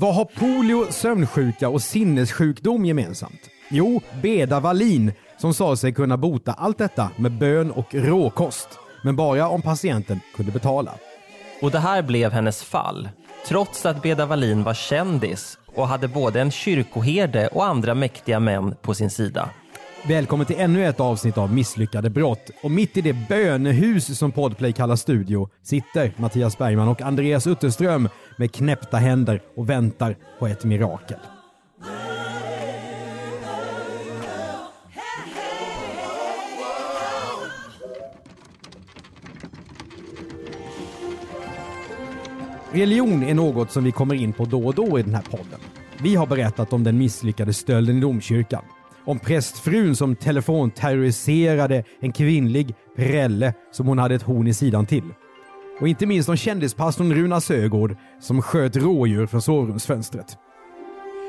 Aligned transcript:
Vad 0.00 0.14
har 0.14 0.24
polio, 0.24 0.92
sömnsjuka 0.92 1.68
och 1.68 1.82
sinnessjukdom 1.82 2.84
gemensamt? 2.84 3.50
Jo, 3.68 4.00
Beda 4.22 4.60
Wallin 4.60 5.12
som 5.38 5.54
sa 5.54 5.76
sig 5.76 5.92
kunna 5.92 6.16
bota 6.16 6.52
allt 6.52 6.78
detta 6.78 7.10
med 7.16 7.32
bön 7.32 7.70
och 7.70 7.94
råkost. 7.94 8.68
Men 9.02 9.16
bara 9.16 9.48
om 9.48 9.62
patienten 9.62 10.20
kunde 10.36 10.52
betala. 10.52 10.94
Och 11.62 11.70
det 11.70 11.78
här 11.78 12.02
blev 12.02 12.32
hennes 12.32 12.62
fall. 12.62 13.08
Trots 13.46 13.86
att 13.86 14.02
Beda 14.02 14.26
Wallin 14.26 14.62
var 14.64 14.74
kändis 14.74 15.58
och 15.66 15.88
hade 15.88 16.08
både 16.08 16.40
en 16.40 16.50
kyrkoherde 16.50 17.48
och 17.48 17.64
andra 17.66 17.94
mäktiga 17.94 18.40
män 18.40 18.74
på 18.82 18.94
sin 18.94 19.10
sida. 19.10 19.50
Välkommen 20.08 20.46
till 20.46 20.56
ännu 20.58 20.86
ett 20.86 21.00
avsnitt 21.00 21.38
av 21.38 21.52
Misslyckade 21.52 22.10
brott. 22.10 22.50
Och 22.62 22.70
mitt 22.70 22.96
i 22.96 23.00
det 23.00 23.12
bönehus 23.28 24.18
som 24.18 24.32
Podplay 24.32 24.72
kallar 24.72 24.96
studio 24.96 25.48
sitter 25.62 26.12
Mattias 26.16 26.58
Bergman 26.58 26.88
och 26.88 27.02
Andreas 27.02 27.46
Utterström 27.46 28.08
med 28.36 28.52
knäppta 28.52 28.96
händer 28.96 29.42
och 29.56 29.70
väntar 29.70 30.16
på 30.38 30.46
ett 30.46 30.64
mirakel. 30.64 31.18
Religion 42.72 43.22
är 43.22 43.34
något 43.34 43.70
som 43.70 43.84
vi 43.84 43.92
kommer 43.92 44.14
in 44.14 44.32
på 44.32 44.44
då 44.44 44.66
och 44.66 44.74
då 44.74 44.98
i 44.98 45.02
den 45.02 45.14
här 45.14 45.24
podden. 45.30 45.60
Vi 46.02 46.14
har 46.14 46.26
berättat 46.26 46.72
om 46.72 46.84
den 46.84 46.98
misslyckade 46.98 47.52
stölden 47.52 47.98
i 47.98 48.00
domkyrkan. 48.00 48.62
Om 49.08 49.18
prästfrun 49.18 49.96
som 49.96 50.16
telefonterroriserade 50.16 51.84
en 52.00 52.12
kvinnlig 52.12 52.74
prälle 52.96 53.54
som 53.72 53.86
hon 53.86 53.98
hade 53.98 54.14
ett 54.14 54.22
horn 54.22 54.46
i 54.46 54.54
sidan 54.54 54.86
till. 54.86 55.14
Och 55.80 55.88
inte 55.88 56.06
minst 56.06 56.28
om 56.28 56.36
kändispastorn 56.36 57.12
Runa 57.12 57.40
Sögård 57.40 57.96
som 58.20 58.42
sköt 58.42 58.76
rådjur 58.76 59.26
från 59.26 59.42
sovrumsfönstret. 59.42 60.36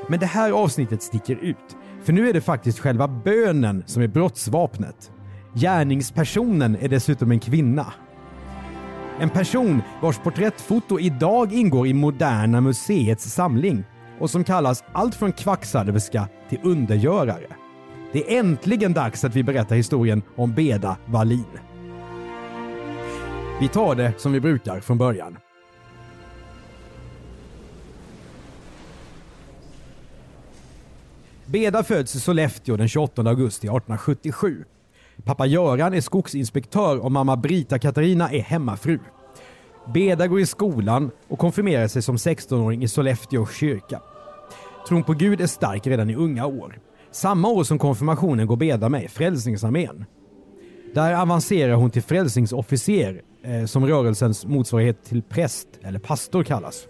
Men 0.08 0.20
det 0.20 0.26
här 0.26 0.52
avsnittet 0.52 1.04
sticker 1.04 1.36
ut, 1.36 1.78
för 2.04 2.14
nu 2.14 2.30
är 2.30 2.34
det 2.34 2.42
faktiskt 2.42 2.80
själva 2.80 3.08
bönen 3.08 3.84
som 3.86 4.04
är 4.04 4.08
brottsvapnet. 4.08 5.12
Gärningspersonen 5.54 6.78
är 6.82 6.88
dessutom 6.90 7.32
en 7.32 7.40
kvinna. 7.40 7.94
En 9.20 9.30
person 9.30 9.82
vars 10.02 10.18
porträttfoto 10.18 11.00
idag 11.00 11.54
ingår 11.54 11.88
i 11.88 11.94
Moderna 11.94 12.62
Museets 12.62 13.34
samling 13.34 13.84
och 14.20 14.30
som 14.30 14.44
kallas 14.44 14.84
allt 14.94 15.16
från 15.16 15.32
kvacksalverska 15.32 16.28
till 16.50 16.60
undergörare. 16.64 17.48
Det 18.12 18.36
är 18.36 18.40
äntligen 18.40 18.94
dags 18.94 19.24
att 19.24 19.36
vi 19.36 19.44
berättar 19.44 19.76
historien 19.76 20.22
om 20.36 20.54
Beda 20.54 20.98
Wallin. 21.06 21.46
Vi 23.62 23.68
tar 23.68 23.96
det 23.96 24.14
som 24.18 24.32
vi 24.32 24.40
brukar 24.40 24.80
från 24.80 24.98
början. 24.98 25.38
Beda 31.46 31.84
föds 31.84 32.16
i 32.16 32.20
Sollefteå 32.20 32.78
den 32.78 32.88
28 32.88 33.22
augusti 33.22 33.68
1877. 33.68 34.66
Pappa 35.24 35.46
Göran 35.46 35.94
är 35.94 36.02
skogsinspektör 36.02 36.98
och 36.98 37.12
mamma 37.12 37.38
Brita 37.38 37.80
Katarina 37.80 38.32
är 38.32 38.42
hemmafru. 38.42 39.00
Beda 39.94 40.28
går 40.28 40.40
i 40.40 40.46
skolan 40.46 41.12
och 41.28 41.40
konfirmerar 41.40 41.88
sig 41.88 42.02
som 42.02 42.16
16-åring 42.16 42.84
i 42.84 42.88
Sollefteå 42.88 43.48
kyrka. 43.48 44.02
Tron 44.88 45.04
på 45.04 45.14
Gud 45.14 45.42
är 45.42 45.48
stark 45.48 45.88
redan 45.88 46.10
i 46.10 46.16
unga 46.16 46.46
år. 46.46 46.80
Samma 47.12 47.48
år 47.48 47.64
som 47.64 47.80
konfirmationen 47.80 48.48
går 48.48 48.56
Beda 48.56 48.90
med 48.90 49.04
i 49.04 49.08
Frälsningsarmén. 49.08 50.06
Där 50.94 51.22
avancerar 51.22 51.74
hon 51.74 51.92
till 51.92 52.04
frälsningsofficer, 52.04 53.22
eh, 53.44 53.66
som 53.66 53.86
rörelsens 53.88 54.46
motsvarighet 54.46 55.04
till 55.04 55.22
präst 55.22 55.68
eller 55.84 56.00
pastor 56.00 56.44
kallas. 56.44 56.88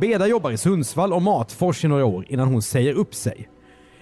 Beda 0.00 0.26
jobbar 0.26 0.50
i 0.50 0.56
Sundsvall 0.56 1.12
och 1.12 1.22
Matfors 1.22 1.84
i 1.84 1.88
några 1.88 2.04
år 2.04 2.26
innan 2.28 2.48
hon 2.48 2.62
säger 2.62 2.92
upp 2.92 3.14
sig. 3.14 3.48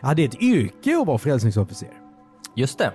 Ja, 0.00 0.14
det 0.14 0.22
är 0.22 0.28
ett 0.28 0.42
yrke 0.42 0.96
att 1.00 1.06
vara 1.06 1.18
frälsningsofficer. 1.18 1.88
Just 2.56 2.78
det. 2.78 2.92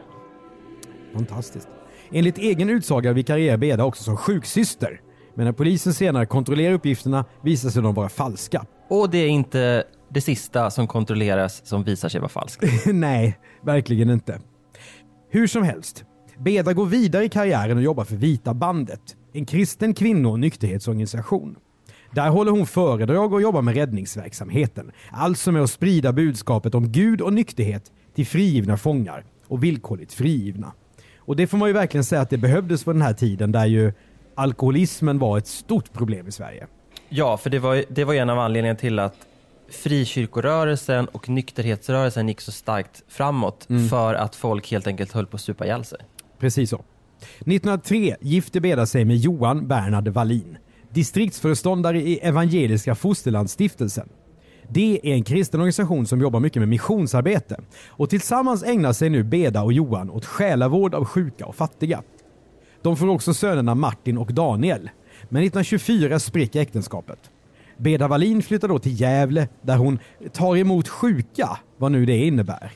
Fantastiskt. 1.13 1.67
Enligt 2.11 2.37
egen 2.37 2.69
utsaga 2.69 3.13
vikarierar 3.13 3.57
Beda 3.57 3.83
också 3.83 4.03
som 4.03 4.17
sjuksyster. 4.17 5.01
Men 5.35 5.45
när 5.45 5.51
polisen 5.51 5.93
senare 5.93 6.25
kontrollerar 6.25 6.73
uppgifterna 6.73 7.25
visar 7.41 7.69
sig 7.69 7.81
de 7.81 7.93
vara 7.93 8.09
falska. 8.09 8.65
Och 8.89 9.09
det 9.09 9.17
är 9.17 9.27
inte 9.27 9.83
det 10.09 10.21
sista 10.21 10.71
som 10.71 10.87
kontrolleras 10.87 11.65
som 11.65 11.83
visar 11.83 12.09
sig 12.09 12.21
vara 12.21 12.29
falskt. 12.29 12.63
Nej, 12.85 13.39
verkligen 13.61 14.09
inte. 14.09 14.39
Hur 15.29 15.47
som 15.47 15.63
helst, 15.63 16.05
Beda 16.37 16.73
går 16.73 16.85
vidare 16.85 17.25
i 17.25 17.29
karriären 17.29 17.77
och 17.77 17.83
jobbar 17.83 18.03
för 18.03 18.15
Vita 18.15 18.53
bandet, 18.53 19.17
en 19.33 19.45
kristen 19.45 19.93
kvinno 19.93 20.29
och 20.29 20.39
nykterhetsorganisation. 20.39 21.55
Där 22.11 22.29
håller 22.29 22.51
hon 22.51 22.67
föredrag 22.67 23.33
och 23.33 23.41
jobbar 23.41 23.61
med 23.61 23.75
räddningsverksamheten, 23.75 24.91
alltså 25.11 25.51
med 25.51 25.61
att 25.61 25.69
sprida 25.69 26.13
budskapet 26.13 26.75
om 26.75 26.91
Gud 26.91 27.21
och 27.21 27.33
nykterhet 27.33 27.91
till 28.15 28.27
frigivna 28.27 28.77
fångar 28.77 29.25
och 29.47 29.63
villkorligt 29.63 30.13
frigivna. 30.13 30.73
Och 31.17 31.35
det 31.35 31.47
får 31.47 31.57
man 31.57 31.69
ju 31.69 31.73
verkligen 31.73 32.03
säga 32.03 32.21
att 32.21 32.29
det 32.29 32.37
behövdes 32.37 32.83
på 32.83 32.93
den 32.93 33.01
här 33.01 33.13
tiden 33.13 33.51
där 33.51 33.65
ju 33.65 33.93
alkoholismen 34.35 35.19
var 35.19 35.37
ett 35.37 35.47
stort 35.47 35.93
problem 35.93 36.27
i 36.27 36.31
Sverige. 36.31 36.67
Ja, 37.09 37.37
för 37.37 37.49
det 37.49 37.59
var, 37.59 37.83
det 37.89 38.03
var 38.03 38.13
en 38.13 38.29
av 38.29 38.39
anledningarna 38.39 38.79
till 38.79 38.99
att 38.99 39.15
frikyrkorörelsen 39.71 41.07
och 41.07 41.29
nykterhetsrörelsen 41.29 42.27
gick 42.27 42.41
så 42.41 42.51
starkt 42.51 43.03
framåt 43.07 43.67
för 43.89 44.13
att 44.13 44.35
folk 44.35 44.71
helt 44.71 44.87
enkelt 44.87 45.11
höll 45.11 45.25
på 45.25 45.35
att 45.35 45.41
supa 45.41 45.65
ihjäl 45.65 45.85
sig. 45.85 45.99
Precis 46.39 46.69
så. 46.69 46.83
1903 47.39 48.15
gifte 48.21 48.61
Beda 48.61 48.85
sig 48.85 49.05
med 49.05 49.17
Johan 49.17 49.67
Bernhard 49.67 50.07
Wallin, 50.07 50.57
distriktsföreståndare 50.89 52.01
i 52.01 52.19
Evangeliska 52.19 52.95
Fosterlandsstiftelsen. 52.95 54.09
Det 54.71 54.99
är 55.03 55.13
en 55.13 55.23
kristen 55.23 55.59
organisation 55.59 56.07
som 56.07 56.21
jobbar 56.21 56.39
mycket 56.39 56.61
med 56.61 56.69
missionsarbete 56.69 57.59
och 57.87 58.09
tillsammans 58.09 58.63
ägnar 58.63 58.93
sig 58.93 59.09
nu 59.09 59.23
Beda 59.23 59.61
och 59.61 59.73
Johan 59.73 60.09
åt 60.09 60.25
själavård 60.25 60.95
av 60.95 61.05
sjuka 61.05 61.45
och 61.45 61.55
fattiga. 61.55 62.03
De 62.81 62.97
får 62.97 63.07
också 63.07 63.33
sönerna 63.33 63.75
Martin 63.75 64.17
och 64.17 64.33
Daniel. 64.33 64.89
Men 65.29 65.43
1924 65.43 66.19
spricker 66.19 66.61
äktenskapet. 66.61 67.19
Beda 67.79 68.07
Wallin 68.07 68.41
flyttar 68.43 68.67
då 68.67 68.79
till 68.79 69.01
Gävle 69.01 69.47
där 69.61 69.77
hon 69.77 69.99
tar 70.33 70.57
emot 70.57 70.87
sjuka, 70.87 71.59
vad 71.77 71.91
nu 71.91 72.05
det 72.05 72.17
innebär. 72.17 72.71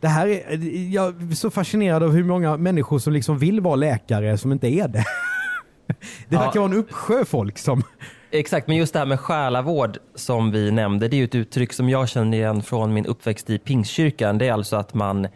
Det 0.00 0.08
här 0.08 0.26
är, 0.28 0.58
jag 0.94 1.22
är 1.30 1.34
så 1.34 1.50
fascinerad 1.50 2.02
av 2.02 2.10
hur 2.12 2.24
många 2.24 2.56
människor 2.56 2.98
som 2.98 3.12
liksom 3.12 3.38
vill 3.38 3.60
vara 3.60 3.76
läkare 3.76 4.38
som 4.38 4.52
inte 4.52 4.66
är 4.68 4.88
det. 4.88 5.04
Det 6.28 6.34
Ja. 6.36 6.40
verkar 6.40 6.60
vara 6.60 6.70
en 6.72 6.76
uppsjö 6.78 7.24
folk 7.24 7.58
som... 7.58 7.82
Exakt, 8.30 8.66
men 8.68 8.76
just 8.76 8.92
det 8.92 8.98
här 8.98 9.06
med 9.06 9.20
själavård 9.20 9.98
som 10.14 10.50
vi 10.50 10.70
nämnde, 10.70 11.08
det 11.08 11.16
är 11.16 11.18
ju 11.18 11.24
ett 11.24 11.34
uttryck 11.34 11.72
som 11.72 11.88
jag 11.88 12.08
känner 12.08 12.38
igen 12.38 12.62
från 12.62 12.94
min 12.94 13.06
uppväxt 13.06 13.50
i 13.50 13.58
Pingstkyrkan. 13.58 14.38
Det 14.38 14.48
är 14.48 14.52
alltså 14.52 14.76
att 14.76 14.94
man 14.94 15.28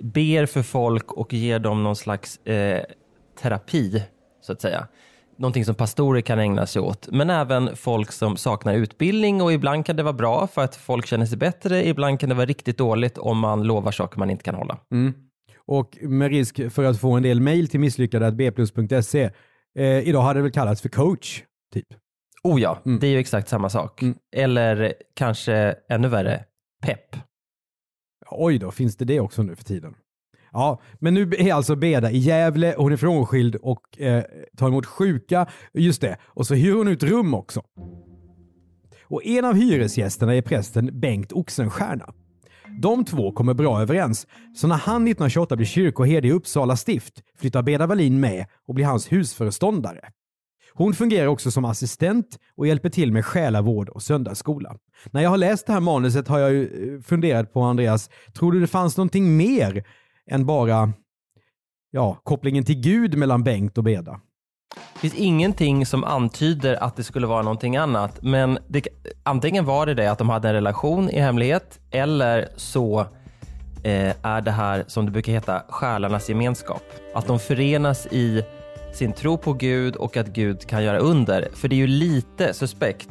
ber 0.00 0.46
för 0.46 0.62
folk 0.62 1.12
och 1.12 1.32
ger 1.32 1.58
dem 1.58 1.82
någon 1.82 1.96
slags 1.96 2.46
eh, 2.46 2.82
terapi, 3.42 4.02
så 4.40 4.52
att 4.52 4.60
säga. 4.60 4.86
Någonting 5.36 5.64
som 5.64 5.74
pastorer 5.74 6.20
kan 6.20 6.38
ägna 6.38 6.66
sig 6.66 6.82
åt, 6.82 7.08
men 7.12 7.30
även 7.30 7.76
folk 7.76 8.12
som 8.12 8.36
saknar 8.36 8.74
utbildning 8.74 9.42
och 9.42 9.52
ibland 9.52 9.86
kan 9.86 9.96
det 9.96 10.02
vara 10.02 10.12
bra 10.12 10.46
för 10.46 10.64
att 10.64 10.76
folk 10.76 11.06
känner 11.06 11.26
sig 11.26 11.38
bättre, 11.38 11.86
ibland 11.88 12.20
kan 12.20 12.28
det 12.28 12.34
vara 12.34 12.46
riktigt 12.46 12.78
dåligt 12.78 13.18
om 13.18 13.38
man 13.38 13.62
lovar 13.62 13.92
saker 13.92 14.18
man 14.18 14.30
inte 14.30 14.44
kan 14.44 14.54
hålla. 14.54 14.78
Och 15.66 15.98
med 16.02 16.30
risk 16.30 16.72
för 16.72 16.84
att 16.84 17.00
få 17.00 17.12
en 17.12 17.22
del 17.22 17.40
mejl 17.40 17.68
till 17.68 17.80
misslyckade.bplus.se. 17.80 19.30
Eh, 19.78 20.08
idag 20.08 20.22
hade 20.22 20.38
det 20.38 20.42
väl 20.42 20.52
kallats 20.52 20.82
för 20.82 20.88
coach, 20.88 21.42
typ. 21.74 21.86
Oh 22.42 22.60
ja, 22.60 22.78
det 23.00 23.06
är 23.06 23.10
ju 23.10 23.18
exakt 23.18 23.48
samma 23.48 23.68
sak. 23.70 24.00
Eller 24.36 24.94
kanske 25.14 25.74
ännu 25.88 26.08
värre, 26.08 26.44
pepp. 26.86 27.16
Oj 28.30 28.58
då, 28.58 28.70
finns 28.70 28.96
det 28.96 29.04
det 29.04 29.20
också 29.20 29.42
nu 29.42 29.56
för 29.56 29.64
tiden? 29.64 29.94
Ja, 30.52 30.80
men 30.98 31.14
nu 31.14 31.30
är 31.38 31.54
alltså 31.54 31.76
Beda 31.76 32.10
i 32.10 32.18
Gävle, 32.18 32.74
hon 32.78 32.92
är 32.92 32.96
frånskild 32.96 33.56
och 33.56 34.00
eh, 34.00 34.24
tar 34.56 34.68
emot 34.68 34.86
sjuka. 34.86 35.46
Just 35.74 36.00
det, 36.00 36.16
och 36.24 36.46
så 36.46 36.54
hyr 36.54 36.72
hon 36.72 36.88
ut 36.88 37.02
rum 37.02 37.34
också. 37.34 37.62
Och 39.04 39.24
en 39.24 39.44
av 39.44 39.54
hyresgästerna 39.54 40.34
är 40.34 40.42
prästen 40.42 41.00
Bengt 41.00 41.32
Oxenstierna. 41.32 42.12
De 42.80 43.04
två 43.04 43.32
kommer 43.32 43.54
bra 43.54 43.82
överens, 43.82 44.26
så 44.54 44.66
när 44.66 44.76
han 44.76 44.94
1928 44.94 45.56
blir 45.56 45.66
kyrkoherde 45.66 46.28
i 46.28 46.32
Uppsala 46.32 46.76
stift 46.76 47.22
flyttar 47.38 47.62
Beda 47.62 47.86
Wallin 47.86 48.20
med 48.20 48.46
och 48.68 48.74
blir 48.74 48.84
hans 48.84 49.12
husföreståndare. 49.12 50.00
Hon 50.74 50.94
fungerar 50.94 51.26
också 51.26 51.50
som 51.50 51.64
assistent 51.64 52.38
och 52.56 52.66
hjälper 52.66 52.88
till 52.88 53.12
med 53.12 53.24
själavård 53.24 53.88
och 53.88 54.02
söndagsskola. 54.02 54.76
När 55.10 55.22
jag 55.22 55.30
har 55.30 55.36
läst 55.36 55.66
det 55.66 55.72
här 55.72 55.80
manuset 55.80 56.28
har 56.28 56.38
jag 56.38 56.52
ju 56.52 56.94
eh, 56.94 57.00
funderat 57.00 57.52
på, 57.52 57.60
Andreas, 57.60 58.10
tror 58.34 58.52
du 58.52 58.60
det 58.60 58.66
fanns 58.66 58.96
någonting 58.96 59.36
mer 59.36 59.84
än 60.30 60.46
bara 60.46 60.92
ja, 61.90 62.16
kopplingen 62.22 62.64
till 62.64 62.80
Gud 62.80 63.18
mellan 63.18 63.44
Bengt 63.44 63.78
och 63.78 63.84
Beda? 63.84 64.20
Det 64.94 64.98
finns 64.98 65.14
ingenting 65.14 65.86
som 65.86 66.04
antyder 66.04 66.82
att 66.82 66.96
det 66.96 67.04
skulle 67.04 67.26
vara 67.26 67.42
någonting 67.42 67.76
annat. 67.76 68.22
Men 68.22 68.58
det, 68.68 68.86
antingen 69.22 69.64
var 69.64 69.86
det 69.86 69.94
det 69.94 70.10
att 70.10 70.18
de 70.18 70.28
hade 70.28 70.48
en 70.48 70.54
relation 70.54 71.10
i 71.10 71.20
hemlighet 71.20 71.80
eller 71.90 72.48
så 72.56 73.00
eh, 73.82 74.26
är 74.26 74.40
det 74.40 74.50
här 74.50 74.84
som 74.86 75.06
det 75.06 75.12
brukar 75.12 75.32
heta 75.32 75.62
själarnas 75.68 76.28
gemenskap. 76.28 76.82
Att 77.14 77.26
de 77.26 77.38
förenas 77.38 78.06
i 78.06 78.44
sin 78.92 79.12
tro 79.12 79.36
på 79.38 79.52
Gud 79.52 79.96
och 79.96 80.16
att 80.16 80.28
Gud 80.28 80.66
kan 80.66 80.84
göra 80.84 80.98
under. 80.98 81.48
För 81.54 81.68
det 81.68 81.74
är 81.74 81.78
ju 81.78 81.86
lite 81.86 82.54
suspekt 82.54 83.08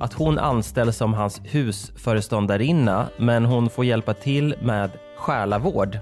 att 0.00 0.12
hon 0.12 0.38
anställs 0.38 0.96
som 0.96 1.14
hans 1.14 1.40
husföreståndarinna 1.44 3.08
men 3.16 3.44
hon 3.44 3.70
får 3.70 3.84
hjälpa 3.84 4.14
till 4.14 4.54
med 4.62 4.90
själavård. 5.20 5.98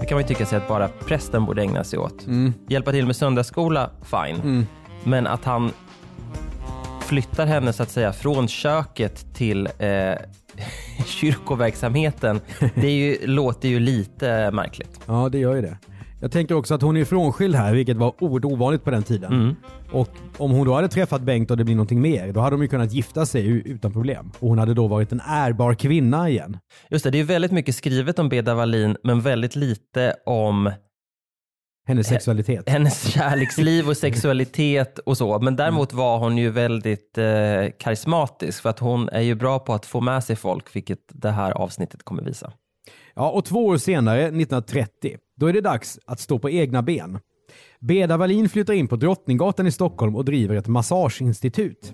Det 0.00 0.06
kan 0.06 0.16
man 0.16 0.22
ju 0.22 0.28
tycka 0.28 0.46
sig 0.46 0.58
att 0.58 0.68
bara 0.68 0.88
prästen 0.88 1.44
borde 1.44 1.62
ägna 1.62 1.84
sig 1.84 1.98
åt. 1.98 2.26
Hjälpa 2.68 2.90
till 2.92 3.06
med 3.06 3.16
söndagsskola, 3.16 3.90
fine. 4.02 4.66
Men 5.04 5.26
att 5.26 5.44
han 5.44 5.70
flyttar 7.00 7.46
henne 7.46 7.72
så 7.72 7.82
att 7.82 7.90
säga 7.90 8.12
från 8.12 8.48
köket 8.48 9.34
till 9.34 9.68
eh, 9.78 10.12
kyrkoverksamheten, 11.06 12.40
det 12.74 12.86
är 12.86 12.92
ju, 12.92 13.26
låter 13.26 13.68
ju 13.68 13.80
lite 13.80 14.50
märkligt. 14.50 15.00
Ja, 15.06 15.28
det 15.32 15.38
gör 15.38 15.54
ju 15.54 15.62
det. 15.62 15.76
Jag 16.24 16.32
tänker 16.32 16.54
också 16.54 16.74
att 16.74 16.82
hon 16.82 16.96
är 16.96 17.04
frånskild 17.04 17.54
här, 17.54 17.74
vilket 17.74 17.96
var 17.96 18.14
oerhört 18.18 18.44
ovanligt 18.44 18.84
på 18.84 18.90
den 18.90 19.02
tiden. 19.02 19.32
Mm. 19.32 19.56
Och 19.92 20.08
om 20.38 20.50
hon 20.50 20.66
då 20.66 20.74
hade 20.74 20.88
träffat 20.88 21.22
Bengt 21.22 21.50
och 21.50 21.56
det 21.56 21.64
blir 21.64 21.74
någonting 21.74 22.00
mer, 22.00 22.32
då 22.32 22.40
hade 22.40 22.56
de 22.56 22.62
ju 22.62 22.68
kunnat 22.68 22.92
gifta 22.92 23.26
sig 23.26 23.46
utan 23.46 23.92
problem. 23.92 24.30
Och 24.38 24.48
hon 24.48 24.58
hade 24.58 24.74
då 24.74 24.86
varit 24.86 25.12
en 25.12 25.20
ärbar 25.20 25.74
kvinna 25.74 26.28
igen. 26.28 26.58
Just 26.90 27.04
det, 27.04 27.10
det 27.10 27.20
är 27.20 27.24
väldigt 27.24 27.52
mycket 27.52 27.74
skrivet 27.74 28.18
om 28.18 28.28
Beda 28.28 28.54
Wallin, 28.54 28.96
men 29.02 29.20
väldigt 29.20 29.56
lite 29.56 30.14
om 30.26 30.72
Hennes 31.86 32.06
sexualitet. 32.06 32.68
hennes 32.68 33.12
kärleksliv 33.12 33.88
och 33.88 33.96
sexualitet 33.96 34.98
och 34.98 35.16
så. 35.16 35.38
Men 35.38 35.56
däremot 35.56 35.92
var 35.92 36.18
hon 36.18 36.38
ju 36.38 36.50
väldigt 36.50 37.18
eh, 37.18 37.24
karismatisk 37.78 38.62
för 38.62 38.70
att 38.70 38.78
hon 38.78 39.08
är 39.08 39.20
ju 39.20 39.34
bra 39.34 39.58
på 39.58 39.74
att 39.74 39.86
få 39.86 40.00
med 40.00 40.24
sig 40.24 40.36
folk, 40.36 40.76
vilket 40.76 41.00
det 41.08 41.30
här 41.30 41.50
avsnittet 41.50 42.02
kommer 42.02 42.22
visa. 42.22 42.52
Ja, 43.16 43.30
och 43.30 43.44
två 43.44 43.66
år 43.66 43.76
senare, 43.76 44.20
1930, 44.22 45.16
då 45.36 45.46
är 45.46 45.52
det 45.52 45.60
dags 45.60 45.98
att 46.06 46.20
stå 46.20 46.38
på 46.38 46.50
egna 46.50 46.82
ben. 46.82 47.18
Beda 47.80 48.16
Wallin 48.16 48.48
flyttar 48.48 48.74
in 48.74 48.88
på 48.88 48.96
Drottninggatan 48.96 49.66
i 49.66 49.70
Stockholm 49.70 50.16
och 50.16 50.24
driver 50.24 50.56
ett 50.56 50.66
massageinstitut. 50.68 51.92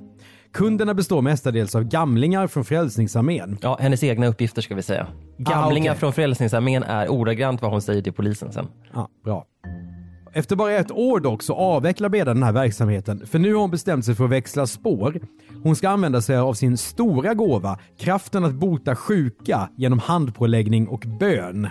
Kunderna 0.53 0.95
består 0.95 1.23
mestadels 1.23 1.75
av 1.75 1.85
gamlingar 1.85 2.47
från 2.47 2.65
Frälsningsarmén. 2.65 3.59
Ja, 3.63 3.79
hennes 3.81 4.05
egna 4.05 4.27
uppgifter 4.27 4.63
ska 4.63 4.75
vi 4.75 4.83
säga. 4.83 5.07
Gamlingar 5.39 5.91
Ah, 5.91 5.93
okej. 5.95 6.01
från 6.01 6.13
Frälsningsarmén 6.13 6.83
är 6.83 7.09
ordagrant 7.09 7.63
vad 7.63 7.71
hon 7.71 7.83
säger 7.83 8.03
till 8.03 8.13
polisen 8.13 8.53
sen. 8.53 8.67
Ja, 8.95 9.09
bra. 9.25 9.45
Efter 10.33 10.57
bara 10.57 10.73
ett 10.73 10.91
år 10.91 11.21
dock 11.21 11.43
så 11.43 11.55
avvecklar 11.55 12.09
Beda 12.09 12.35
den 12.35 12.43
här 12.43 12.53
verksamheten, 12.53 13.27
för 13.27 13.39
nu 13.39 13.55
har 13.55 13.61
hon 13.61 13.71
bestämt 13.71 14.05
sig 14.05 14.15
för 14.15 14.25
att 14.25 14.31
växla 14.31 14.67
spår. 14.67 15.21
Hon 15.63 15.77
ska 15.77 15.89
använda 15.89 16.23
sig 16.23 16.37
av 16.37 16.55
sin 16.55 16.77
stora 16.77 17.35
gåva, 17.35 17.79
kraften 17.99 18.45
att 18.45 18.55
bota 18.55 18.97
sjuka 18.97 19.69
genom 19.77 19.99
handpåläggning 19.99 20.89
och 20.89 21.05
bön. 21.21 21.69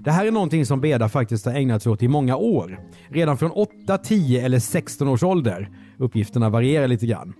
Det 0.00 0.10
här 0.10 0.26
är 0.26 0.30
någonting 0.30 0.66
som 0.66 0.80
Beda 0.80 1.08
faktiskt 1.08 1.46
har 1.46 1.52
ägnat 1.52 1.82
sig 1.82 1.92
åt 1.92 2.02
i 2.02 2.08
många 2.08 2.36
år. 2.36 2.80
Redan 3.08 3.38
från 3.38 3.50
8, 3.50 3.98
10 3.98 4.44
eller 4.44 4.58
16 4.58 5.08
års 5.08 5.22
ålder. 5.22 5.70
Uppgifterna 5.98 6.48
varierar 6.50 6.88
lite 6.88 7.06
grann. 7.06 7.32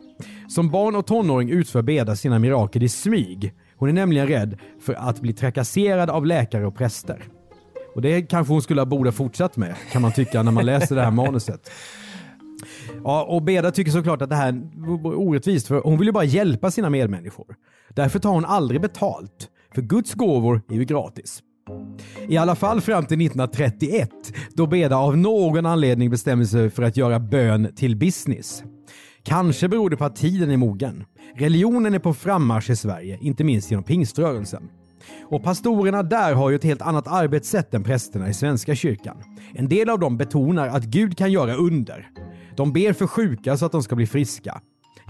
Som 0.49 0.70
barn 0.70 0.96
och 0.96 1.06
tonåring 1.06 1.50
utför 1.50 1.82
Beda 1.82 2.17
sina 2.17 2.38
mirakel 2.38 2.82
i 2.82 2.88
smyg. 2.88 3.55
Hon 3.76 3.88
är 3.88 3.93
nämligen 3.93 4.29
rädd 4.29 4.58
för 4.81 4.94
att 4.94 5.20
bli 5.20 5.32
trakasserad 5.32 6.11
av 6.11 6.26
läkare 6.26 6.67
och 6.67 6.76
präster. 6.76 7.25
Och 7.99 8.03
det 8.03 8.23
kanske 8.23 8.53
hon 8.53 8.62
skulle 8.62 8.81
ha 8.81 8.87
borde 8.87 9.12
fortsatt 9.12 9.56
med, 9.56 9.75
kan 9.93 10.03
man 10.03 10.12
tycka 10.12 10.43
när 10.43 10.53
man 10.53 10.67
läser 10.67 10.97
det 10.97 11.03
här 11.03 11.11
manuset. 11.11 11.71
Ja, 13.05 13.25
och 13.25 13.43
Beda 13.43 13.71
tycker 13.71 13.91
såklart 13.91 14.23
att 14.23 14.31
det 14.31 14.37
här 14.37 14.49
är 14.49 15.17
orättvist, 15.19 15.67
för 15.67 15.81
hon 15.81 15.99
vill 15.99 16.06
ju 16.06 16.12
bara 16.12 16.25
hjälpa 16.25 16.71
sina 16.71 16.91
medmänniskor. 16.91 17.55
Därför 17.95 18.19
tar 18.19 18.31
hon 18.31 18.45
aldrig 18.45 18.81
betalt, 18.81 19.49
för 19.75 19.83
Guds 19.83 20.15
gåvor 20.15 20.62
är 20.71 20.75
ju 20.75 20.85
gratis. 20.85 21.43
I 22.29 22.37
alla 22.37 22.55
fall 22.55 22.81
fram 22.81 23.06
till 23.06 23.21
1931, 23.21 24.11
då 24.55 24.67
Beda 24.67 24.97
av 24.97 25.17
någon 25.17 25.67
anledning 25.67 26.11
bestämmer 26.11 26.45
sig 26.45 26.71
för 26.71 26.83
att 26.83 26.97
göra 26.97 27.21
bön 27.21 27.73
till 27.77 27.97
business. 27.97 28.62
Kanske 29.23 29.69
beror 29.69 29.91
det 29.91 29.97
på 29.97 30.05
att 30.05 30.17
tiden 30.17 30.50
är 30.50 30.56
mogen. 30.56 31.05
Religionen 31.37 31.95
är 31.95 31.99
på 31.99 32.15
frammarsch 32.15 32.71
i 32.71 32.77
Sverige, 32.77 33.19
inte 33.21 33.45
minst 33.45 33.71
genom 33.71 33.85
pingströrelsen. 33.85 34.69
Och 35.23 35.45
pastorerna 35.45 36.03
där 36.03 36.35
har 36.35 36.51
ju 36.51 36.57
ett 36.57 36.65
helt 36.65 36.83
annat 36.83 37.09
arbetssätt 37.09 37.75
än 37.75 37.85
prästerna 37.85 38.29
i 38.29 38.35
Svenska 38.35 38.75
kyrkan. 38.75 39.17
En 39.55 39.69
del 39.69 39.91
av 39.91 39.99
dem 39.99 40.17
betonar 40.17 40.69
att 40.69 40.85
Gud 40.85 41.19
kan 41.19 41.33
göra 41.33 41.55
under. 41.55 42.11
De 42.57 42.73
ber 42.73 42.93
för 42.93 43.07
sjuka 43.07 43.57
så 43.57 43.67
att 43.67 43.73
de 43.73 43.83
ska 43.83 43.97
bli 43.97 44.07
friska. 44.07 44.61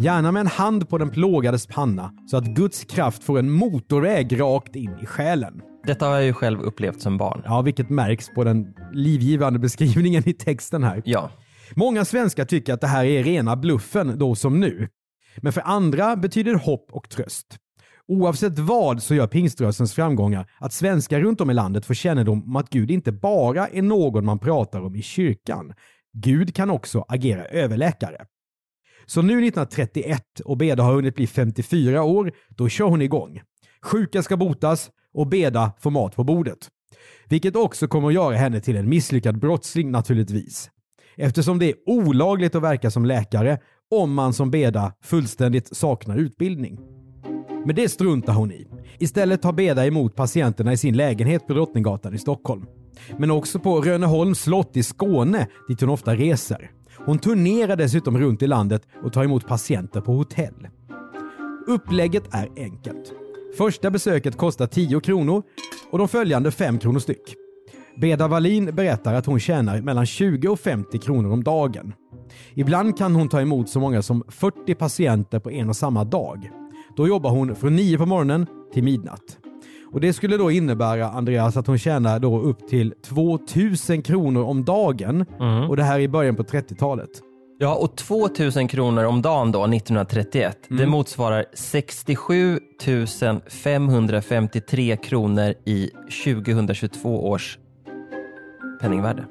Gärna 0.00 0.32
med 0.32 0.40
en 0.40 0.46
hand 0.46 0.88
på 0.88 0.98
den 0.98 1.10
plågades 1.10 1.66
panna 1.66 2.12
så 2.30 2.36
att 2.36 2.44
Guds 2.44 2.84
kraft 2.84 3.24
får 3.24 3.38
en 3.38 3.50
motorväg 3.50 4.40
rakt 4.40 4.76
in 4.76 4.96
i 5.02 5.06
själen. 5.06 5.62
Detta 5.86 6.06
har 6.06 6.14
jag 6.14 6.24
ju 6.24 6.32
själv 6.32 6.60
upplevt 6.60 7.00
som 7.00 7.18
barn. 7.18 7.42
Ja, 7.44 7.62
vilket 7.62 7.90
märks 7.90 8.28
på 8.34 8.44
den 8.44 8.74
livgivande 8.92 9.58
beskrivningen 9.58 10.28
i 10.28 10.32
texten 10.32 10.82
här. 10.84 11.02
Ja. 11.04 11.30
Många 11.74 12.04
svenskar 12.04 12.44
tycker 12.44 12.74
att 12.74 12.80
det 12.80 12.86
här 12.86 13.04
är 13.04 13.22
rena 13.24 13.56
bluffen 13.56 14.18
då 14.18 14.34
som 14.34 14.60
nu. 14.60 14.88
Men 15.36 15.52
för 15.52 15.62
andra 15.64 16.16
betyder 16.16 16.54
hopp 16.54 16.88
och 16.92 17.10
tröst. 17.10 17.56
Oavsett 18.08 18.58
vad 18.58 19.02
så 19.02 19.14
gör 19.14 19.26
pingströrelsens 19.26 19.94
framgångar 19.94 20.50
att 20.58 20.72
svenskar 20.72 21.20
runt 21.20 21.40
om 21.40 21.50
i 21.50 21.54
landet 21.54 21.86
får 21.86 21.94
kännedom 21.94 22.42
om 22.42 22.56
att 22.56 22.70
Gud 22.70 22.90
inte 22.90 23.12
bara 23.12 23.68
är 23.68 23.82
någon 23.82 24.24
man 24.24 24.38
pratar 24.38 24.80
om 24.80 24.96
i 24.96 25.02
kyrkan. 25.02 25.72
Gud 26.12 26.54
kan 26.54 26.70
också 26.70 27.04
agera 27.08 27.44
överläkare. 27.44 28.24
Så 29.06 29.22
nu 29.22 29.32
1931 29.32 30.40
och 30.44 30.56
Beda 30.56 30.82
har 30.82 30.94
hunnit 30.94 31.14
bli 31.14 31.26
54 31.26 32.02
år, 32.02 32.32
då 32.48 32.68
kör 32.68 32.84
hon 32.84 33.02
igång. 33.02 33.40
Sjuka 33.82 34.22
ska 34.22 34.36
botas 34.36 34.90
och 35.14 35.26
Beda 35.26 35.72
får 35.80 35.90
mat 35.90 36.16
på 36.16 36.24
bordet. 36.24 36.68
Vilket 37.28 37.56
också 37.56 37.88
kommer 37.88 38.08
att 38.08 38.14
göra 38.14 38.36
henne 38.36 38.60
till 38.60 38.76
en 38.76 38.88
misslyckad 38.88 39.38
brottsling 39.38 39.90
naturligtvis. 39.90 40.70
Eftersom 41.16 41.58
det 41.58 41.66
är 41.66 41.74
olagligt 41.86 42.54
att 42.54 42.62
verka 42.62 42.90
som 42.90 43.04
läkare 43.04 43.58
om 43.90 44.14
man 44.14 44.32
som 44.32 44.50
Beda 44.50 44.92
fullständigt 45.02 45.76
saknar 45.76 46.16
utbildning. 46.16 46.97
Men 47.64 47.76
det 47.76 47.88
struntar 47.88 48.32
hon 48.32 48.52
i. 48.52 48.66
Istället 48.98 49.42
tar 49.42 49.52
Beda 49.52 49.86
emot 49.86 50.16
patienterna 50.16 50.72
i 50.72 50.76
sin 50.76 50.96
lägenhet 50.96 51.46
på 51.46 51.52
Drottninggatan 51.52 52.14
i 52.14 52.18
Stockholm. 52.18 52.66
Men 53.18 53.30
också 53.30 53.58
på 53.58 53.80
Rönneholms 53.80 54.40
slott 54.40 54.76
i 54.76 54.82
Skåne 54.82 55.46
dit 55.68 55.80
hon 55.80 55.90
ofta 55.90 56.14
reser. 56.14 56.70
Hon 57.06 57.18
turnerar 57.18 57.76
dessutom 57.76 58.18
runt 58.18 58.42
i 58.42 58.46
landet 58.46 58.82
och 59.02 59.12
tar 59.12 59.24
emot 59.24 59.46
patienter 59.46 60.00
på 60.00 60.12
hotell. 60.12 60.68
Upplägget 61.66 62.34
är 62.34 62.48
enkelt. 62.56 63.12
Första 63.58 63.90
besöket 63.90 64.36
kostar 64.36 64.66
10 64.66 65.00
kronor 65.00 65.42
och 65.90 65.98
de 65.98 66.08
följande 66.08 66.50
5 66.50 66.78
kronor 66.78 66.98
styck. 66.98 67.34
Beda 68.00 68.28
Wallin 68.28 68.74
berättar 68.74 69.14
att 69.14 69.26
hon 69.26 69.40
tjänar 69.40 69.80
mellan 69.80 70.06
20 70.06 70.48
och 70.48 70.60
50 70.60 70.98
kronor 70.98 71.32
om 71.32 71.44
dagen. 71.44 71.92
Ibland 72.54 72.98
kan 72.98 73.14
hon 73.14 73.28
ta 73.28 73.40
emot 73.40 73.68
så 73.68 73.80
många 73.80 74.02
som 74.02 74.24
40 74.28 74.74
patienter 74.74 75.38
på 75.38 75.50
en 75.50 75.68
och 75.68 75.76
samma 75.76 76.04
dag. 76.04 76.50
Då 76.98 77.08
jobbar 77.08 77.30
hon 77.30 77.54
från 77.54 77.76
9 77.76 77.98
på 77.98 78.06
morgonen 78.06 78.46
till 78.72 78.84
midnatt. 78.84 79.38
Och 79.92 80.00
Det 80.00 80.12
skulle 80.12 80.36
då 80.36 80.50
innebära, 80.50 81.10
Andreas, 81.10 81.56
att 81.56 81.66
hon 81.66 81.78
tjänar 81.78 82.18
då 82.18 82.40
upp 82.40 82.68
till 82.68 82.94
2000 83.02 84.02
kronor 84.02 84.42
om 84.42 84.64
dagen. 84.64 85.24
Och 85.68 85.76
det 85.76 85.82
här 85.82 85.98
är 85.98 86.02
i 86.02 86.08
början 86.08 86.36
på 86.36 86.42
30-talet. 86.42 87.10
Ja, 87.58 87.74
och 87.74 87.96
2000 87.96 88.68
kronor 88.68 89.04
om 89.04 89.22
dagen 89.22 89.52
då, 89.52 89.64
1931, 89.64 90.58
det 90.68 90.86
motsvarar 90.86 91.44
67 91.54 92.60
553 93.48 94.96
kronor 94.96 95.54
i 95.64 95.90
2022 96.24 97.28
års 97.28 97.58
penningvärde. 98.80 99.24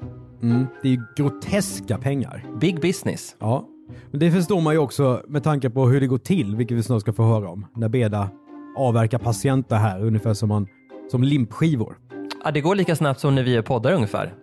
Det 0.81 0.87
är 0.87 0.91
ju 0.91 1.01
groteska 1.17 1.97
pengar. 1.97 2.45
Big 2.61 2.81
business. 2.81 3.35
Ja, 3.39 3.67
men 4.11 4.19
det 4.19 4.31
förstår 4.31 4.61
man 4.61 4.73
ju 4.73 4.79
också 4.79 5.21
med 5.27 5.43
tanke 5.43 5.69
på 5.69 5.87
hur 5.87 6.01
det 6.01 6.07
går 6.07 6.17
till, 6.17 6.55
vilket 6.55 6.77
vi 6.77 6.83
snart 6.83 7.01
ska 7.01 7.13
få 7.13 7.23
höra 7.23 7.49
om. 7.49 7.65
När 7.75 7.89
Beda 7.89 8.29
avverkar 8.77 9.17
patienter 9.17 9.75
här, 9.75 10.05
ungefär 10.05 10.33
som, 10.33 10.49
man, 10.49 10.67
som 11.11 11.23
limpskivor. 11.23 11.97
Ja, 12.43 12.51
det 12.51 12.61
går 12.61 12.75
lika 12.75 12.95
snabbt 12.95 13.19
som 13.19 13.35
när 13.35 13.43
vi 13.43 13.55
är 13.55 13.61
poddar 13.61 13.93
ungefär. 13.93 14.33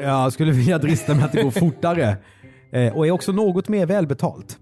Jag 0.00 0.32
skulle 0.32 0.52
vilja 0.52 0.78
drista 0.78 1.14
mig 1.14 1.24
att 1.24 1.32
det 1.32 1.42
går 1.42 1.50
fortare 1.60 2.16
eh, 2.72 2.96
och 2.96 3.06
är 3.06 3.10
också 3.10 3.32
något 3.32 3.68
mer 3.68 3.86
välbetalt. 3.86 4.58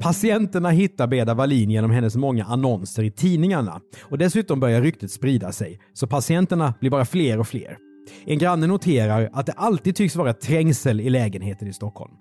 Patienterna 0.00 0.70
hittar 0.70 1.06
Beda 1.06 1.34
Wallin 1.34 1.70
genom 1.70 1.90
hennes 1.90 2.16
många 2.16 2.44
annonser 2.44 3.02
i 3.02 3.10
tidningarna 3.10 3.80
och 4.02 4.18
dessutom 4.18 4.60
börjar 4.60 4.82
ryktet 4.82 5.10
sprida 5.10 5.52
sig, 5.52 5.80
så 5.92 6.06
patienterna 6.06 6.74
blir 6.80 6.90
bara 6.90 7.04
fler 7.04 7.38
och 7.38 7.48
fler. 7.48 7.78
En 8.24 8.38
granne 8.38 8.66
noterar 8.66 9.30
att 9.32 9.46
det 9.46 9.52
alltid 9.52 9.96
tycks 9.96 10.16
vara 10.16 10.32
trängsel 10.32 11.00
i 11.00 11.10
lägenheten 11.10 11.68
i 11.68 11.72
Stockholm. 11.72 12.12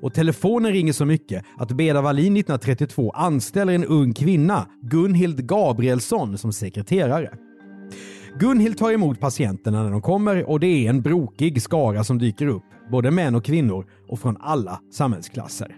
Och 0.00 0.14
telefonen 0.14 0.72
ringer 0.72 0.92
så 0.92 1.04
mycket 1.04 1.44
att 1.58 1.72
Beda 1.72 2.00
Wallin 2.00 2.36
1932 2.36 3.10
anställer 3.10 3.72
en 3.72 3.84
ung 3.84 4.14
kvinna, 4.14 4.66
Gunhild 4.82 5.46
Gabrielsson, 5.46 6.38
som 6.38 6.52
sekreterare. 6.52 7.30
Gunhild 8.40 8.78
tar 8.78 8.92
emot 8.92 9.20
patienterna 9.20 9.82
när 9.82 9.90
de 9.90 10.02
kommer 10.02 10.50
och 10.50 10.60
det 10.60 10.66
är 10.66 10.90
en 10.90 11.02
brokig 11.02 11.62
skara 11.62 12.04
som 12.04 12.18
dyker 12.18 12.46
upp, 12.46 12.62
både 12.90 13.10
män 13.10 13.34
och 13.34 13.44
kvinnor 13.44 13.86
och 14.08 14.20
från 14.20 14.36
alla 14.40 14.80
samhällsklasser. 14.92 15.76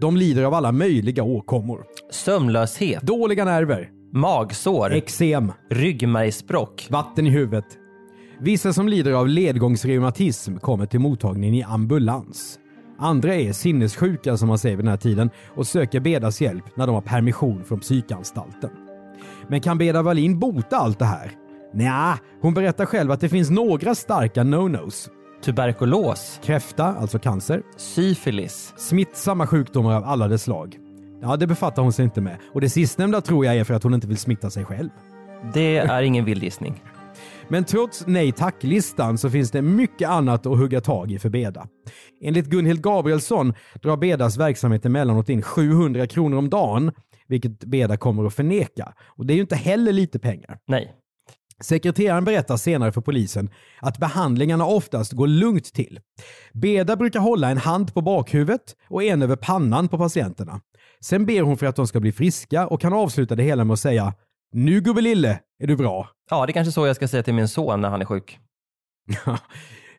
De 0.00 0.16
lider 0.16 0.44
av 0.44 0.54
alla 0.54 0.72
möjliga 0.72 1.22
åkommor. 1.22 1.84
Sömnlöshet, 2.10 3.02
Dåliga 3.02 3.44
nerver, 3.44 3.90
magsår, 4.12 4.92
eksem, 4.92 5.52
ryggmärgsbråck. 5.70 6.86
vatten 6.90 7.26
i 7.26 7.30
huvudet. 7.30 7.64
Vissa 8.40 8.72
som 8.72 8.88
lider 8.88 9.12
av 9.12 9.28
ledgångsreumatism 9.28 10.56
kommer 10.56 10.86
till 10.86 11.00
mottagningen 11.00 11.54
i 11.54 11.62
ambulans. 11.62 12.58
Andra 12.98 13.34
är 13.34 13.52
sinnessjuka 13.52 14.36
som 14.36 14.48
man 14.48 14.58
säger 14.58 14.76
vid 14.76 14.84
den 14.84 14.90
här 14.90 14.96
tiden 14.96 15.30
och 15.54 15.66
söker 15.66 16.00
Bedas 16.00 16.40
hjälp 16.40 16.64
när 16.76 16.86
de 16.86 16.94
har 16.94 17.02
permission 17.02 17.64
från 17.64 17.80
psykanstalten. 17.80 18.70
Men 19.48 19.60
kan 19.60 19.78
Beda 19.78 20.02
Wallin 20.02 20.38
bota 20.38 20.76
allt 20.76 20.98
det 20.98 21.04
här? 21.04 21.30
Nja, 21.74 22.18
hon 22.40 22.54
berättar 22.54 22.86
själv 22.86 23.10
att 23.10 23.20
det 23.20 23.28
finns 23.28 23.50
några 23.50 23.94
starka 23.94 24.44
no-nos. 24.44 25.10
Tuberkulos, 25.44 26.40
Kräfta, 26.44 26.84
alltså 26.84 27.18
cancer, 27.18 27.62
syfilis, 27.76 28.74
smittsamma 28.76 29.46
sjukdomar 29.46 29.96
av 29.96 30.04
alla 30.04 30.28
dess 30.28 30.42
slag. 30.42 30.76
Ja, 31.22 31.36
det 31.36 31.46
befattar 31.46 31.82
hon 31.82 31.92
sig 31.92 32.04
inte 32.04 32.20
med. 32.20 32.36
Och 32.52 32.60
det 32.60 32.70
sistnämnda 32.70 33.20
tror 33.20 33.46
jag 33.46 33.56
är 33.56 33.64
för 33.64 33.74
att 33.74 33.82
hon 33.82 33.94
inte 33.94 34.06
vill 34.06 34.16
smitta 34.16 34.50
sig 34.50 34.64
själv. 34.64 34.90
det 35.54 35.76
är 35.76 36.02
ingen 36.02 36.24
vild 36.24 36.42
gissning. 36.42 36.82
Men 37.48 37.64
trots 37.64 38.04
nej 38.06 38.32
tack-listan 38.32 39.18
så 39.18 39.30
finns 39.30 39.50
det 39.50 39.62
mycket 39.62 40.08
annat 40.08 40.46
att 40.46 40.58
hugga 40.58 40.80
tag 40.80 41.12
i 41.12 41.18
för 41.18 41.28
Beda. 41.28 41.68
Enligt 42.20 42.46
Gunhild 42.46 42.82
Gabrielsson 42.82 43.54
drar 43.82 43.96
Bedas 43.96 44.36
verksamhet 44.36 44.84
emellanåt 44.84 45.28
in 45.28 45.42
700 45.42 46.06
kronor 46.06 46.38
om 46.38 46.50
dagen, 46.50 46.92
vilket 47.28 47.64
Beda 47.64 47.96
kommer 47.96 48.24
att 48.24 48.34
förneka. 48.34 48.94
Och 49.04 49.26
det 49.26 49.32
är 49.32 49.34
ju 49.34 49.40
inte 49.40 49.56
heller 49.56 49.92
lite 49.92 50.18
pengar. 50.18 50.58
Nej. 50.66 50.94
Sekreteraren 51.60 52.24
berättar 52.24 52.56
senare 52.56 52.92
för 52.92 53.00
polisen 53.00 53.50
att 53.80 53.98
behandlingarna 53.98 54.66
oftast 54.66 55.12
går 55.12 55.26
lugnt 55.26 55.74
till. 55.74 56.00
Beda 56.52 56.96
brukar 56.96 57.20
hålla 57.20 57.50
en 57.50 57.58
hand 57.58 57.94
på 57.94 58.00
bakhuvudet 58.00 58.76
och 58.88 59.02
en 59.02 59.22
över 59.22 59.36
pannan 59.36 59.88
på 59.88 59.98
patienterna. 59.98 60.60
Sen 61.00 61.26
ber 61.26 61.42
hon 61.42 61.56
för 61.56 61.66
att 61.66 61.76
de 61.76 61.86
ska 61.86 62.00
bli 62.00 62.12
friska 62.12 62.66
och 62.66 62.80
kan 62.80 62.92
avsluta 62.92 63.36
det 63.36 63.42
hela 63.42 63.64
med 63.64 63.74
att 63.74 63.80
säga 63.80 64.14
“Nu 64.54 64.80
gubbelille, 64.80 65.40
är 65.62 65.66
du 65.66 65.76
bra?” 65.76 66.08
Ja, 66.30 66.46
det 66.46 66.50
är 66.50 66.52
kanske 66.52 66.72
så 66.72 66.86
jag 66.86 66.96
ska 66.96 67.08
säga 67.08 67.22
till 67.22 67.34
min 67.34 67.48
son 67.48 67.80
när 67.80 67.88
han 67.88 68.00
är 68.00 68.04
sjuk. 68.04 68.38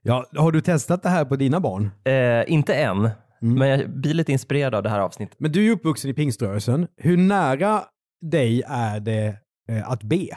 Ja, 0.08 0.26
har 0.38 0.52
du 0.52 0.62
testat 0.62 1.04
det 1.04 1.10
här 1.10 1.26
på 1.26 1.36
dina 1.36 1.60
barn? 1.60 1.92
Eh, 2.04 2.54
inte 2.54 2.76
än, 2.76 3.10
men 3.40 3.68
jag 3.68 3.90
blir 3.90 4.14
lite 4.14 4.32
inspirerad 4.32 4.76
av 4.76 4.84
det 4.84 4.90
här 4.90 5.00
avsnittet. 5.00 5.40
Men 5.40 5.52
du 5.52 5.60
är 5.60 5.64
ju 5.64 5.72
uppvuxen 5.72 6.12
i 6.12 6.14
pingströrelsen. 6.14 6.88
Hur 6.98 7.18
nära 7.18 7.84
dig 8.22 8.64
är 8.68 9.00
det 9.00 9.38
eh, 9.70 9.90
att 9.92 10.04
be? 10.04 10.28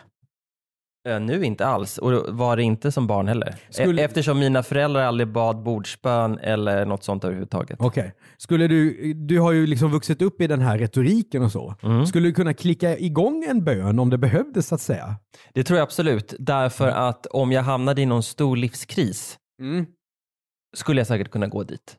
Eh, 1.08 1.20
nu 1.20 1.44
inte 1.44 1.66
alls, 1.66 1.98
och 1.98 2.36
var 2.36 2.56
det 2.56 2.62
inte 2.62 2.92
som 2.92 3.06
barn 3.06 3.28
heller. 3.28 3.54
Skulle- 3.70 4.02
E- 4.02 4.04
Eftersom 4.04 4.38
mina 4.38 4.62
föräldrar 4.62 5.02
aldrig 5.02 5.28
bad 5.28 5.62
bordsbön 5.62 6.38
eller 6.38 6.86
något 6.86 7.04
sånt 7.04 7.24
överhuvudtaget. 7.24 7.76
Okej. 7.80 8.14
Skulle 8.36 8.68
du, 8.68 9.12
du 9.14 9.40
har 9.40 9.52
ju 9.52 9.66
liksom 9.66 9.90
vuxit 9.90 10.22
upp 10.22 10.40
i 10.40 10.46
den 10.46 10.60
här 10.60 10.78
retoriken 10.78 11.42
och 11.42 11.52
så. 11.52 11.74
Skulle 12.08 12.28
du 12.28 12.32
kunna 12.34 12.54
klicka 12.54 12.98
igång 12.98 13.44
en 13.48 13.64
bön 13.64 13.98
om 13.98 14.10
det 14.10 14.18
behövdes 14.18 14.66
så 14.66 14.74
att 14.74 14.80
säga? 14.80 15.16
Det 15.54 15.64
tror 15.64 15.78
jag 15.78 15.84
absolut, 15.84 16.34
därför 16.38 16.88
att 16.88 17.26
om 17.26 17.52
jag 17.52 17.62
hamnade 17.62 18.02
i 18.02 18.06
någon 18.06 18.22
stor 18.22 18.56
livskris 18.56 19.38
skulle 20.76 21.00
jag 21.00 21.06
säkert 21.06 21.30
kunna 21.30 21.46
gå 21.46 21.62
dit. 21.64 21.96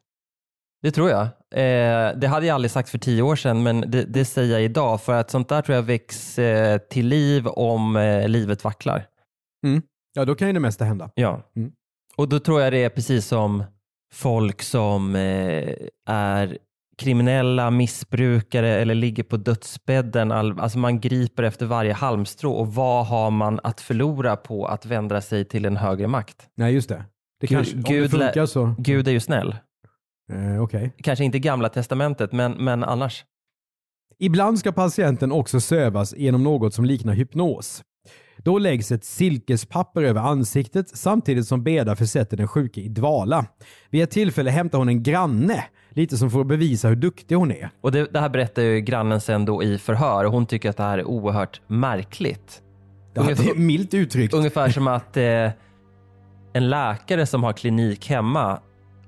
Det 0.81 0.91
tror 0.91 1.09
jag. 1.09 1.21
Eh, 1.55 2.17
det 2.19 2.27
hade 2.27 2.45
jag 2.45 2.55
aldrig 2.55 2.71
sagt 2.71 2.89
för 2.89 2.97
tio 2.97 3.21
år 3.21 3.35
sedan, 3.35 3.63
men 3.63 3.81
det, 3.91 4.03
det 4.03 4.25
säger 4.25 4.53
jag 4.53 4.63
idag. 4.63 5.01
För 5.01 5.13
att 5.13 5.31
sånt 5.31 5.49
där 5.49 5.61
tror 5.61 5.75
jag 5.75 5.83
väcks 5.83 6.39
eh, 6.39 6.77
till 6.77 7.07
liv 7.07 7.47
om 7.47 7.95
eh, 7.95 8.27
livet 8.27 8.63
vacklar. 8.63 9.05
Ja, 10.13 10.25
då 10.25 10.35
kan 10.35 10.47
ju 10.47 10.53
det 10.53 10.59
mesta 10.59 10.85
hända. 10.85 11.09
Ja. 11.15 11.41
Mm. 11.55 11.71
Och 12.15 12.29
då 12.29 12.39
tror 12.39 12.61
jag 12.61 12.73
det 12.73 12.83
är 12.83 12.89
precis 12.89 13.25
som 13.27 13.63
folk 14.13 14.61
som 14.61 15.15
eh, 15.15 15.73
är 16.09 16.57
kriminella, 16.97 17.71
missbrukare 17.71 18.69
eller 18.69 18.95
ligger 18.95 19.23
på 19.23 19.37
dödsbädden. 19.37 20.31
All, 20.31 20.59
alltså 20.59 20.77
man 20.77 20.99
griper 20.99 21.43
efter 21.43 21.65
varje 21.65 21.93
halmstrå 21.93 22.51
och 22.51 22.73
vad 22.73 23.05
har 23.05 23.31
man 23.31 23.59
att 23.63 23.81
förlora 23.81 24.35
på 24.35 24.65
att 24.65 24.85
vända 24.85 25.21
sig 25.21 25.45
till 25.45 25.65
en 25.65 25.77
högre 25.77 26.07
makt? 26.07 26.47
Nej, 26.55 26.73
just 26.73 26.89
det. 26.89 27.03
det 27.41 27.47
Gud- 27.47 27.57
kanske, 27.57 27.75
om 27.75 27.81
det 27.83 27.89
Gud 27.89 28.13
lä- 28.13 28.25
funkar 28.25 28.45
så. 28.45 28.75
Gud 28.77 29.07
är 29.07 29.11
ju 29.11 29.19
snäll. 29.19 29.55
Eh, 30.29 30.63
Okej. 30.63 30.93
Kanske 31.03 31.25
inte 31.25 31.39
gamla 31.39 31.69
testamentet, 31.69 32.31
men, 32.31 32.51
men 32.51 32.83
annars. 32.83 33.25
Ibland 34.19 34.59
ska 34.59 34.71
patienten 34.71 35.31
också 35.31 35.59
sövas 35.59 36.15
genom 36.17 36.43
något 36.43 36.73
som 36.73 36.85
liknar 36.85 37.13
hypnos. 37.13 37.83
Då 38.43 38.57
läggs 38.57 38.91
ett 38.91 39.03
silkespapper 39.03 40.03
över 40.03 40.21
ansiktet 40.21 40.89
samtidigt 40.89 41.47
som 41.47 41.63
Beda 41.63 41.95
försätter 41.95 42.37
den 42.37 42.47
sjuke 42.47 42.81
i 42.81 42.87
dvala. 42.87 43.45
Vid 43.89 44.03
ett 44.03 44.11
tillfälle 44.11 44.51
hämtar 44.51 44.77
hon 44.77 44.89
en 44.89 45.03
granne, 45.03 45.65
lite 45.89 46.17
som 46.17 46.41
att 46.41 46.47
bevisa 46.47 46.87
hur 46.87 46.95
duktig 46.95 47.35
hon 47.35 47.51
är. 47.51 47.69
Och 47.81 47.91
det, 47.91 48.13
det 48.13 48.19
här 48.19 48.29
berättar 48.29 48.61
ju 48.61 48.81
grannen 48.81 49.21
sen 49.21 49.45
då 49.45 49.63
i 49.63 49.77
förhör 49.77 50.25
och 50.25 50.31
hon 50.31 50.45
tycker 50.45 50.69
att 50.69 50.77
det 50.77 50.83
här 50.83 50.97
är 50.97 51.05
oerhört 51.05 51.61
märkligt. 51.67 52.61
Ja, 53.13 53.23
det 53.23 53.31
är 53.31 53.55
milt 53.55 53.93
uttryckt. 53.93 54.33
Ungefär 54.33 54.69
som 54.69 54.87
att 54.87 55.17
eh, 55.17 55.51
en 56.53 56.69
läkare 56.69 57.25
som 57.25 57.43
har 57.43 57.53
klinik 57.53 58.09
hemma 58.09 58.59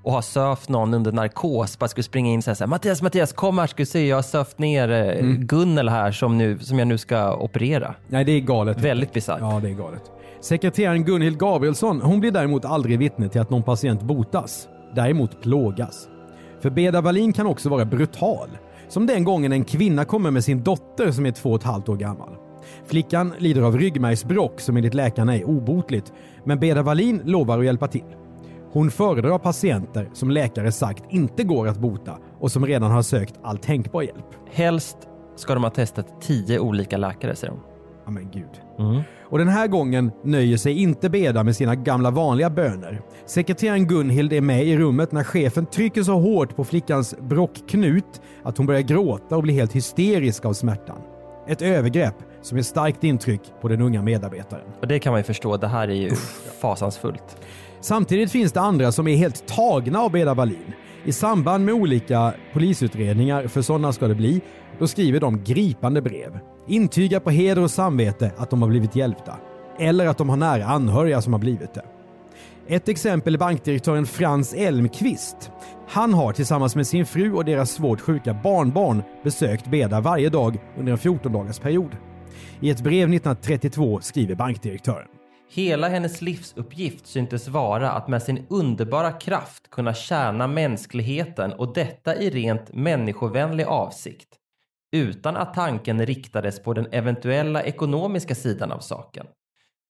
och 0.04 0.12
har 0.12 0.22
sövt 0.22 0.70
någon 0.70 0.94
under 0.94 1.12
narkos 1.12 1.80
bara 1.80 1.88
skulle 1.88 2.04
springa 2.04 2.32
in 2.32 2.38
och 2.38 2.44
säga 2.44 2.68
Mattias, 2.68 3.02
Mattias, 3.02 3.34
kom 3.34 3.58
här 3.58 3.68
ska 3.68 3.78
du 3.78 3.86
se, 3.86 4.08
jag 4.08 4.18
har 4.18 4.24
sövt 4.24 4.60
ner 4.60 4.92
eh, 4.92 5.26
Gunnel 5.26 5.90
här 5.90 6.12
som, 6.12 6.38
nu, 6.38 6.60
som 6.60 6.80
jag 6.80 6.88
nu 6.88 6.98
ska 6.98 7.36
operera. 7.36 7.96
Nej, 8.08 8.26
det 8.26 8.32
är 8.32 8.40
galet. 8.40 8.82
Väldigt 8.82 9.14
bisarrt. 9.14 9.40
Ja, 9.42 9.60
det 9.64 9.70
är 9.70 9.74
galet. 9.74 10.04
Sekreteraren 10.42 11.06
Gunhild 11.06 11.38
Gabrielsson, 11.38 12.02
hon 12.02 12.20
blir 12.20 12.32
däremot 12.32 12.66
aldrig 12.66 13.00
vittne 13.00 13.30
till 13.30 13.42
att 13.42 13.50
någon 13.50 13.64
patient 13.64 14.02
botas. 14.02 14.68
Däremot 14.96 15.42
plågas. 15.42 16.08
För 16.62 16.70
Beda 16.70 17.02
Wallin 17.02 17.34
kan 17.34 17.48
också 17.48 17.70
vara 17.70 17.86
brutal. 17.86 18.50
Som 18.88 19.08
den 19.08 19.24
gången 19.24 19.52
en 19.52 19.64
kvinna 19.64 20.06
kommer 20.06 20.32
med 20.32 20.44
sin 20.44 20.64
dotter 20.64 21.12
som 21.12 21.26
är 21.26 21.32
två 21.32 21.50
och 21.50 21.60
ett 21.60 21.64
halvt 21.64 21.90
år 21.90 21.96
gammal. 21.96 22.30
Flickan 22.86 23.34
lider 23.38 23.62
av 23.62 23.78
ryggmärgsbråck 23.78 24.62
som 24.62 24.78
enligt 24.78 24.94
läkarna 24.94 25.38
är 25.38 25.44
obotligt, 25.44 26.14
men 26.44 26.60
Beda 26.60 26.82
Wallin 26.82 27.22
lovar 27.26 27.60
att 27.60 27.66
hjälpa 27.66 27.88
till. 27.88 28.16
Hon 28.74 28.92
föredrar 28.92 29.38
patienter 29.38 30.10
som 30.14 30.32
läkare 30.32 30.72
sagt 30.72 31.04
inte 31.10 31.44
går 31.44 31.68
att 31.68 31.78
bota 31.78 32.18
och 32.40 32.52
som 32.52 32.66
redan 32.66 32.92
har 32.92 33.02
sökt 33.02 33.40
all 33.44 33.58
tänkbar 33.58 34.02
hjälp. 34.02 34.26
Helst 34.52 34.98
ska 35.36 35.54
de 35.54 35.64
ha 35.64 35.70
testat 35.70 36.22
tio 36.22 36.60
olika 36.60 36.98
läkare, 36.98 37.36
säger 37.36 37.54
de. 37.54 37.60
Ja 38.06 38.12
men 38.12 38.32
gud. 38.32 38.62
Och 39.30 39.38
den 39.38 39.48
här 39.48 39.68
gången 39.68 40.12
nöjer 40.24 40.58
sig 40.58 40.82
inte 40.82 41.10
Beda 41.10 41.44
med 41.44 41.56
sina 41.56 41.76
gamla 41.76 42.12
vanliga 42.12 42.50
böner. 42.50 43.02
Sekreteraren 43.26 43.88
Gunhild 43.88 44.34
är 44.34 44.42
med 44.42 44.66
i 44.66 44.78
rummet 44.78 45.12
när 45.12 45.24
chefen 45.24 45.66
trycker 45.66 46.04
så 46.04 46.14
hårt 46.14 46.56
på 46.56 46.64
flickans 46.64 47.16
brockknut 47.20 48.22
att 48.44 48.58
hon 48.58 48.68
börjar 48.68 48.82
gråta 48.82 49.38
och 49.38 49.44
blir 49.44 49.54
helt 49.54 49.74
hysterisk 49.74 50.46
av 50.46 50.54
smärtan. 50.54 50.98
Ett 51.48 51.62
övergrepp 51.62 52.16
som 52.42 52.58
är 52.58 52.62
starkt 52.62 53.04
intryck 53.04 53.42
på 53.62 53.68
den 53.68 53.82
unga 53.82 54.02
medarbetaren. 54.02 54.66
Och 54.82 54.88
det 54.88 55.00
kan 55.00 55.12
man 55.12 55.20
ju 55.20 55.24
förstå, 55.24 55.58
det 55.58 55.68
här 55.68 55.88
är 55.88 55.96
ju 55.96 56.12
fasansfullt. 56.62 57.38
Samtidigt 57.82 58.32
finns 58.32 58.52
det 58.52 58.62
andra 58.62 58.92
som 58.92 59.08
är 59.08 59.16
helt 59.16 59.48
tagna 59.48 60.00
av 60.00 60.12
Beda 60.12 60.34
Wallin. 60.34 60.74
I 61.06 61.12
samband 61.12 61.66
med 61.66 61.74
olika 61.74 62.34
polisutredningar, 62.54 63.48
för 63.48 63.62
sådana 63.62 63.94
ska 63.94 64.08
det 64.08 64.16
bli, 64.16 64.42
då 64.80 64.88
skriver 64.88 65.20
de 65.20 65.44
gripande 65.44 66.02
brev. 66.02 66.40
Intygar 66.68 67.20
på 67.20 67.30
heder 67.30 67.62
och 67.62 67.72
samvete 67.72 68.32
att 68.38 68.50
de 68.50 68.62
har 68.62 68.70
blivit 68.70 68.96
hjälpta. 68.96 69.36
Eller 69.80 70.08
att 70.08 70.18
de 70.18 70.30
har 70.30 70.38
nära 70.38 70.66
anhöriga 70.66 71.22
som 71.22 71.34
har 71.34 71.40
blivit 71.40 71.74
det. 71.74 71.84
Ett 72.68 72.90
exempel 72.90 73.34
är 73.36 73.40
bankdirektören 73.40 74.06
Frans 74.06 74.54
Elmqvist. 74.54 75.52
Han 75.88 76.14
har 76.14 76.34
tillsammans 76.34 76.76
med 76.76 76.88
sin 76.88 77.06
fru 77.06 77.34
och 77.34 77.46
deras 77.46 77.72
svårt 77.72 78.02
sjuka 78.02 78.34
barnbarn 78.44 79.04
besökt 79.24 79.68
Beda 79.68 80.02
varje 80.02 80.30
dag 80.30 80.58
under 80.78 80.92
en 80.92 80.98
14 80.98 81.34
dagars 81.34 81.60
period. 81.60 81.96
I 82.60 82.70
ett 82.70 82.82
brev 82.82 83.14
1932 83.14 84.00
skriver 84.02 84.36
bankdirektören. 84.36 85.21
Hela 85.54 85.90
hennes 85.90 86.22
livsuppgift 86.22 87.08
syntes 87.08 87.48
vara 87.48 87.92
att 87.92 88.08
med 88.08 88.24
sin 88.24 88.46
underbara 88.50 89.12
kraft 89.12 89.70
kunna 89.70 89.94
tjäna 89.94 90.48
mänskligheten 90.48 91.54
och 91.54 91.74
detta 91.74 92.16
i 92.16 92.30
rent 92.30 92.74
människovänlig 92.74 93.64
avsikt. 93.64 94.28
Utan 94.92 95.36
att 95.36 95.54
tanken 95.54 96.06
riktades 96.06 96.64
på 96.64 96.74
den 96.74 96.88
eventuella 96.92 97.64
ekonomiska 97.64 98.36
sidan 98.36 98.72
av 98.72 98.80
saken. 98.80 99.26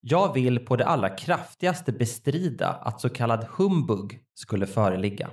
Jag 0.02 0.34
vill 0.34 0.60
på 0.60 0.76
det 0.76 0.86
allra 0.86 1.10
kraftigaste 1.10 1.92
bestrida 1.92 2.68
att 2.68 3.02
så 3.02 3.10
kallad 3.10 3.46
humbug 3.50 4.20
skulle 4.34 4.68
föreligga. 4.68 5.30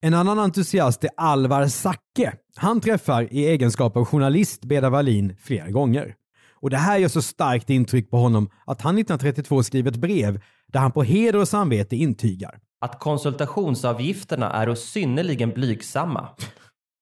En 0.00 0.14
annan 0.14 0.38
entusiast 0.38 1.04
är 1.04 1.10
Alvar 1.16 1.66
Zacke. 1.66 2.32
Han 2.56 2.80
träffar 2.80 3.32
i 3.32 3.46
egenskap 3.46 3.96
av 3.96 4.04
journalist 4.04 4.64
Beda 4.64 4.90
Wallin 4.90 5.36
flera 5.40 5.70
gånger. 5.70 6.14
Och 6.60 6.70
det 6.70 6.76
här 6.76 6.98
gör 6.98 7.08
så 7.08 7.22
starkt 7.22 7.70
intryck 7.70 8.10
på 8.10 8.16
honom 8.16 8.50
att 8.66 8.80
han 8.80 8.98
1932 8.98 9.62
skriver 9.62 9.90
ett 9.90 9.96
brev 9.96 10.40
där 10.66 10.80
han 10.80 10.92
på 10.92 11.02
heder 11.02 11.38
och 11.38 11.48
samvete 11.48 11.96
intygar. 11.96 12.60
Att 12.80 13.00
konsultationsavgifterna 13.00 14.52
är 14.52 14.74
synnerligen 14.74 15.50
blygsamma. 15.50 16.28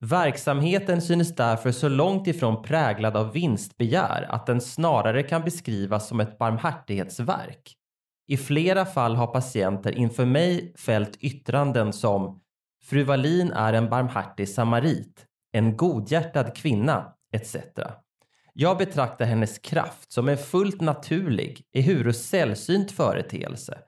Verksamheten 0.01 1.03
synes 1.03 1.35
därför 1.37 1.73
så 1.73 1.89
långt 1.89 2.27
ifrån 2.27 2.63
präglad 2.63 3.17
av 3.17 3.33
vinstbegär 3.33 4.27
att 4.31 4.47
den 4.47 4.61
snarare 4.61 5.23
kan 5.23 5.43
beskrivas 5.43 6.09
som 6.09 6.21
ett 6.21 6.39
barmhärtighetsverk. 6.39 7.77
I 8.29 8.37
flera 8.37 8.85
fall 8.85 9.17
har 9.17 9.27
patienter 9.27 9.93
inför 9.93 10.25
mig 10.25 10.75
fällt 10.79 11.17
yttranden 11.17 11.93
som 11.93 12.41
Fru 12.85 13.05
Wallin 13.05 13.53
är 13.53 13.73
en 13.73 13.91
barmhärtig 13.91 14.49
samarit, 14.49 15.27
en 15.53 15.77
godhjärtad 15.77 16.57
kvinna, 16.57 17.13
etc. 17.33 17.57
Jag 18.59 18.79
betraktar 18.79 19.25
hennes 19.25 19.59
kraft 19.59 20.13
som 20.13 20.29
en 20.29 20.39
fullt 20.39 20.81
naturlig, 20.81 21.65
ehuru 21.73 22.13
sällsynt 22.13 22.93
företeelse. 22.93 23.79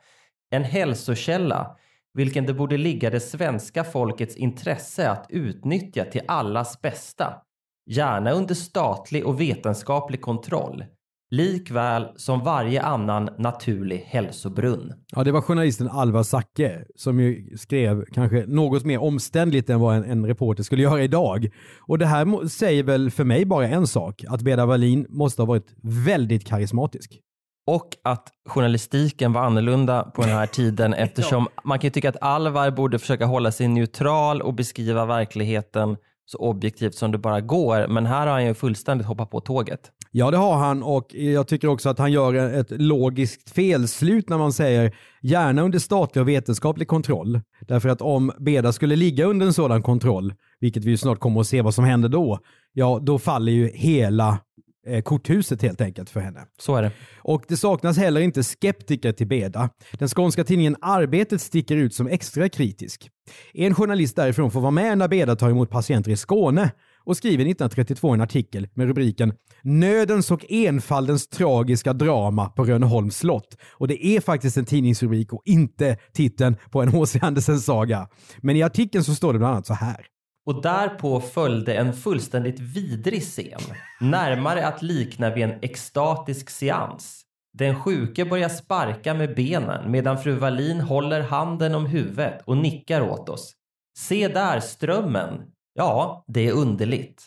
En 0.50 0.64
hälsokälla, 0.64 1.76
vilken 2.14 2.46
det 2.46 2.54
borde 2.54 2.76
ligga 2.76 3.10
det 3.10 3.20
svenska 3.20 3.84
folkets 3.84 4.36
intresse 4.36 5.10
att 5.10 5.26
utnyttja 5.28 6.04
till 6.04 6.22
allas 6.28 6.80
bästa. 6.80 7.42
Gärna 7.86 8.30
under 8.30 8.54
statlig 8.54 9.26
och 9.26 9.40
vetenskaplig 9.40 10.20
kontroll. 10.20 10.84
Likväl 11.30 12.08
som 12.16 12.44
varje 12.44 12.82
annan 12.82 13.28
naturlig 13.38 13.98
hälsobrunn. 13.98 14.92
Ja, 15.16 15.24
det 15.24 15.32
var 15.32 15.40
journalisten 15.40 15.88
Alvar 15.88 16.22
Zacke 16.22 16.84
som 16.96 17.20
ju 17.20 17.56
skrev 17.56 18.04
kanske 18.12 18.44
något 18.46 18.84
mer 18.84 19.02
omständligt 19.02 19.70
än 19.70 19.80
vad 19.80 19.96
en, 19.96 20.04
en 20.04 20.26
reporter 20.26 20.62
skulle 20.62 20.82
göra 20.82 21.02
idag. 21.02 21.48
Och 21.80 21.98
det 21.98 22.06
här 22.06 22.48
säger 22.48 22.82
väl 22.82 23.10
för 23.10 23.24
mig 23.24 23.44
bara 23.44 23.68
en 23.68 23.86
sak, 23.86 24.24
att 24.28 24.42
Beda 24.42 24.66
Wallin 24.66 25.06
måste 25.08 25.42
ha 25.42 25.46
varit 25.46 25.74
väldigt 25.82 26.46
karismatisk. 26.46 27.20
Och 27.66 27.88
att 28.04 28.28
journalistiken 28.46 29.32
var 29.32 29.42
annorlunda 29.42 30.02
på 30.02 30.22
den 30.22 30.30
här 30.30 30.46
tiden 30.56 30.94
eftersom 30.94 31.48
man 31.64 31.78
kan 31.78 31.86
ju 31.86 31.92
tycka 31.92 32.08
att 32.08 32.22
Alvar 32.22 32.70
borde 32.70 32.98
försöka 32.98 33.26
hålla 33.26 33.52
sig 33.52 33.68
neutral 33.68 34.42
och 34.42 34.54
beskriva 34.54 35.06
verkligheten 35.06 35.96
så 36.26 36.38
objektivt 36.38 36.94
som 36.94 37.12
det 37.12 37.18
bara 37.18 37.40
går. 37.40 37.88
Men 37.88 38.06
här 38.06 38.26
har 38.26 38.32
han 38.32 38.46
ju 38.46 38.54
fullständigt 38.54 39.06
hoppat 39.06 39.30
på 39.30 39.40
tåget. 39.40 39.80
Ja, 40.10 40.30
det 40.30 40.36
har 40.36 40.56
han 40.56 40.82
och 40.82 41.14
jag 41.14 41.48
tycker 41.48 41.68
också 41.68 41.88
att 41.88 41.98
han 41.98 42.12
gör 42.12 42.34
ett 42.34 42.70
logiskt 42.70 43.50
felslut 43.50 44.28
när 44.28 44.38
man 44.38 44.52
säger 44.52 44.94
gärna 45.22 45.62
under 45.62 45.78
statlig 45.78 46.22
och 46.22 46.28
vetenskaplig 46.28 46.88
kontroll. 46.88 47.40
Därför 47.60 47.88
att 47.88 48.02
om 48.02 48.32
Beda 48.38 48.72
skulle 48.72 48.96
ligga 48.96 49.24
under 49.24 49.46
en 49.46 49.52
sådan 49.52 49.82
kontroll, 49.82 50.34
vilket 50.60 50.84
vi 50.84 50.90
ju 50.90 50.96
snart 50.96 51.20
kommer 51.20 51.40
att 51.40 51.46
se 51.46 51.62
vad 51.62 51.74
som 51.74 51.84
händer 51.84 52.08
då, 52.08 52.38
ja 52.72 53.00
då 53.02 53.18
faller 53.18 53.52
ju 53.52 53.68
hela 53.74 54.38
eh, 54.86 55.02
korthuset 55.02 55.62
helt 55.62 55.80
enkelt 55.80 56.10
för 56.10 56.20
henne. 56.20 56.40
Så 56.58 56.76
är 56.76 56.82
det. 56.82 56.90
Och 57.18 57.42
det 57.48 57.56
saknas 57.56 57.98
heller 57.98 58.20
inte 58.20 58.44
skeptiker 58.44 59.12
till 59.12 59.26
Beda. 59.26 59.70
Den 59.92 60.08
skånska 60.08 60.44
tidningen 60.44 60.76
Arbetet 60.80 61.40
sticker 61.40 61.76
ut 61.76 61.94
som 61.94 62.06
extra 62.08 62.48
kritisk. 62.48 63.10
En 63.54 63.74
journalist 63.74 64.16
därifrån 64.16 64.50
får 64.50 64.60
vara 64.60 64.70
med 64.70 64.98
när 64.98 65.08
Beda 65.08 65.36
tar 65.36 65.50
emot 65.50 65.70
patienter 65.70 66.10
i 66.10 66.16
Skåne 66.16 66.70
och 67.08 67.16
skriver 67.16 67.44
1932 67.44 68.10
en 68.10 68.20
artikel 68.20 68.68
med 68.74 68.86
rubriken 68.86 69.32
“Nödens 69.62 70.30
och 70.30 70.44
enfaldens 70.48 71.28
tragiska 71.28 71.92
drama 71.92 72.48
på 72.48 72.64
Rönneholms 72.64 73.16
slott”. 73.16 73.56
Och 73.72 73.88
det 73.88 74.06
är 74.06 74.20
faktiskt 74.20 74.56
en 74.56 74.64
tidningsrubrik 74.64 75.32
och 75.32 75.42
inte 75.44 75.96
titeln 76.12 76.56
på 76.70 76.82
en 76.82 76.88
H.C. 76.88 77.18
Andersen-saga. 77.22 78.08
Men 78.38 78.56
i 78.56 78.62
artikeln 78.62 79.04
så 79.04 79.14
står 79.14 79.32
det 79.32 79.38
bland 79.38 79.52
annat 79.52 79.66
så 79.66 79.74
här. 79.74 80.06
Och 80.46 80.62
därpå 80.62 81.20
följde 81.20 81.74
en 81.74 81.92
fullständigt 81.92 82.60
vidrig 82.60 83.22
scen, 83.22 83.60
närmare 84.00 84.66
att 84.66 84.82
likna 84.82 85.34
vid 85.34 85.44
en 85.44 85.58
extatisk 85.62 86.50
seans. 86.50 87.22
Den 87.58 87.80
sjuke 87.80 88.24
börjar 88.24 88.48
sparka 88.48 89.14
med 89.14 89.34
benen 89.34 89.90
medan 89.90 90.18
fru 90.18 90.32
Wallin 90.32 90.80
håller 90.80 91.20
handen 91.20 91.74
om 91.74 91.86
huvudet 91.86 92.42
och 92.44 92.56
nickar 92.56 93.00
åt 93.00 93.28
oss. 93.28 93.52
Se 93.98 94.28
där 94.28 94.60
strömmen! 94.60 95.32
Ja, 95.78 96.24
det 96.26 96.48
är 96.48 96.52
underligt. 96.52 97.26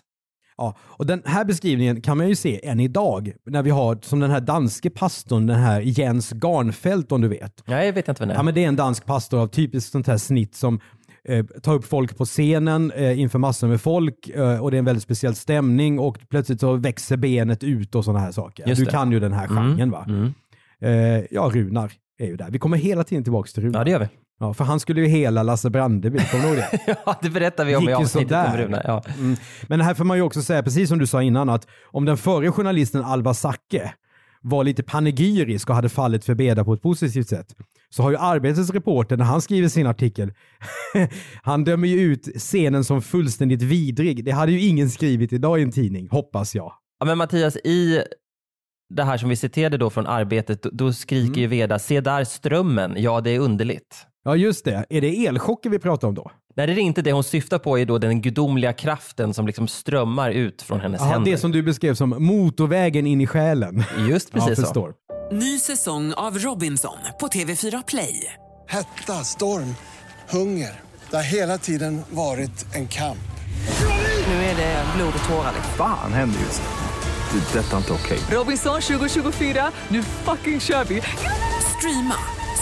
Ja, 0.58 0.76
och 0.80 1.06
den 1.06 1.22
här 1.26 1.46
beskrivningen 1.46 2.02
kan 2.02 2.18
man 2.18 2.30
ju 2.30 2.36
se 2.36 2.68
än 2.68 2.80
idag 2.80 3.32
när 3.46 3.64
vi 3.64 3.70
har 3.70 4.00
som 4.02 4.20
den 4.20 4.32
här 4.32 4.42
danske 4.42 4.90
pastorn, 4.90 5.48
den 5.48 5.60
här 5.60 5.82
Jens 5.82 6.32
Garnfeldt 6.32 7.12
om 7.12 7.22
du 7.22 7.28
vet. 7.28 7.64
Ja, 7.66 7.84
jag 7.84 7.94
vet 7.94 8.08
inte 8.08 8.22
vad 8.22 8.30
det 8.30 8.34
är. 8.34 8.38
Ja, 8.38 8.44
men 8.44 8.54
det 8.54 8.64
är 8.64 8.68
en 8.68 8.76
dansk 8.76 9.06
pastor 9.06 9.40
av 9.40 9.48
typiskt 9.48 9.92
sånt 9.92 10.08
här 10.08 10.18
snitt 10.18 10.56
som 10.56 10.80
eh, 11.24 11.46
tar 11.46 11.74
upp 11.74 11.86
folk 11.86 12.18
på 12.18 12.26
scenen 12.26 12.92
eh, 12.92 13.20
inför 13.20 13.40
massor 13.40 13.68
med 13.68 13.82
folk 13.82 14.30
eh, 14.30 14.64
och 14.64 14.72
det 14.72 14.78
är 14.78 14.80
en 14.80 14.86
väldigt 14.86 15.04
speciell 15.04 15.36
stämning 15.36 16.00
och 16.00 16.18
plötsligt 16.30 16.60
så 16.60 16.76
växer 16.76 17.18
benet 17.18 17.64
ut 17.64 17.96
och 17.96 18.06
sådana 18.06 18.20
här 18.20 18.32
saker. 18.32 18.68
Just 18.68 18.80
du 18.80 18.86
det. 18.86 18.92
kan 18.92 19.12
ju 19.12 19.20
den 19.20 19.34
här 19.34 19.48
genren 19.48 19.92
va? 19.92 20.06
Mm. 20.08 20.34
Eh, 20.82 21.26
ja, 21.32 21.52
Runar 21.54 21.92
är 22.20 22.28
ju 22.28 22.36
där. 22.36 22.50
Vi 22.52 22.60
kommer 22.60 22.78
hela 22.78 23.04
tiden 23.04 23.24
tillbaka 23.24 23.48
till 23.48 23.64
Runar. 23.64 23.80
Ja, 23.80 23.84
det 23.84 23.92
gör 23.92 24.00
vi. 24.00 24.08
Ja, 24.42 24.54
för 24.54 24.64
han 24.64 24.80
skulle 24.80 25.02
ju 25.02 25.08
hela 25.08 25.44
Lasse 25.44 25.70
Brandeby, 25.70 26.20
kommer 26.32 26.44
du 26.44 26.50
ihåg 26.50 26.58
det? 26.58 26.98
Ja, 27.06 27.20
det 27.22 27.30
berättar 27.30 27.66
vi 27.66 27.76
om 27.76 27.84
i 27.84 27.92
Gick 27.92 28.00
avsnittet 28.00 28.48
om. 28.52 28.58
Rune. 28.58 28.82
Ja. 28.86 29.04
Mm. 29.18 29.36
Men 29.68 29.82
här 29.82 29.94
får 29.94 30.04
man 30.04 30.18
ju 30.18 30.24
också 30.24 30.42
säga, 30.42 30.64
precis 30.64 30.90
som 30.90 31.00
du 31.00 31.08
sa 31.08 31.22
innan, 31.22 31.50
att 31.50 31.68
om 31.86 32.06
den 32.06 32.18
förre 32.18 32.52
journalisten 32.52 33.04
Alva 33.04 33.34
Zacke 33.34 33.94
var 34.42 34.64
lite 34.64 34.84
panegyrisk 34.84 35.70
och 35.70 35.76
hade 35.76 35.90
fallit 35.90 36.26
för 36.26 36.36
Beda 36.36 36.64
på 36.66 36.74
ett 36.74 36.82
positivt 36.82 37.28
sätt, 37.30 37.48
så 37.90 38.04
har 38.04 38.12
ju 38.12 38.18
Arbetets 38.18 38.70
reporter 38.70 39.18
när 39.18 39.26
han 39.26 39.42
skriver 39.42 39.68
sin 39.70 39.88
artikel, 39.88 40.34
han 41.44 41.64
dömer 41.64 41.88
ju 41.88 42.00
ut 42.02 42.28
scenen 42.38 42.84
som 42.84 43.02
fullständigt 43.02 43.62
vidrig. 43.62 44.26
Det 44.26 44.32
hade 44.32 44.52
ju 44.52 44.60
ingen 44.62 44.90
skrivit 44.90 45.34
idag 45.34 45.60
i 45.60 45.64
en 45.64 45.72
tidning, 45.72 46.08
hoppas 46.12 46.56
jag. 46.56 46.74
ja, 47.00 47.06
men 47.06 47.18
Mattias, 47.18 47.56
i 47.56 48.04
det 48.90 49.04
här 49.04 49.18
som 49.18 49.30
vi 49.30 49.36
citerade 49.36 49.78
då 49.78 49.90
från 49.90 50.08
arbetet, 50.08 50.64
då, 50.64 50.70
då 50.74 50.94
skriker 50.94 51.28
Mm. 51.28 51.40
ju 51.42 51.48
Veda, 51.48 51.80
se 51.80 52.02
där 52.02 52.24
strömmen, 52.24 52.94
ja 52.98 53.22
det 53.22 53.32
är 53.32 53.40
underligt. 53.40 54.06
Ja, 54.24 54.36
just 54.36 54.66
det. 54.66 54.86
Är 54.90 55.02
det 55.02 55.26
elchocker 55.26 55.70
vi 55.70 55.80
pratar 55.80 56.08
om 56.08 56.16
då? 56.16 56.32
Nej, 56.56 56.68
det 56.68 56.74
är 56.74 56.78
inte 56.78 57.02
det 57.02 57.12
hon 57.12 57.24
syftar 57.24 57.60
på 57.60 57.80
är 57.80 57.86
då 57.86 57.98
den 57.98 58.22
gudomliga 58.22 58.74
kraften 58.74 59.34
som 59.34 59.48
liksom 59.48 59.68
strömmar 59.68 60.32
ut 60.32 60.62
från 60.62 60.80
hennes 60.80 61.02
Ja, 61.02 61.06
händer. 61.08 61.32
det 61.32 61.38
som 61.38 61.52
du 61.52 61.64
beskrev 61.64 61.94
som 61.96 62.10
motorvägen 62.20 63.08
in 63.08 63.22
i 63.22 63.28
själen. 63.28 63.84
Just 64.10 64.32
precis 64.34 64.50
ja, 64.50 64.56
så. 64.56 64.62
förstår. 64.62 64.94
Ny 65.32 65.60
säsong 65.60 66.14
av 66.14 66.38
Robinson 66.40 66.98
på 67.20 67.28
TV4 67.28 67.84
Play. 67.88 68.34
Hetta, 68.68 69.14
storm, 69.14 69.76
hunger. 70.30 70.80
Det 71.10 71.16
har 71.16 71.24
hela 71.24 71.58
tiden 71.58 72.02
varit 72.10 72.76
en 72.76 72.88
kamp. 72.88 73.18
Nu 74.28 74.34
är 74.34 74.56
det 74.56 74.84
blod 74.96 75.14
och 75.24 75.30
tårar. 75.30 75.54
Fan 75.78 76.14
händer 76.14 76.40
just 76.40 76.62
nu. 76.62 77.40
Det. 77.40 77.60
är 77.60 77.64
Detta 77.64 77.74
är 77.74 77.78
inte 77.78 77.94
okej. 77.94 78.20
Robinson 78.38 78.82
2024, 78.82 79.72
nu 79.88 80.04
fucking 80.04 80.60
kör 80.60 80.84
vi! 80.84 81.02
Streama 81.78 82.16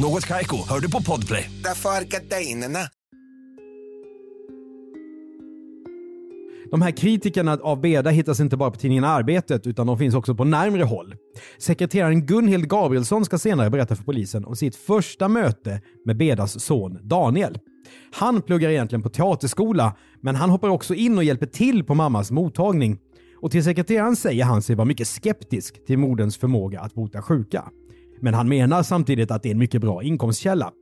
Något 0.00 0.26
Kaiko, 0.26 0.56
hör 0.68 0.80
du 0.80 0.90
på 0.90 1.02
Podplay. 1.02 1.50
Därför 1.64 1.88
är 1.88 2.04
gardinerna. 2.04 2.78
De 6.70 6.82
här 6.82 6.90
kritikerna 6.90 7.58
av 7.62 7.80
Beda 7.80 8.10
hittas 8.10 8.40
inte 8.40 8.56
bara 8.56 8.70
på 8.70 8.78
tidningen 8.78 9.04
Arbetet 9.04 9.66
utan 9.66 9.86
de 9.86 9.98
finns 9.98 10.14
också 10.14 10.34
på 10.34 10.44
närmre 10.44 10.82
håll. 10.82 11.14
Sekreteraren 11.58 12.26
Gunhild 12.26 12.68
Gabrielsson 12.68 13.24
ska 13.24 13.38
senare 13.38 13.70
berätta 13.70 13.96
för 13.96 14.04
polisen 14.04 14.44
om 14.44 14.56
sitt 14.56 14.76
första 14.76 15.28
möte 15.28 15.80
med 16.04 16.16
Bedas 16.16 16.64
son 16.64 16.98
Daniel. 17.02 17.58
Han 18.12 18.42
pluggar 18.42 18.70
egentligen 18.70 19.02
på 19.02 19.08
teaterskola 19.08 19.96
men 20.20 20.34
han 20.34 20.50
hoppar 20.50 20.68
också 20.68 20.94
in 20.94 21.18
och 21.18 21.24
hjälper 21.24 21.46
till 21.46 21.84
på 21.84 21.94
mammas 21.94 22.30
mottagning. 22.30 22.98
Och 23.40 23.50
till 23.50 23.64
sekreteraren 23.64 24.16
säger 24.16 24.44
han 24.44 24.62
sig 24.62 24.76
vara 24.76 24.84
mycket 24.84 25.08
skeptisk 25.08 25.86
till 25.86 25.98
moderns 25.98 26.36
förmåga 26.36 26.80
att 26.80 26.94
bota 26.94 27.22
sjuka. 27.22 27.64
Men 28.20 28.34
han 28.34 28.48
menar 28.48 28.82
samtidigt 28.82 29.30
att 29.30 29.42
det 29.42 29.48
är 29.48 29.52
en 29.52 29.58
mycket 29.58 29.80
bra 29.80 30.02
inkomstkälla. 30.02 30.72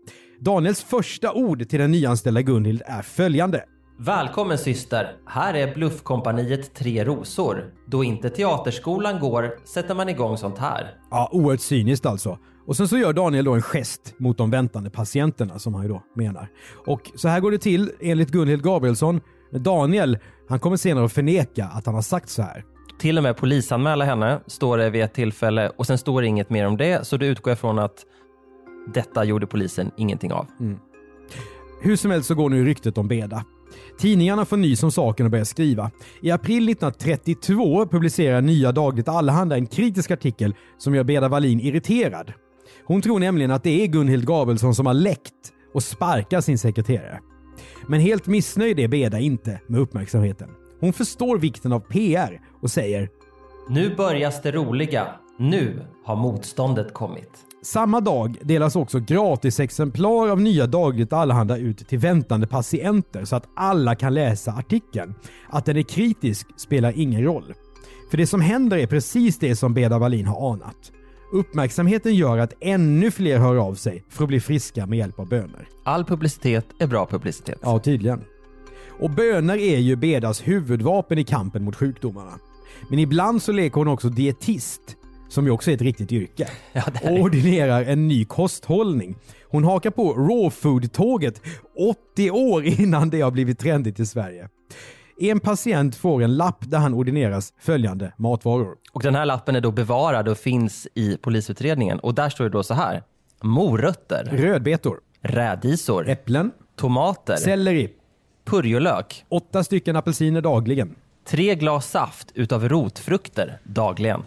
Daniels 0.41 0.83
första 0.83 1.33
ord 1.33 1.69
till 1.69 1.81
den 1.81 1.91
nyanställda 1.91 2.43
Gunhild 2.43 2.83
är 2.87 3.03
följande. 3.03 3.65
Välkommen 3.99 4.59
syster, 4.59 5.17
här 5.27 5.55
är 5.55 5.75
bluffkompaniet 5.75 6.75
Tre 6.75 7.05
Rosor. 7.05 7.65
Då 7.87 8.05
inte 8.05 8.31
teaterskolan 8.31 9.21
går 9.21 9.51
sätter 9.65 9.95
man 9.95 10.09
igång 10.09 10.37
sånt 10.37 10.59
här. 10.59 10.95
Ja, 11.11 11.29
oerhört 11.33 11.61
cyniskt 11.61 12.07
alltså. 12.07 12.39
Och 12.67 12.77
sen 12.77 12.89
så 12.89 12.99
gör 12.99 13.13
Daniel 13.13 13.45
då 13.45 13.55
en 13.55 13.63
gest 13.63 14.15
mot 14.19 14.39
de 14.39 14.51
väntande 14.51 14.91
patienterna 14.91 15.59
som 15.59 15.75
han 15.75 15.83
ju 15.83 15.89
då 15.89 16.03
menar. 16.15 16.49
Och 16.87 17.11
så 17.15 17.29
här 17.29 17.41
går 17.41 17.51
det 17.51 17.59
till 17.59 17.91
enligt 18.01 18.31
Gunhild 18.31 18.63
Gabrielsson. 18.63 19.21
Daniel, 19.51 20.19
han 20.49 20.61
kommer 20.61 20.77
senare 20.77 21.05
att 21.05 21.13
förneka 21.13 21.65
att 21.65 21.87
han 21.87 21.95
har 21.95 22.03
sagt 22.03 22.29
så 22.29 22.43
här. 22.43 22.65
Till 22.99 23.17
och 23.17 23.23
med 23.23 23.37
polisanmäla 23.37 24.05
henne, 24.05 24.41
står 24.47 24.79
det 24.79 24.91
vid 24.91 25.03
ett 25.03 25.15
tillfälle 25.15 25.73
och 25.77 25.87
sen 25.87 25.99
står 25.99 26.23
det 26.23 26.29
inget 26.29 26.51
mer 26.51 26.67
om 26.67 26.77
det. 26.77 27.07
Så 27.07 27.17
då 27.17 27.27
utgår 27.27 27.51
jag 27.51 27.59
från 27.59 27.79
att 27.79 28.05
detta 28.95 29.25
gjorde 29.25 29.47
polisen 29.47 29.91
ingenting 29.97 30.33
av. 30.33 30.47
Mm. 30.61 30.79
Hur 31.83 31.97
som 31.97 32.11
helst 32.11 32.29
så 32.29 32.35
går 32.35 32.51
nu 32.51 32.65
ryktet 32.65 32.99
om 32.99 33.09
Beda. 33.09 33.45
Tidningarna 33.99 34.45
får 34.45 34.57
nys 34.57 34.83
om 34.83 34.93
saken 34.93 35.27
och 35.27 35.31
börjar 35.31 35.45
skriva. 35.45 35.91
I 36.23 36.31
april 36.31 36.69
1932 36.69 37.87
publicerar 37.87 38.41
Nya 38.41 38.73
Dagligt 38.73 39.09
Allehanda 39.09 39.57
en 39.57 39.67
kritisk 39.67 40.11
artikel 40.11 40.55
som 40.79 40.95
gör 40.95 41.05
Beda 41.05 41.29
Wallin 41.29 41.61
irriterad. 41.61 42.33
Hon 42.85 43.03
tror 43.03 43.19
nämligen 43.19 43.51
att 43.51 43.63
det 43.63 43.83
är 43.83 43.87
Gunhild 43.87 44.27
Gabrielsson 44.27 44.75
som 44.75 44.87
har 44.87 44.95
läckt 44.95 45.53
och 45.75 45.83
sparkar 45.83 46.41
sin 46.41 46.59
sekreterare. 46.59 47.21
Men 47.87 48.01
helt 48.01 48.27
missnöjd 48.27 48.79
är 48.79 48.89
Beda 48.89 49.19
inte 49.19 49.61
med 49.67 49.81
uppmärksamheten. 49.81 50.49
Hon 50.81 50.93
förstår 50.93 51.39
vikten 51.39 51.73
av 51.73 51.81
PR 51.81 52.41
och 52.63 52.71
säger 52.71 53.09
Nu 53.69 53.95
börjas 53.97 54.43
det 54.43 54.53
roliga. 54.53 55.07
Nu 55.39 55.83
har 56.05 56.17
motståndet 56.17 56.95
kommit. 56.95 57.31
Samma 57.63 58.01
dag 58.01 58.39
delas 58.43 58.77
också 58.77 59.01
gratisexemplar 59.01 60.29
av 60.29 60.41
Nya 60.41 60.67
Dagligt 60.67 61.13
Allehanda 61.13 61.57
ut 61.57 61.89
till 61.89 61.99
väntande 61.99 62.47
patienter 62.47 63.25
så 63.25 63.37
att 63.37 63.49
alla 63.57 63.95
kan 63.95 64.15
läsa 64.15 64.53
artikeln. 64.53 65.15
Att 65.49 65.65
den 65.65 65.77
är 65.77 65.83
kritisk 65.83 66.47
spelar 66.57 66.93
ingen 66.97 67.25
roll. 67.25 67.55
För 68.11 68.17
det 68.17 68.27
som 68.27 68.41
händer 68.41 68.79
är 68.79 68.87
precis 68.87 69.39
det 69.39 69.57
som 69.57 69.75
Beda 69.75 69.99
Wallin 69.99 70.27
har 70.27 70.53
anat. 70.53 70.93
Uppmärksamheten 71.33 72.15
gör 72.15 72.39
att 72.39 72.53
ännu 72.61 73.11
fler 73.11 73.39
hör 73.39 73.57
av 73.57 73.75
sig 73.75 74.05
för 74.09 74.25
att 74.25 74.29
bli 74.29 74.41
friska 74.41 74.87
med 74.87 74.99
hjälp 74.99 75.19
av 75.19 75.29
böner. 75.29 75.69
All 75.85 76.05
publicitet 76.05 76.67
är 76.79 76.87
bra 76.87 77.07
publicitet. 77.07 77.59
Ja, 77.63 77.79
tydligen. 77.79 78.25
Och 79.01 79.11
böner 79.11 79.57
är 79.57 79.79
ju 79.79 79.97
Bedas 79.97 80.49
huvudvapen 80.49 81.19
i 81.19 81.25
kampen 81.25 81.65
mot 81.65 81.77
sjukdomarna. 81.77 82.39
Men 82.91 82.99
ibland 82.99 83.43
så 83.43 83.53
leker 83.53 83.77
hon 83.77 83.89
också 83.89 84.09
dietist, 84.09 84.97
som 85.29 85.45
ju 85.45 85.51
också 85.51 85.71
är 85.71 85.75
ett 85.75 85.83
riktigt 85.83 86.13
yrke. 86.13 86.49
Ja, 86.73 86.83
och 87.03 87.11
ordinerar 87.11 87.85
en 87.85 88.09
ny 88.09 88.25
kosthållning. 88.25 89.17
Hon 89.49 89.65
hakar 89.65 89.91
på 89.91 90.13
raw 90.13 90.51
food-tåget 90.51 91.43
80 92.15 92.31
år 92.31 92.65
innan 92.65 93.11
det 93.11 93.21
har 93.21 93.31
blivit 93.31 93.59
trendigt 93.59 94.01
i 94.01 94.07
Sverige. 94.07 94.49
En 95.21 95.41
patient 95.41 95.97
får 95.97 96.23
en 96.23 96.37
lapp 96.37 96.71
där 96.71 96.79
han 96.79 96.95
ordineras 96.95 97.53
följande 97.59 98.13
matvaror. 98.17 98.77
Och 98.93 99.03
den 99.03 99.15
här 99.15 99.27
lappen 99.27 99.57
är 99.57 99.61
då 99.61 99.71
bevarad 99.71 100.29
och 100.29 100.39
finns 100.39 100.89
i 100.95 101.17
polisutredningen. 101.17 101.99
Och 101.99 102.15
där 102.15 102.29
står 102.29 102.45
det 102.45 102.51
då 102.51 102.63
så 102.63 102.75
här. 102.75 103.03
Morötter, 103.43 104.29
Rödbetor, 104.33 105.01
rädisor, 105.23 106.09
äpplen, 106.09 106.51
tomater, 106.77 107.37
selleri, 107.37 107.91
purjolök, 108.47 109.25
åtta 109.29 109.65
stycken 109.65 109.97
apelsiner 109.97 110.41
dagligen. 110.41 110.95
tre 111.29 111.55
glas 111.55 111.91
saft 111.91 112.33
utav 112.35 112.69
rotfrukter 112.69 113.59
dagligen. 113.65 114.23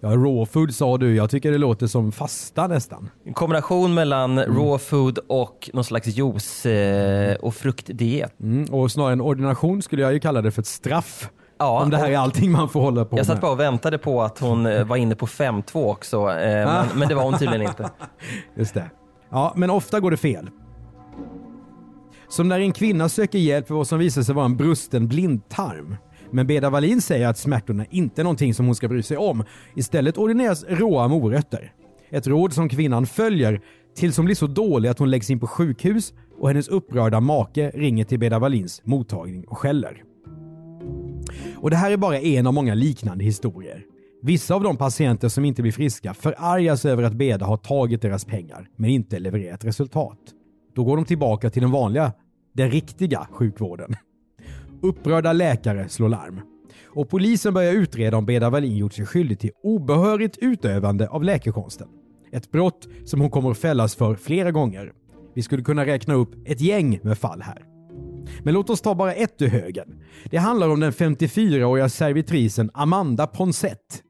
Ja, 0.00 0.08
raw 0.08 0.46
food 0.46 0.74
sa 0.74 0.98
du. 0.98 1.16
Jag 1.16 1.30
tycker 1.30 1.52
det 1.52 1.58
låter 1.58 1.86
som 1.86 2.12
fasta 2.12 2.66
nästan. 2.66 3.10
En 3.24 3.34
kombination 3.34 3.94
mellan 3.94 4.38
raw 4.40 4.78
food 4.78 5.18
och 5.28 5.70
någon 5.72 5.84
slags 5.84 6.06
juice 6.06 6.66
eh, 6.66 7.34
och 7.36 7.54
fruktdiet. 7.54 8.40
Mm, 8.40 8.74
och 8.74 8.90
snarare 8.92 9.12
en 9.12 9.20
ordination 9.20 9.82
skulle 9.82 10.02
jag 10.02 10.12
ju 10.12 10.20
kalla 10.20 10.42
det 10.42 10.50
för 10.50 10.62
ett 10.62 10.66
straff. 10.66 11.30
Ja, 11.58 11.82
om 11.82 11.90
det 11.90 11.96
här 11.96 12.10
är 12.10 12.18
allting 12.18 12.52
man 12.52 12.68
får 12.68 12.80
hålla 12.80 13.04
på 13.04 13.16
Jag 13.18 13.26
satt 13.26 13.34
med. 13.34 13.42
bara 13.42 13.52
och 13.52 13.60
väntade 13.60 13.98
på 13.98 14.22
att 14.22 14.38
hon 14.38 14.66
eh, 14.66 14.84
var 14.84 14.96
inne 14.96 15.14
på 15.14 15.26
5-2 15.26 15.90
också, 15.90 16.16
eh, 16.30 16.66
men, 16.66 16.86
men 16.94 17.08
det 17.08 17.14
var 17.14 17.22
hon 17.22 17.38
tydligen 17.38 17.62
inte. 17.68 17.90
Just 18.56 18.74
det. 18.74 18.90
Ja, 19.30 19.52
men 19.56 19.70
ofta 19.70 20.00
går 20.00 20.10
det 20.10 20.16
fel. 20.16 20.50
Som 22.34 22.48
när 22.48 22.60
en 22.60 22.72
kvinna 22.72 23.08
söker 23.08 23.38
hjälp 23.38 23.66
för 23.66 23.74
vad 23.74 23.86
som 23.88 23.98
visar 23.98 24.22
sig 24.22 24.34
vara 24.34 24.44
en 24.44 24.56
brusten 24.56 25.08
blindtarm. 25.08 25.96
Men 26.30 26.46
Beda 26.46 26.70
Wallin 26.70 27.02
säger 27.02 27.28
att 27.28 27.38
smärtorna 27.38 27.84
inte 27.90 28.22
är 28.22 28.24
någonting 28.24 28.54
som 28.54 28.66
hon 28.66 28.74
ska 28.74 28.88
bry 28.88 29.02
sig 29.02 29.16
om. 29.16 29.44
Istället 29.76 30.18
ordineras 30.18 30.64
råa 30.68 31.08
morötter. 31.08 31.72
Ett 32.10 32.26
råd 32.26 32.52
som 32.52 32.68
kvinnan 32.68 33.06
följer 33.06 33.60
tills 33.96 34.16
hon 34.16 34.26
blir 34.26 34.34
så 34.34 34.46
dålig 34.46 34.88
att 34.88 34.98
hon 34.98 35.10
läggs 35.10 35.30
in 35.30 35.40
på 35.40 35.46
sjukhus 35.46 36.12
och 36.38 36.48
hennes 36.48 36.68
upprörda 36.68 37.20
make 37.20 37.70
ringer 37.70 38.04
till 38.04 38.18
Beda 38.18 38.38
Wallins 38.38 38.82
mottagning 38.84 39.44
och 39.44 39.58
skäller. 39.58 40.02
Och 41.56 41.70
det 41.70 41.76
här 41.76 41.90
är 41.90 41.96
bara 41.96 42.20
en 42.20 42.46
av 42.46 42.54
många 42.54 42.74
liknande 42.74 43.24
historier. 43.24 43.82
Vissa 44.22 44.54
av 44.54 44.62
de 44.62 44.76
patienter 44.76 45.28
som 45.28 45.44
inte 45.44 45.62
blir 45.62 45.72
friska 45.72 46.14
förargas 46.14 46.84
över 46.84 47.02
att 47.02 47.14
Beda 47.14 47.46
har 47.46 47.56
tagit 47.56 48.02
deras 48.02 48.24
pengar 48.24 48.68
men 48.76 48.90
inte 48.90 49.18
levererat 49.18 49.64
resultat. 49.64 50.18
Då 50.74 50.84
går 50.84 50.96
de 50.96 51.04
tillbaka 51.04 51.50
till 51.50 51.62
den 51.62 51.70
vanliga, 51.70 52.12
den 52.54 52.70
riktiga 52.70 53.28
sjukvården. 53.30 53.96
Upprörda 54.82 55.32
läkare 55.32 55.88
slår 55.88 56.08
larm. 56.08 56.40
Och 56.86 57.08
polisen 57.08 57.54
börjar 57.54 57.72
utreda 57.72 58.16
om 58.16 58.26
Beda 58.26 58.50
Wallin 58.50 58.76
gjort 58.76 58.92
sig 58.92 59.06
skyldig 59.06 59.38
till 59.38 59.50
obehörigt 59.62 60.38
utövande 60.40 61.08
av 61.08 61.24
läkekonsten. 61.24 61.88
Ett 62.32 62.50
brott 62.50 62.88
som 63.04 63.20
hon 63.20 63.30
kommer 63.30 63.50
att 63.50 63.58
fällas 63.58 63.94
för 63.94 64.14
flera 64.14 64.50
gånger. 64.50 64.92
Vi 65.34 65.42
skulle 65.42 65.62
kunna 65.62 65.86
räkna 65.86 66.14
upp 66.14 66.48
ett 66.48 66.60
gäng 66.60 67.00
med 67.02 67.18
fall 67.18 67.42
här. 67.42 67.62
Men 68.42 68.54
låt 68.54 68.70
oss 68.70 68.80
ta 68.80 68.94
bara 68.94 69.14
ett 69.14 69.42
ur 69.42 69.48
högen. 69.48 70.02
Det 70.30 70.36
handlar 70.36 70.68
om 70.68 70.80
den 70.80 70.92
54-åriga 70.92 71.88
servitrisen 71.88 72.70
Amanda 72.74 73.26
Ponsett. 73.26 74.02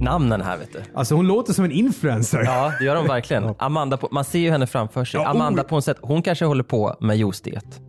Namnen 0.00 0.40
här 0.40 0.58
vet 0.58 0.72
du. 0.72 0.78
Alltså 0.94 1.14
hon 1.14 1.26
låter 1.26 1.52
som 1.52 1.64
en 1.64 1.72
influencer. 1.72 2.42
Ja, 2.44 2.72
det 2.78 2.84
gör 2.84 2.94
de 2.94 3.06
verkligen. 3.06 3.54
Amanda, 3.58 3.98
man 4.10 4.24
ser 4.24 4.38
ju 4.38 4.50
henne 4.50 4.66
framför 4.66 5.04
sig. 5.04 5.20
Ja, 5.20 5.28
Amanda 5.28 5.62
oj. 5.62 5.68
på 5.68 5.76
en 5.76 5.82
sätt, 5.82 5.96
hon 6.00 6.22
kanske 6.22 6.44
håller 6.44 6.64
på 6.64 6.96
med 7.00 7.16
juicediet. 7.16 7.80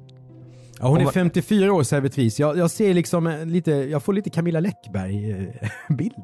Ja, 0.80 0.88
hon 0.88 0.96
är 0.98 1.00
Om 1.00 1.04
man- 1.04 1.14
54 1.14 1.74
år 1.74 1.84
servitris. 1.84 2.40
Jag, 2.40 2.58
jag 2.58 2.72
ser 2.72 2.94
liksom 2.94 3.28
en 3.28 3.52
lite, 3.54 3.72
jag 3.72 4.04
får 4.04 4.14
lite 4.14 4.30
Camilla 4.30 4.60
Läckberg-bild. 4.60 6.14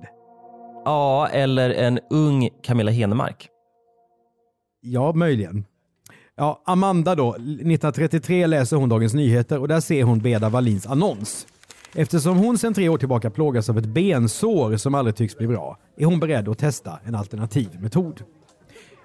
Ja, 0.86 1.28
eller 1.32 1.70
en 1.70 2.00
ung 2.10 2.50
Camilla 2.64 2.92
Henemark. 2.92 3.48
Ja, 4.82 5.14
möjligen. 5.14 5.66
Ja, 6.38 6.62
Amanda 6.66 7.16
då. 7.16 7.34
1933 7.34 8.48
läser 8.48 8.78
hon 8.78 8.90
Dagens 8.90 9.14
Nyheter 9.14 9.60
och 9.60 9.68
där 9.68 9.80
ser 9.80 10.04
hon 10.04 10.20
Beda 10.20 10.50
Wallins 10.50 10.88
annons. 10.88 11.48
Eftersom 11.96 12.38
hon 12.38 12.58
sedan 12.58 12.74
tre 12.74 12.90
år 12.90 12.98
tillbaka 12.98 13.30
plågas 13.30 13.70
av 13.70 13.78
ett 13.78 13.86
bensår 13.86 14.78
som 14.78 14.96
aldrig 14.96 15.16
tycks 15.16 15.38
bli 15.38 15.48
bra 15.48 15.78
är 15.98 16.06
hon 16.06 16.20
beredd 16.20 16.50
att 16.50 16.58
testa 16.58 17.00
en 17.04 17.16
alternativ 17.16 17.70
metod. 17.80 18.22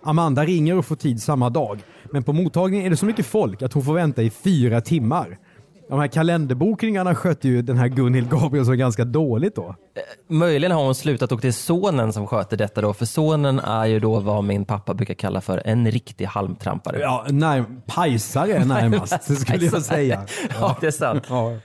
Amanda 0.04 0.44
ringer 0.44 0.78
och 0.78 0.86
får 0.86 0.96
tid 0.96 1.22
samma 1.22 1.50
dag, 1.50 1.80
men 2.10 2.22
på 2.22 2.32
mottagningen 2.32 2.86
är 2.86 2.90
det 2.90 2.96
så 2.96 3.06
mycket 3.06 3.26
folk 3.26 3.62
att 3.62 3.72
hon 3.72 3.82
får 3.82 3.94
vänta 3.94 4.22
i 4.22 4.30
fyra 4.30 4.80
timmar. 4.80 5.38
De 5.88 6.00
här 6.00 6.06
kalenderbokningarna 6.06 7.14
skötte 7.14 7.48
ju 7.48 7.62
den 7.62 7.76
här 7.76 7.88
Gunhild 7.88 8.30
Gabrielsson 8.30 8.78
ganska 8.78 9.04
dåligt 9.04 9.54
då. 9.54 9.74
Möjligen 10.28 10.72
har 10.72 10.84
hon 10.84 10.94
slutat 10.94 11.32
och 11.32 11.40
det 11.40 11.48
är 11.48 11.52
sonen 11.52 12.12
som 12.12 12.26
sköter 12.26 12.56
detta 12.56 12.80
då, 12.80 12.92
för 12.94 13.04
sonen 13.04 13.58
är 13.58 13.86
ju 13.86 14.00
då 14.00 14.20
vad 14.20 14.44
min 14.44 14.64
pappa 14.64 14.94
brukar 14.94 15.14
kalla 15.14 15.40
för 15.40 15.62
en 15.64 15.90
riktig 15.90 16.24
halmtrampare. 16.24 17.00
Ja, 17.00 17.26
när, 17.28 17.64
pajsare 17.86 18.52
är 18.52 18.64
närmast 18.64 19.38
skulle 19.40 19.66
jag 19.66 19.82
säga. 19.82 20.26
Ja, 20.60 20.76
det 20.80 20.86
är 20.86 20.90
sant. 20.90 21.24
Ja. 21.28 21.56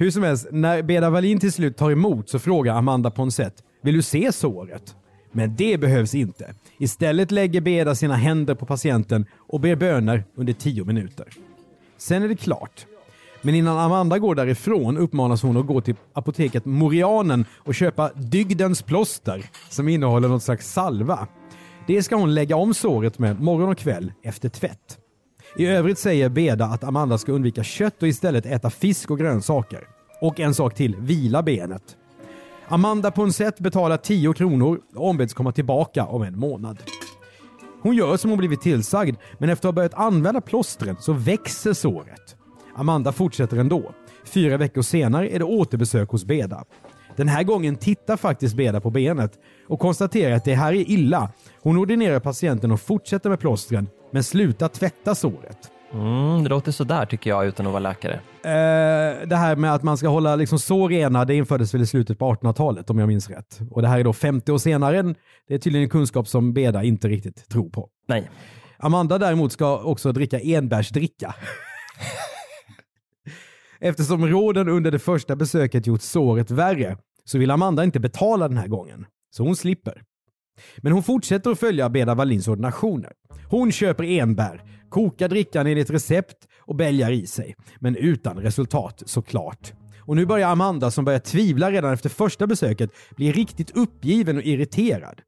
Hur 0.00 0.10
som 0.10 0.22
helst, 0.22 0.46
när 0.50 0.82
Beda 0.82 1.10
Wallin 1.10 1.40
till 1.40 1.52
slut 1.52 1.76
tar 1.76 1.90
emot 1.90 2.28
så 2.28 2.38
frågar 2.38 2.74
Amanda 2.74 3.10
Ponset, 3.10 3.54
vill 3.82 3.94
du 3.94 4.02
se 4.02 4.32
såret? 4.32 4.96
Men 5.32 5.56
det 5.56 5.80
behövs 5.80 6.14
inte. 6.14 6.54
Istället 6.78 7.30
lägger 7.30 7.60
Beda 7.60 7.94
sina 7.94 8.16
händer 8.16 8.54
på 8.54 8.66
patienten 8.66 9.26
och 9.36 9.60
ber 9.60 9.76
böner 9.76 10.24
under 10.34 10.52
tio 10.52 10.84
minuter. 10.84 11.26
Sen 11.96 12.22
är 12.22 12.28
det 12.28 12.36
klart. 12.36 12.86
Men 13.42 13.54
innan 13.54 13.78
Amanda 13.78 14.18
går 14.18 14.34
därifrån 14.34 14.98
uppmanas 14.98 15.42
hon 15.42 15.56
att 15.56 15.66
gå 15.66 15.80
till 15.80 15.94
apoteket 16.12 16.64
Morianen 16.64 17.44
och 17.52 17.74
köpa 17.74 18.10
dygdens 18.14 18.82
plåster 18.82 19.44
som 19.68 19.88
innehåller 19.88 20.28
något 20.28 20.42
slags 20.42 20.72
salva. 20.72 21.26
Det 21.86 22.02
ska 22.02 22.16
hon 22.16 22.34
lägga 22.34 22.56
om 22.56 22.74
såret 22.74 23.18
med 23.18 23.40
morgon 23.40 23.68
och 23.68 23.78
kväll 23.78 24.12
efter 24.22 24.48
tvätt. 24.48 24.98
I 25.56 25.66
övrigt 25.66 25.98
säger 25.98 26.28
Beda 26.28 26.64
att 26.64 26.84
Amanda 26.84 27.18
ska 27.18 27.32
undvika 27.32 27.62
kött 27.62 28.02
och 28.02 28.08
istället 28.08 28.46
äta 28.46 28.70
fisk 28.70 29.10
och 29.10 29.18
grönsaker. 29.18 29.80
Och 30.20 30.40
en 30.40 30.54
sak 30.54 30.74
till, 30.74 30.96
vila 30.96 31.42
benet. 31.42 31.82
Amanda 32.68 33.10
Ponsett 33.10 33.60
betalar 33.60 33.96
10 33.96 34.32
kronor 34.32 34.80
och 34.94 35.08
ombeds 35.08 35.34
komma 35.34 35.52
tillbaka 35.52 36.06
om 36.06 36.22
en 36.22 36.38
månad. 36.38 36.78
Hon 37.82 37.96
gör 37.96 38.16
som 38.16 38.30
hon 38.30 38.38
blivit 38.38 38.60
tillsagd, 38.60 39.16
men 39.38 39.50
efter 39.50 39.68
att 39.68 39.74
ha 39.74 39.76
börjat 39.76 39.94
använda 39.94 40.40
plåstren 40.40 40.96
så 41.00 41.12
växer 41.12 41.72
såret. 41.72 42.36
Amanda 42.76 43.12
fortsätter 43.12 43.56
ändå. 43.56 43.92
Fyra 44.24 44.56
veckor 44.56 44.82
senare 44.82 45.30
är 45.30 45.38
det 45.38 45.44
återbesök 45.44 46.10
hos 46.10 46.24
Beda. 46.24 46.64
Den 47.16 47.28
här 47.28 47.42
gången 47.42 47.76
tittar 47.76 48.16
faktiskt 48.16 48.56
Beda 48.56 48.80
på 48.80 48.90
benet 48.90 49.32
och 49.68 49.80
konstaterar 49.80 50.34
att 50.34 50.44
det 50.44 50.54
här 50.54 50.72
är 50.72 50.90
illa. 50.90 51.32
Hon 51.62 51.78
ordinerar 51.78 52.20
patienten 52.20 52.72
att 52.72 52.80
fortsätta 52.80 53.28
med 53.28 53.40
plåstren, 53.40 53.88
men 54.10 54.24
slutar 54.24 54.68
tvätta 54.68 55.14
såret. 55.14 55.70
Mm, 55.92 56.42
det 56.42 56.48
låter 56.48 56.72
sådär 56.72 57.06
tycker 57.06 57.30
jag 57.30 57.46
utan 57.46 57.66
att 57.66 57.72
vara 57.72 57.80
läkare. 57.80 58.14
Eh, 58.42 59.28
det 59.28 59.36
här 59.36 59.56
med 59.56 59.74
att 59.74 59.82
man 59.82 59.96
ska 59.98 60.08
hålla 60.08 60.36
liksom 60.36 60.58
så 60.58 60.88
rena, 60.88 61.24
det 61.24 61.34
infördes 61.34 61.74
väl 61.74 61.82
i 61.82 61.86
slutet 61.86 62.18
på 62.18 62.34
1800-talet 62.34 62.90
om 62.90 62.98
jag 62.98 63.08
minns 63.08 63.30
rätt. 63.30 63.60
Och 63.70 63.82
det 63.82 63.88
här 63.88 63.98
är 63.98 64.04
då 64.04 64.12
50 64.12 64.52
år 64.52 64.58
senare. 64.58 65.14
Det 65.48 65.54
är 65.54 65.58
tydligen 65.58 65.84
en 65.84 65.90
kunskap 65.90 66.28
som 66.28 66.52
Beda 66.52 66.84
inte 66.84 67.08
riktigt 67.08 67.48
tror 67.48 67.70
på. 67.70 67.88
Nej. 68.08 68.30
Amanda 68.78 69.18
däremot 69.18 69.52
ska 69.52 69.78
också 69.78 70.12
dricka 70.12 70.40
enbärsdricka. 70.40 71.34
Eftersom 73.80 74.26
råden 74.26 74.68
under 74.68 74.90
det 74.90 74.98
första 74.98 75.36
besöket 75.36 75.86
gjort 75.86 76.02
såret 76.02 76.50
värre 76.50 76.96
så 77.24 77.38
vill 77.38 77.50
Amanda 77.50 77.84
inte 77.84 78.00
betala 78.00 78.48
den 78.48 78.56
här 78.56 78.68
gången. 78.68 79.06
Så 79.30 79.42
hon 79.42 79.56
slipper. 79.56 80.02
Men 80.78 80.92
hon 80.92 81.02
fortsätter 81.02 81.50
att 81.50 81.58
följa 81.60 81.88
Beda 81.88 82.14
Wallins 82.14 82.48
ordinationer. 82.48 83.12
Hon 83.50 83.72
köper 83.72 84.04
enbär, 84.04 84.62
kokar 84.88 85.28
drickan 85.28 85.66
enligt 85.66 85.90
recept 85.90 86.36
och 86.60 86.76
bälgar 86.76 87.10
i 87.10 87.26
sig. 87.26 87.56
Men 87.80 87.96
utan 87.96 88.36
resultat 88.36 89.02
såklart. 89.06 89.72
Och 90.00 90.16
nu 90.16 90.26
börjar 90.26 90.48
Amanda, 90.48 90.90
som 90.90 91.04
börjar 91.04 91.18
tvivla 91.18 91.70
redan 91.70 91.92
efter 91.92 92.08
första 92.08 92.46
besöket, 92.46 92.90
bli 93.16 93.32
riktigt 93.32 93.76
uppgiven 93.76 94.36
och 94.36 94.42
irriterad. 94.42 95.20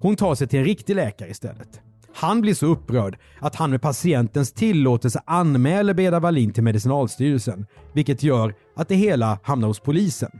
Hon 0.00 0.16
tar 0.16 0.34
sig 0.34 0.46
till 0.46 0.58
en 0.58 0.64
riktig 0.64 0.96
läkare 0.96 1.30
istället. 1.30 1.80
Han 2.14 2.40
blir 2.40 2.54
så 2.54 2.66
upprörd 2.66 3.18
att 3.40 3.54
han 3.54 3.70
med 3.70 3.82
patientens 3.82 4.52
tillåtelse 4.52 5.20
anmäler 5.26 5.94
Beda 5.94 6.20
Wallin 6.20 6.52
till 6.52 6.62
Medicinalstyrelsen, 6.62 7.66
vilket 7.92 8.22
gör 8.22 8.54
att 8.76 8.88
det 8.88 8.94
hela 8.94 9.38
hamnar 9.42 9.68
hos 9.68 9.80
polisen. 9.80 10.30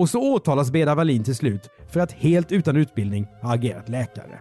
Och 0.00 0.08
så 0.08 0.34
åtalas 0.34 0.70
Beda 0.70 0.94
Wallin 0.94 1.24
till 1.24 1.36
slut 1.36 1.70
för 1.88 2.00
att 2.00 2.12
helt 2.12 2.52
utan 2.52 2.76
utbildning 2.76 3.26
ha 3.42 3.54
agerat 3.54 3.88
läkare. 3.88 4.40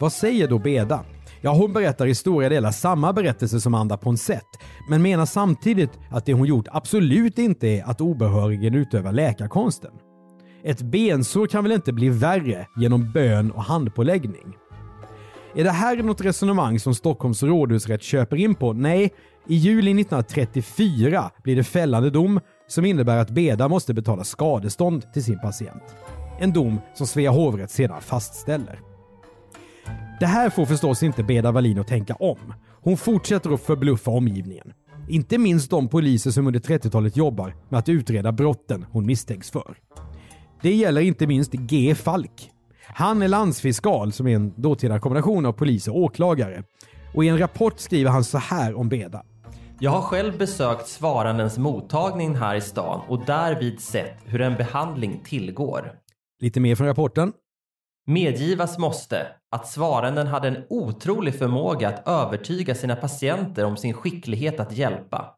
Vad 0.00 0.12
säger 0.12 0.48
då 0.48 0.58
Beda? 0.58 1.04
Ja, 1.40 1.54
hon 1.54 1.72
berättar 1.72 2.06
i 2.06 2.14
stora 2.14 2.48
delar 2.48 2.70
samma 2.70 3.12
berättelse 3.12 3.60
som 3.60 3.74
Anda 3.74 3.96
Ponsett, 3.96 4.46
men 4.88 5.02
menar 5.02 5.26
samtidigt 5.26 5.90
att 6.10 6.26
det 6.26 6.32
hon 6.32 6.46
gjort 6.46 6.68
absolut 6.70 7.38
inte 7.38 7.68
är 7.68 7.84
att 7.84 8.00
obehörigen 8.00 8.74
utöva 8.74 9.10
läkarkonsten. 9.10 9.92
Ett 10.62 10.82
bensår 10.82 11.46
kan 11.46 11.64
väl 11.64 11.72
inte 11.72 11.92
bli 11.92 12.08
värre 12.08 12.66
genom 12.76 13.12
bön 13.12 13.50
och 13.50 13.62
handpåläggning? 13.62 14.56
Är 15.54 15.64
det 15.64 15.70
här 15.70 15.96
något 15.96 16.20
resonemang 16.20 16.80
som 16.80 16.94
Stockholms 16.94 17.42
rådhusrätt 17.42 18.02
köper 18.02 18.36
in 18.36 18.54
på? 18.54 18.72
Nej, 18.72 19.14
i 19.46 19.54
juli 19.54 19.90
1934 19.90 21.30
blir 21.42 21.56
det 21.56 21.64
fällande 21.64 22.10
dom 22.10 22.40
som 22.68 22.84
innebär 22.84 23.16
att 23.16 23.30
Beda 23.30 23.68
måste 23.68 23.94
betala 23.94 24.24
skadestånd 24.24 25.12
till 25.12 25.24
sin 25.24 25.38
patient. 25.38 25.82
En 26.40 26.52
dom 26.52 26.80
som 26.94 27.06
Svea 27.06 27.30
hovrätt 27.30 27.70
sedan 27.70 28.00
fastställer. 28.00 28.80
Det 30.20 30.26
här 30.26 30.50
får 30.50 30.66
förstås 30.66 31.02
inte 31.02 31.22
Beda 31.22 31.52
Wallin 31.52 31.78
att 31.78 31.88
tänka 31.88 32.14
om. 32.14 32.54
Hon 32.82 32.96
fortsätter 32.96 33.50
att 33.50 33.60
förbluffa 33.60 34.10
omgivningen. 34.10 34.72
Inte 35.08 35.38
minst 35.38 35.70
de 35.70 35.88
poliser 35.88 36.30
som 36.30 36.46
under 36.46 36.60
30-talet 36.60 37.16
jobbar 37.16 37.54
med 37.68 37.78
att 37.78 37.88
utreda 37.88 38.32
brotten 38.32 38.86
hon 38.90 39.06
misstänks 39.06 39.50
för. 39.50 39.76
Det 40.62 40.74
gäller 40.74 41.00
inte 41.00 41.26
minst 41.26 41.52
G. 41.52 41.94
Falk. 41.94 42.50
Han 42.86 43.22
är 43.22 43.28
landsfiskal 43.28 44.12
som 44.12 44.26
är 44.26 44.34
en 44.34 44.52
dåtida 44.56 45.00
kombination 45.00 45.46
av 45.46 45.52
polis 45.52 45.88
och 45.88 45.98
åklagare. 45.98 46.62
Och 47.14 47.24
i 47.24 47.28
en 47.28 47.38
rapport 47.38 47.78
skriver 47.78 48.10
han 48.10 48.24
så 48.24 48.38
här 48.38 48.74
om 48.74 48.88
Beda. 48.88 49.22
Jag 49.80 49.90
har 49.90 50.02
själv 50.02 50.38
besökt 50.38 50.88
svarandens 50.88 51.58
mottagning 51.58 52.36
här 52.36 52.54
i 52.54 52.60
stan 52.60 53.00
och 53.08 53.24
därvid 53.24 53.80
sett 53.80 54.16
hur 54.24 54.40
en 54.40 54.54
behandling 54.56 55.20
tillgår. 55.24 55.92
Lite 56.40 56.60
mer 56.60 56.74
från 56.74 56.86
rapporten. 56.86 57.32
Medgivas 58.06 58.78
måste 58.78 59.26
att 59.50 59.68
svaranden 59.68 60.26
hade 60.26 60.48
en 60.48 60.64
otrolig 60.68 61.34
förmåga 61.34 61.88
att 61.88 62.08
övertyga 62.08 62.74
sina 62.74 62.96
patienter 62.96 63.64
om 63.64 63.76
sin 63.76 63.94
skicklighet 63.94 64.60
att 64.60 64.72
hjälpa. 64.72 65.34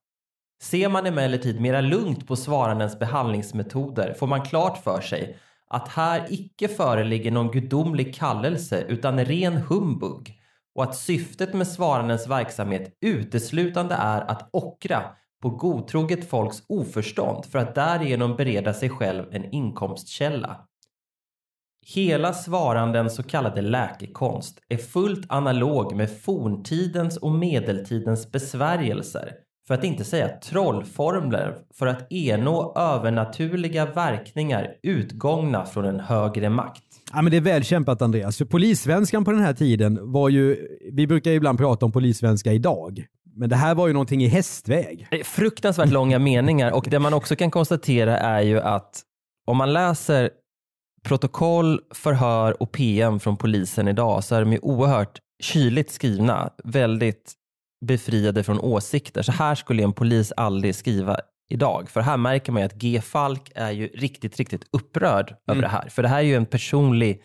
Ser 0.63 0.89
man 0.89 1.07
emellertid 1.07 1.61
mera 1.61 1.81
lugnt 1.81 2.27
på 2.27 2.37
svarandens 2.37 2.99
behandlingsmetoder 2.99 4.15
får 4.15 4.27
man 4.27 4.45
klart 4.45 4.85
för 4.85 5.01
sig 5.01 5.39
att 5.71 5.89
här 5.89 6.27
icke 6.31 6.69
föreligger 6.69 7.31
någon 7.31 7.51
gudomlig 7.51 8.15
kallelse 8.15 8.85
utan 8.89 9.25
ren 9.25 9.57
humbug 9.57 10.40
och 10.75 10.83
att 10.83 10.97
syftet 10.97 11.55
med 11.55 11.67
svarandens 11.67 12.29
verksamhet 12.29 12.97
uteslutande 13.01 13.95
är 13.95 14.21
att 14.21 14.49
ockra 14.53 15.03
på 15.43 15.51
godtroget 15.51 16.31
folks 16.31 16.63
oförstånd 16.69 17.45
för 17.45 17.59
att 17.59 17.75
därigenom 17.75 18.37
bereda 18.37 18.75
sig 18.75 18.89
själv 18.91 19.25
en 19.31 19.55
inkomstkälla. 19.55 20.67
Hela 21.87 22.33
svarandens 22.33 23.15
så 23.15 23.23
kallade 23.23 23.61
läkekonst 23.61 24.61
är 24.69 24.77
fullt 24.77 25.27
analog 25.29 25.97
med 25.97 26.21
forntidens 26.21 27.17
och 27.17 27.33
medeltidens 27.33 28.33
besvärjelser, 28.33 29.33
för 29.67 29.75
att 29.75 29.85
inte 29.85 30.05
säga 30.05 30.29
trollformler 30.29 31.59
för 31.75 31.87
att 31.87 32.13
ernå 32.13 32.73
övernaturliga 32.77 33.87
verkningar 33.87 34.75
utgångna 34.83 35.67
från 35.67 35.85
en 35.85 36.01
högre 36.01 36.51
makt. 36.51 36.90
Ja, 37.13 37.23
men 37.23 37.31
det 37.31 37.37
är 37.37 37.41
väl 37.41 37.65
kämpat 37.65 38.03
Andreas. 38.03 38.39
För 38.39 38.45
polissvenskan 38.45 39.25
på 39.25 39.33
den 39.33 39.41
här 39.41 39.53
tiden 39.53 40.13
var 40.13 40.29
ju, 40.29 40.69
vi 40.93 41.07
brukar 41.07 41.31
ju 41.31 41.37
ibland 41.37 41.59
prata 41.59 41.87
om 41.87 41.93
polissvenska 41.93 42.53
idag, 42.53 43.05
men 43.35 43.49
det 43.49 43.57
här 43.57 43.75
var 43.75 43.87
ju 43.87 43.93
någonting 43.93 44.23
i 44.23 44.29
hästväg. 44.29 45.09
Fruktansvärt 45.25 45.91
långa 45.91 46.19
meningar 46.19 46.71
och 46.71 46.87
det 46.91 46.99
man 46.99 47.15
också 47.15 47.37
kan 47.37 47.51
konstatera 47.51 48.19
är 48.19 48.41
ju 48.41 48.61
att 48.61 49.03
om 49.47 49.57
man 49.57 49.73
läser 49.73 50.31
protokoll, 51.05 51.81
förhör 51.95 52.63
och 52.63 52.73
PM 52.73 53.21
från 53.21 53.37
polisen 53.37 53.89
idag 53.89 54.25
så 54.25 54.35
är 54.35 54.41
de 54.41 54.53
ju 54.53 54.59
oerhört 54.59 55.19
kyligt 55.43 55.91
skrivna, 55.91 56.51
väldigt 56.65 57.33
befriade 57.87 58.43
från 58.43 58.61
åsikter. 58.61 59.23
Så 59.23 59.33
här 59.33 59.55
skulle 59.55 59.83
en 59.83 59.93
polis 59.93 60.33
aldrig 60.37 60.75
skriva 60.75 61.17
idag. 61.51 61.91
För 61.91 62.01
här 62.01 62.17
märker 62.17 62.53
man 62.53 62.63
ju 62.63 62.67
att 62.67 62.75
G. 62.75 63.01
Falk 63.01 63.53
är 63.55 63.71
ju 63.71 63.87
riktigt, 63.87 64.37
riktigt 64.37 64.63
upprörd 64.73 65.35
över 65.51 65.63
det 65.63 65.69
här. 65.69 65.89
För 65.89 66.03
det 66.03 66.09
här 66.09 66.19
är 66.19 66.23
ju 66.23 66.35
en 66.35 66.47
personlig 66.47 67.23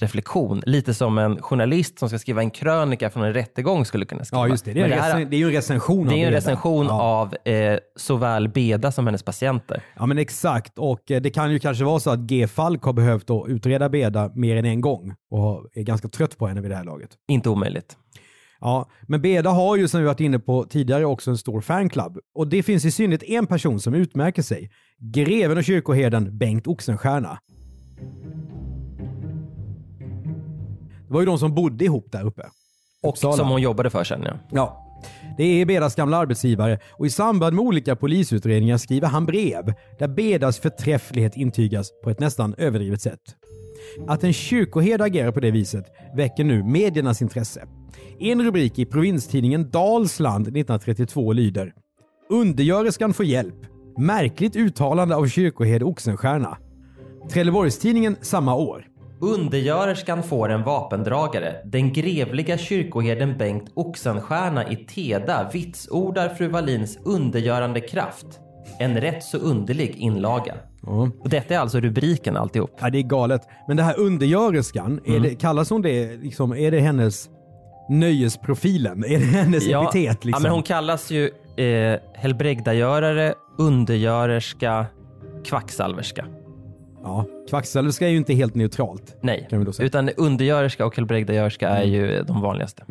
reflektion. 0.00 0.62
Lite 0.66 0.94
som 0.94 1.18
en 1.18 1.42
journalist 1.42 1.98
som 1.98 2.08
ska 2.08 2.18
skriva 2.18 2.42
en 2.42 2.50
krönika 2.50 3.10
från 3.10 3.22
en 3.24 3.34
rättegång 3.34 3.84
skulle 3.84 4.04
kunna 4.06 4.24
skriva. 4.24 4.42
Ja, 4.42 4.48
just 4.48 4.64
det. 4.64 4.72
Det 4.72 4.80
är, 4.80 4.84
en, 4.84 4.90
Men 4.90 4.98
här- 5.00 5.24
det 5.24 5.36
är 5.36 5.38
ju 5.38 5.44
en 5.46 5.52
recension 5.52 6.06
det 6.08 6.14
är 6.14 6.16
en 6.16 6.20
Beda. 6.24 6.36
recension 6.36 6.86
Ja. 6.86 7.02
av 7.02 7.34
eh, 7.44 7.78
såväl 7.96 8.48
Beda 8.48 8.92
som 8.92 9.06
hennes 9.06 9.22
patienter. 9.22 9.82
Ja 9.96 10.06
men 10.06 10.18
exakt 10.18 10.78
och 10.78 11.10
eh, 11.10 11.20
det 11.20 11.30
kan 11.30 11.52
ju 11.52 11.58
kanske 11.58 11.84
vara 11.84 12.00
så 12.00 12.10
att 12.10 12.18
G. 12.18 12.46
Falk 12.48 12.82
har 12.82 12.92
behövt 12.92 13.30
att 13.30 13.48
utreda 13.48 13.88
Beda 13.88 14.30
mer 14.34 14.56
än 14.56 14.64
en 14.64 14.80
gång 14.80 15.14
och 15.30 15.66
är 15.74 15.82
ganska 15.82 16.08
trött 16.08 16.38
på 16.38 16.46
henne 16.46 16.60
vid 16.60 16.70
det 16.70 16.76
här 16.76 16.84
laget. 16.84 17.10
Inte 17.28 17.48
omöjligt. 17.48 17.96
Ja, 18.60 18.88
men 19.02 19.22
Beda 19.22 19.50
har 19.50 19.76
ju 19.76 19.88
som 19.88 20.00
vi 20.00 20.06
varit 20.06 20.20
inne 20.20 20.38
på 20.38 20.64
tidigare 20.64 21.04
också 21.04 21.30
en 21.30 21.38
stor 21.38 21.60
fanclub 21.60 22.18
och 22.34 22.48
det 22.48 22.62
finns 22.62 22.84
i 22.84 22.90
synnerhet 22.90 23.22
en 23.22 23.46
person 23.46 23.80
som 23.80 23.94
utmärker 23.94 24.42
sig. 24.42 24.70
Greven 24.98 25.58
och 25.58 25.64
kyrkoherden 25.64 26.38
Bengt 26.38 26.66
Oxenstierna. 26.66 27.38
Det 31.06 31.14
var 31.14 31.20
ju 31.20 31.26
de 31.26 31.38
som 31.38 31.54
bodde 31.54 31.84
ihop 31.84 32.12
där 32.12 32.26
uppe. 32.26 32.42
Och 33.02 33.08
Uppsala. 33.08 33.36
som 33.36 33.48
hon 33.48 33.62
jobbade 33.62 33.90
för 33.90 34.04
sen 34.04 34.22
ja. 34.24 34.32
Ja. 34.50 34.84
Det 35.36 35.44
är 35.44 35.66
Bedas 35.66 35.94
gamla 35.94 36.16
arbetsgivare 36.16 36.78
och 36.90 37.06
i 37.06 37.10
samband 37.10 37.56
med 37.56 37.64
olika 37.64 37.96
polisutredningar 37.96 38.76
skriver 38.76 39.08
han 39.08 39.26
brev 39.26 39.74
där 39.98 40.08
Bedas 40.08 40.58
förträfflighet 40.58 41.36
intygas 41.36 41.90
på 42.04 42.10
ett 42.10 42.20
nästan 42.20 42.54
överdrivet 42.58 43.02
sätt. 43.02 43.20
Att 44.08 44.24
en 44.24 44.32
kyrkoherde 44.32 45.04
agerar 45.04 45.32
på 45.32 45.40
det 45.40 45.50
viset 45.50 45.84
väcker 46.16 46.44
nu 46.44 46.62
mediernas 46.62 47.22
intresse. 47.22 47.66
En 48.18 48.42
rubrik 48.42 48.78
i 48.78 48.84
provinstidningen 48.84 49.70
Dalsland 49.70 50.42
1932 50.42 51.32
lyder 51.32 51.72
“Undergöreskan 52.30 53.14
får 53.14 53.26
hjälp. 53.26 53.66
Märkligt 53.98 54.56
uttalande 54.56 55.16
av 55.16 55.26
kyrkoherde 55.26 55.84
Oxenstierna”. 55.84 56.58
Trelleborgstidningen 57.32 58.16
samma 58.20 58.54
år. 58.54 58.84
Undergörerskan 59.20 60.22
får 60.22 60.48
en 60.48 60.62
vapendragare. 60.62 61.54
Den 61.64 61.92
grevliga 61.92 62.58
kyrkoherden 62.58 63.38
Bengt 63.38 63.72
Oxenstierna 63.74 64.70
i 64.70 64.76
Teda 64.76 65.50
vitsordar 65.52 66.28
fru 66.28 66.48
Wallins 66.48 66.98
undergörande 67.04 67.80
kraft. 67.80 68.26
En 68.78 69.00
rätt 69.00 69.24
så 69.24 69.38
underlig 69.38 69.96
inlaga. 69.96 70.54
Och 71.20 71.28
detta 71.28 71.54
är 71.54 71.58
alltså 71.58 71.80
rubriken 71.80 72.36
alltihop. 72.36 72.70
Ja, 72.80 72.90
det 72.90 72.98
är 72.98 73.02
galet. 73.02 73.42
Men 73.68 73.76
det 73.76 73.82
här 73.82 73.98
undergöreskan, 73.98 75.00
är 75.04 75.20
det, 75.20 75.34
kallas 75.34 75.70
hon 75.70 75.82
det, 75.82 76.16
liksom, 76.16 76.52
är 76.52 76.70
det 76.70 76.80
hennes 76.80 77.30
nöjesprofilen? 77.88 79.04
Är 79.04 79.18
det 79.18 79.24
hennes 79.24 79.68
epitet? 79.68 80.24
Liksom? 80.24 80.30
ja, 80.30 80.48
men 80.48 80.52
hon 80.52 80.62
kallas 80.62 81.10
ju 81.10 81.30
eh, 81.56 82.00
helbrägdagörare, 82.14 83.34
undergörerska, 83.58 84.86
kvacksalverska. 85.44 86.26
Ja, 87.02 87.24
kvacksalverska 87.48 88.06
är 88.06 88.10
ju 88.10 88.16
inte 88.16 88.34
helt 88.34 88.54
neutralt. 88.54 89.16
Nej, 89.22 89.46
Kan 89.50 89.58
vi 89.58 89.64
då 89.64 89.72
säga. 89.72 89.86
utan 89.86 90.08
undergörerska 90.08 90.86
och 90.86 90.96
helbrägdagörska 90.96 91.68
är 91.68 91.84
ju 91.84 92.22
de 92.22 92.40
vanligaste. 92.40 92.84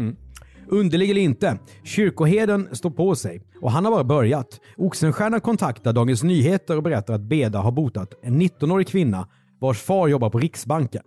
Underlig 0.70 1.10
eller 1.10 1.22
inte, 1.22 1.58
kyrkoherden 1.84 2.68
står 2.72 2.90
på 2.90 3.16
sig 3.16 3.42
och 3.62 3.72
han 3.72 3.86
har 3.86 3.92
bara 3.92 4.04
börjat. 4.04 4.48
Oxenstierna 4.78 5.40
kontaktar 5.40 5.94
Dagens 5.94 6.24
Nyheter 6.24 6.78
och 6.78 6.84
berättar 6.84 7.14
att 7.14 7.22
Beda 7.22 7.60
har 7.60 7.72
botat 7.72 8.14
en 8.24 8.42
19-årig 8.42 8.88
kvinna 8.88 9.28
vars 9.60 9.82
far 9.82 10.08
jobbar 10.08 10.30
på 10.30 10.40
Riksbanken. 10.40 11.04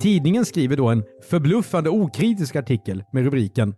Tidningen 0.00 0.44
skriver 0.44 0.76
då 0.76 0.88
en 0.88 1.04
förbluffande 1.30 1.90
okritisk 1.90 2.56
artikel 2.56 3.04
med 3.12 3.24
rubriken 3.24 3.74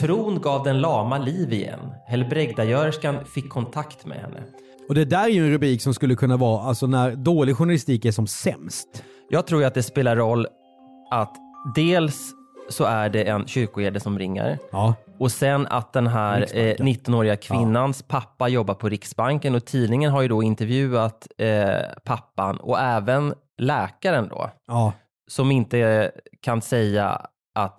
Tron 0.00 0.40
gav 0.40 0.64
den 0.64 0.80
lama 0.80 1.18
liv 1.18 1.52
igen. 1.52 1.80
Helbrägdagörskan 2.06 3.24
fick 3.24 3.48
kontakt 3.50 4.06
med 4.06 4.18
henne. 4.18 4.42
Och 4.88 4.94
det 4.94 5.04
där 5.04 5.24
är 5.24 5.28
ju 5.28 5.44
en 5.46 5.50
rubrik 5.52 5.82
som 5.82 5.94
skulle 5.94 6.14
kunna 6.14 6.36
vara 6.36 6.62
alltså 6.62 6.86
när 6.86 7.16
dålig 7.16 7.56
journalistik 7.56 8.04
är 8.04 8.12
som 8.12 8.26
sämst. 8.26 9.04
Jag 9.30 9.46
tror 9.46 9.60
ju 9.60 9.66
att 9.66 9.74
det 9.74 9.82
spelar 9.82 10.16
roll 10.16 10.46
att 11.10 11.34
dels 11.74 12.32
så 12.68 12.84
är 12.84 13.08
det 13.08 13.24
en 13.24 13.46
kyrkoherde 13.46 14.00
som 14.00 14.18
ringer 14.18 14.58
Ja. 14.72 14.94
och 15.18 15.32
sen 15.32 15.66
att 15.66 15.92
den 15.92 16.06
här 16.06 16.40
eh, 16.40 16.44
Riksbanken. 16.44 16.86
19-åriga 17.14 17.36
kvinnans 17.36 18.02
pappa 18.02 18.48
jobbar 18.48 18.74
på 18.74 18.88
Riksbanken 18.88 19.54
och 19.54 19.64
tidningen 19.64 20.12
har 20.12 20.22
ju 20.22 20.28
då 20.28 20.42
intervjuat 20.42 21.26
eh, 21.38 21.66
pappan 22.04 22.56
och 22.56 22.80
även 22.80 23.34
läkaren 23.58 24.28
då 24.28 24.50
Ja. 24.66 24.92
Som 25.26 25.50
inte 25.50 26.12
kan 26.40 26.62
säga 26.62 27.26
att 27.54 27.78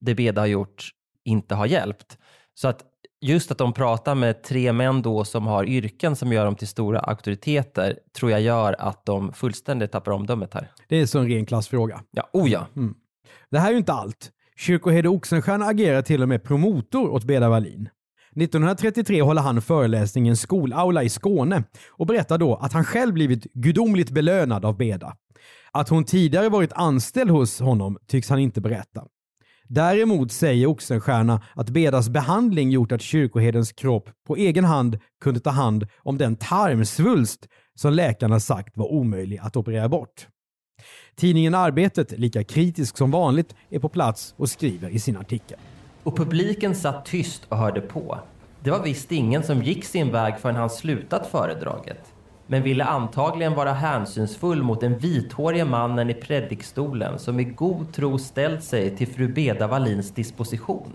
det 0.00 0.14
Beda 0.14 0.40
har 0.40 0.46
gjort 0.46 0.90
inte 1.24 1.54
har 1.54 1.66
hjälpt. 1.66 2.18
Så 2.54 2.68
att 2.68 2.84
just 3.20 3.50
att 3.50 3.58
de 3.58 3.72
pratar 3.72 4.14
med 4.14 4.42
tre 4.42 4.72
män 4.72 5.02
då 5.02 5.24
som 5.24 5.46
har 5.46 5.64
yrken 5.64 6.16
som 6.16 6.32
gör 6.32 6.44
dem 6.44 6.56
till 6.56 6.68
stora 6.68 7.00
auktoriteter 7.00 7.98
tror 8.18 8.30
jag 8.30 8.40
gör 8.40 8.76
att 8.78 9.06
de 9.06 9.32
fullständigt 9.32 9.92
tappar 9.92 10.12
omdömet 10.12 10.54
här. 10.54 10.70
Det 10.88 10.96
är 10.96 11.06
så 11.06 11.18
en 11.18 11.28
ren 11.28 11.46
klassfråga. 11.46 12.00
Ja, 12.10 12.30
oh 12.32 12.50
ja. 12.50 12.66
Det 13.50 13.58
här 13.58 13.68
är 13.68 13.72
ju 13.72 13.78
inte 13.78 13.92
allt. 13.92 14.30
Kyrkoherde 14.56 15.08
Oxenstierna 15.08 15.66
agerar 15.66 16.02
till 16.02 16.22
och 16.22 16.28
med 16.28 16.44
promotor 16.44 17.08
åt 17.10 17.24
Beda 17.24 17.48
Wallin. 17.48 17.88
1933 18.36 19.22
håller 19.22 19.42
han 19.42 19.62
föreläsning 19.62 20.26
i 20.26 20.30
en 20.30 20.36
skolaula 20.36 21.02
i 21.02 21.08
Skåne 21.08 21.64
och 21.90 22.06
berättar 22.06 22.38
då 22.38 22.54
att 22.54 22.72
han 22.72 22.84
själv 22.84 23.14
blivit 23.14 23.44
gudomligt 23.54 24.10
belönad 24.10 24.64
av 24.64 24.76
Beda. 24.76 25.16
Att 25.78 25.88
hon 25.88 26.04
tidigare 26.04 26.48
varit 26.48 26.72
anställd 26.72 27.30
hos 27.30 27.60
honom 27.60 27.98
tycks 28.06 28.30
han 28.30 28.38
inte 28.38 28.60
berätta. 28.60 29.04
Däremot 29.68 30.32
säger 30.32 30.66
Oxenstierna 30.66 31.42
att 31.54 31.70
Bedas 31.70 32.08
behandling 32.08 32.70
gjort 32.70 32.92
att 32.92 33.02
kyrkoherdens 33.02 33.72
kropp 33.72 34.10
på 34.26 34.36
egen 34.36 34.64
hand 34.64 34.98
kunde 35.20 35.40
ta 35.40 35.50
hand 35.50 35.86
om 35.98 36.18
den 36.18 36.36
tarmsvulst 36.36 37.48
som 37.74 37.92
läkarna 37.92 38.40
sagt 38.40 38.76
var 38.76 38.92
omöjlig 38.92 39.38
att 39.42 39.56
operera 39.56 39.88
bort. 39.88 40.26
Tidningen 41.16 41.54
Arbetet, 41.54 42.18
lika 42.18 42.44
kritisk 42.44 42.96
som 42.96 43.10
vanligt, 43.10 43.54
är 43.70 43.78
på 43.78 43.88
plats 43.88 44.34
och 44.36 44.50
skriver 44.50 44.88
i 44.90 44.98
sin 44.98 45.16
artikel. 45.16 45.58
Och 46.02 46.16
publiken 46.16 46.74
satt 46.74 47.04
tyst 47.04 47.42
och 47.48 47.56
hörde 47.56 47.80
på. 47.80 48.18
Det 48.60 48.70
var 48.70 48.82
visst 48.82 49.12
ingen 49.12 49.42
som 49.42 49.62
gick 49.62 49.84
sin 49.84 50.12
väg 50.12 50.38
förrän 50.38 50.56
han 50.56 50.70
slutat 50.70 51.26
föredraget. 51.26 52.14
Men 52.50 52.62
ville 52.62 52.84
antagligen 52.84 53.54
vara 53.54 53.72
hänsynsfull 53.72 54.62
mot 54.62 54.80
den 54.80 54.98
vithårige 54.98 55.64
mannen 55.64 56.10
i 56.10 56.14
predikstolen 56.14 57.18
som 57.18 57.40
i 57.40 57.44
god 57.44 57.92
tro 57.92 58.18
ställt 58.18 58.64
sig 58.64 58.96
till 58.96 59.06
fru 59.08 59.28
Beda 59.28 59.66
Wallins 59.66 60.10
disposition. 60.10 60.92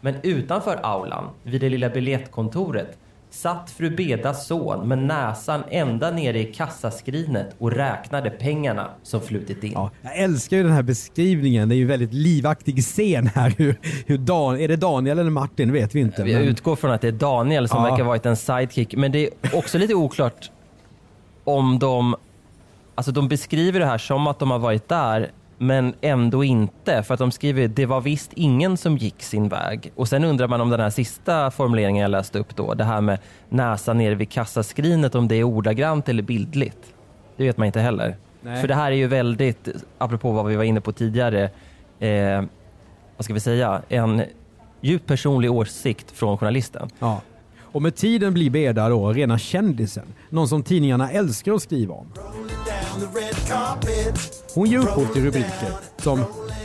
Men 0.00 0.14
utanför 0.22 0.78
aulan, 0.82 1.24
vid 1.42 1.60
det 1.60 1.68
lilla 1.68 1.88
biljettkontoret, 1.88 2.98
satt 3.30 3.70
fru 3.70 3.90
Bedas 3.90 4.46
son 4.46 4.88
med 4.88 4.98
näsan 4.98 5.62
ända 5.70 6.10
nere 6.10 6.38
i 6.40 6.44
kassaskrinet 6.54 7.54
och 7.58 7.72
räknade 7.72 8.30
pengarna 8.30 8.90
som 9.02 9.20
flutit 9.20 9.64
in. 9.64 9.72
Ja, 9.74 9.90
jag 10.02 10.16
älskar 10.16 10.56
ju 10.56 10.62
den 10.62 10.72
här 10.72 10.82
beskrivningen. 10.82 11.68
Det 11.68 11.74
är 11.74 11.76
ju 11.76 11.86
väldigt 11.86 12.12
livaktig 12.12 12.82
scen 12.84 13.26
här. 13.26 13.54
Hur, 13.58 13.80
hur 14.06 14.18
Dan, 14.18 14.60
är 14.60 14.68
det 14.68 14.76
Daniel 14.76 15.18
eller 15.18 15.30
Martin? 15.30 15.72
vet 15.72 15.94
vi 15.94 16.00
inte. 16.00 16.22
Jag 16.22 16.40
men- 16.40 16.48
utgår 16.48 16.76
från 16.76 16.90
att 16.90 17.00
det 17.00 17.08
är 17.08 17.12
Daniel 17.12 17.68
som 17.68 17.78
Ja. 17.84 17.90
verkar 17.90 18.04
ha 18.04 18.08
varit 18.08 18.26
en 18.26 18.36
sidekick. 18.36 18.96
Men 18.96 19.12
det 19.12 19.18
är 19.42 19.56
också 19.58 19.78
lite 19.78 19.94
oklart 19.94 20.50
om 21.46 21.78
de... 21.78 22.16
Alltså 22.94 23.12
de 23.12 23.28
beskriver 23.28 23.80
det 23.80 23.86
här 23.86 23.98
som 23.98 24.26
att 24.26 24.38
de 24.38 24.50
har 24.50 24.58
varit 24.58 24.88
där, 24.88 25.30
men 25.58 25.94
ändå 26.00 26.44
inte. 26.44 27.02
För 27.02 27.14
att 27.14 27.20
de 27.20 27.30
skriver 27.30 27.68
det 27.68 27.86
var 27.86 28.00
visst 28.00 28.32
ingen 28.32 28.76
som 28.76 28.96
gick 28.96 29.22
sin 29.22 29.48
väg. 29.48 29.92
Och 29.96 30.08
sen 30.08 30.24
undrar 30.24 30.48
man 30.48 30.60
om 30.60 30.70
den 30.70 30.80
här 30.80 30.90
sista 30.90 31.50
formuleringen 31.50 32.02
jag 32.02 32.10
läste 32.10 32.38
upp 32.38 32.56
då, 32.56 32.74
det 32.74 32.84
här 32.84 33.00
med 33.00 33.18
näsan 33.48 33.98
nere 33.98 34.14
vid 34.14 34.30
kassaskrinet, 34.30 35.14
om 35.14 35.28
det 35.28 35.36
är 35.36 35.44
ordagrant 35.44 36.08
eller 36.08 36.22
bildligt. 36.22 36.94
Det 37.36 37.44
vet 37.44 37.56
man 37.56 37.66
inte 37.66 37.80
heller. 37.80 38.16
Nej. 38.40 38.60
För 38.60 38.68
det 38.68 38.74
här 38.74 38.92
är 38.92 38.96
ju 38.96 39.06
väldigt, 39.06 39.68
apropå 39.98 40.32
vad 40.32 40.46
vi 40.46 40.56
var 40.56 40.64
inne 40.64 40.80
på 40.80 40.92
tidigare, 40.92 41.50
eh, 41.98 42.44
vad 43.16 43.24
ska 43.24 43.34
vi 43.34 43.40
säga, 43.40 43.82
en 43.88 44.22
djupt 44.80 45.06
personlig 45.06 45.52
åsikt 45.52 46.10
från 46.10 46.38
journalisten. 46.38 46.88
Ja. 46.98 47.20
Och 47.76 47.82
med 47.82 47.96
tiden 47.96 48.34
blir 48.34 48.50
Beda 48.50 48.88
då 48.88 49.12
rena 49.12 49.38
kändisen. 49.38 50.06
Någon 50.30 50.48
som 50.48 50.62
tidningarna 50.62 51.10
älskar 51.10 51.52
att 51.52 51.62
skriva 51.62 51.94
om. 51.94 52.12
Hon 54.54 54.70
ger 54.70 54.78
upphov 54.78 55.06
till 55.06 55.24
rubriker 55.24 55.68
som 55.96 56.24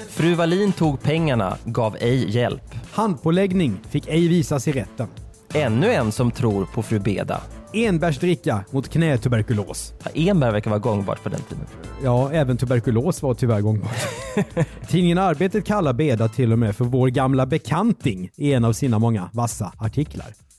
Fru 0.09 0.35
Wallin 0.35 0.71
tog 0.71 1.01
pengarna, 1.01 1.57
gav 1.65 1.97
ej 1.99 2.29
hjälp. 2.29 2.75
“Handpåläggning 2.91 3.79
fick 3.89 4.07
ej 4.07 4.27
visas 4.27 4.67
i 4.67 4.71
rätten”. 4.71 5.07
Ännu 5.53 5.93
en 5.93 6.11
som 6.11 6.31
tror 6.31 6.65
på 6.65 6.83
fru 6.83 6.99
Beda. 6.99 7.41
“Enbärsdricka 7.73 8.65
mot 8.71 8.89
knätuberkulos”. 8.89 9.93
Ja, 10.03 10.11
Enberg 10.13 10.51
verkar 10.51 10.69
vara 10.69 10.79
gångbart 10.79 11.23
på 11.23 11.29
den 11.29 11.41
tiden. 11.41 11.65
Ja, 12.03 12.31
även 12.31 12.57
tuberkulos 12.57 13.21
var 13.21 13.33
tyvärr 13.33 13.61
gångbart. 13.61 14.07
Tidningen 14.87 15.17
Arbetet 15.17 15.65
kallar 15.65 15.93
Beda 15.93 16.27
till 16.27 16.51
och 16.51 16.59
med 16.59 16.75
för 16.75 16.85
vår 16.85 17.07
gamla 17.07 17.45
bekanting 17.45 18.29
i 18.35 18.53
en 18.53 18.65
av 18.65 18.73
sina 18.73 18.99
många 18.99 19.29
vassa 19.33 19.73
artiklar. 19.77 20.50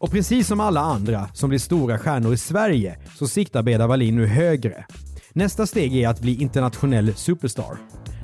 Och 0.00 0.10
precis 0.10 0.46
som 0.46 0.60
alla 0.60 0.80
andra 0.80 1.28
som 1.34 1.48
blir 1.48 1.58
stora 1.58 1.98
stjärnor 1.98 2.32
i 2.32 2.36
Sverige 2.36 2.98
så 3.18 3.28
siktar 3.28 3.62
Beda 3.62 3.86
Wallin 3.86 4.16
nu 4.16 4.26
högre. 4.26 4.86
Nästa 5.32 5.66
steg 5.66 5.96
är 5.96 6.08
att 6.08 6.20
bli 6.20 6.42
internationell 6.42 7.14
superstar. 7.14 7.78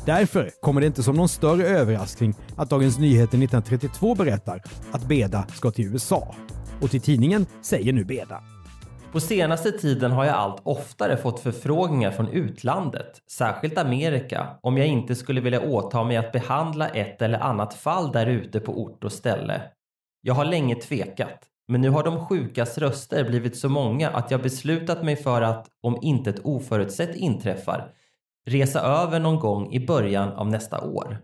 Därför 0.06 0.50
kommer 0.60 0.80
det 0.80 0.86
inte 0.86 1.02
som 1.02 1.16
någon 1.16 1.28
större 1.28 1.66
överraskning 1.66 2.34
att 2.56 2.70
Dagens 2.70 2.98
Nyheter 2.98 3.22
1932 3.22 4.14
berättar 4.14 4.62
att 4.92 5.08
Beda 5.08 5.46
ska 5.48 5.70
till 5.70 5.84
USA. 5.84 6.34
Och 6.80 6.90
till 6.90 7.00
tidningen 7.00 7.46
säger 7.62 7.92
nu 7.92 8.04
Beda. 8.04 8.42
På 9.12 9.20
senaste 9.20 9.72
tiden 9.72 10.12
har 10.12 10.24
jag 10.24 10.34
allt 10.34 10.60
oftare 10.62 11.16
fått 11.16 11.40
förfrågningar 11.40 12.10
från 12.10 12.28
utlandet, 12.28 13.22
särskilt 13.30 13.78
Amerika, 13.78 14.48
om 14.62 14.78
jag 14.78 14.86
inte 14.86 15.14
skulle 15.14 15.40
vilja 15.40 15.60
åta 15.60 16.04
mig 16.04 16.16
att 16.16 16.32
behandla 16.32 16.88
ett 16.88 17.22
eller 17.22 17.38
annat 17.38 17.74
fall 17.74 18.12
där 18.12 18.26
ute 18.26 18.60
på 18.60 18.82
ort 18.82 19.04
och 19.04 19.12
ställe. 19.12 19.62
Jag 20.20 20.34
har 20.34 20.44
länge 20.44 20.74
tvekat, 20.74 21.38
men 21.68 21.80
nu 21.80 21.90
har 21.90 22.04
de 22.04 22.26
sjukas 22.26 22.78
röster 22.78 23.28
blivit 23.28 23.56
så 23.56 23.68
många 23.68 24.10
att 24.10 24.30
jag 24.30 24.42
beslutat 24.42 25.04
mig 25.04 25.16
för 25.16 25.42
att, 25.42 25.66
om 25.82 25.98
inte 26.02 26.30
ett 26.30 26.40
oförutsett 26.44 27.16
inträffar, 27.16 27.92
resa 28.46 28.80
över 28.80 29.20
någon 29.20 29.40
gång 29.40 29.72
i 29.72 29.86
början 29.86 30.28
av 30.28 30.48
nästa 30.48 30.80
år. 30.80 31.18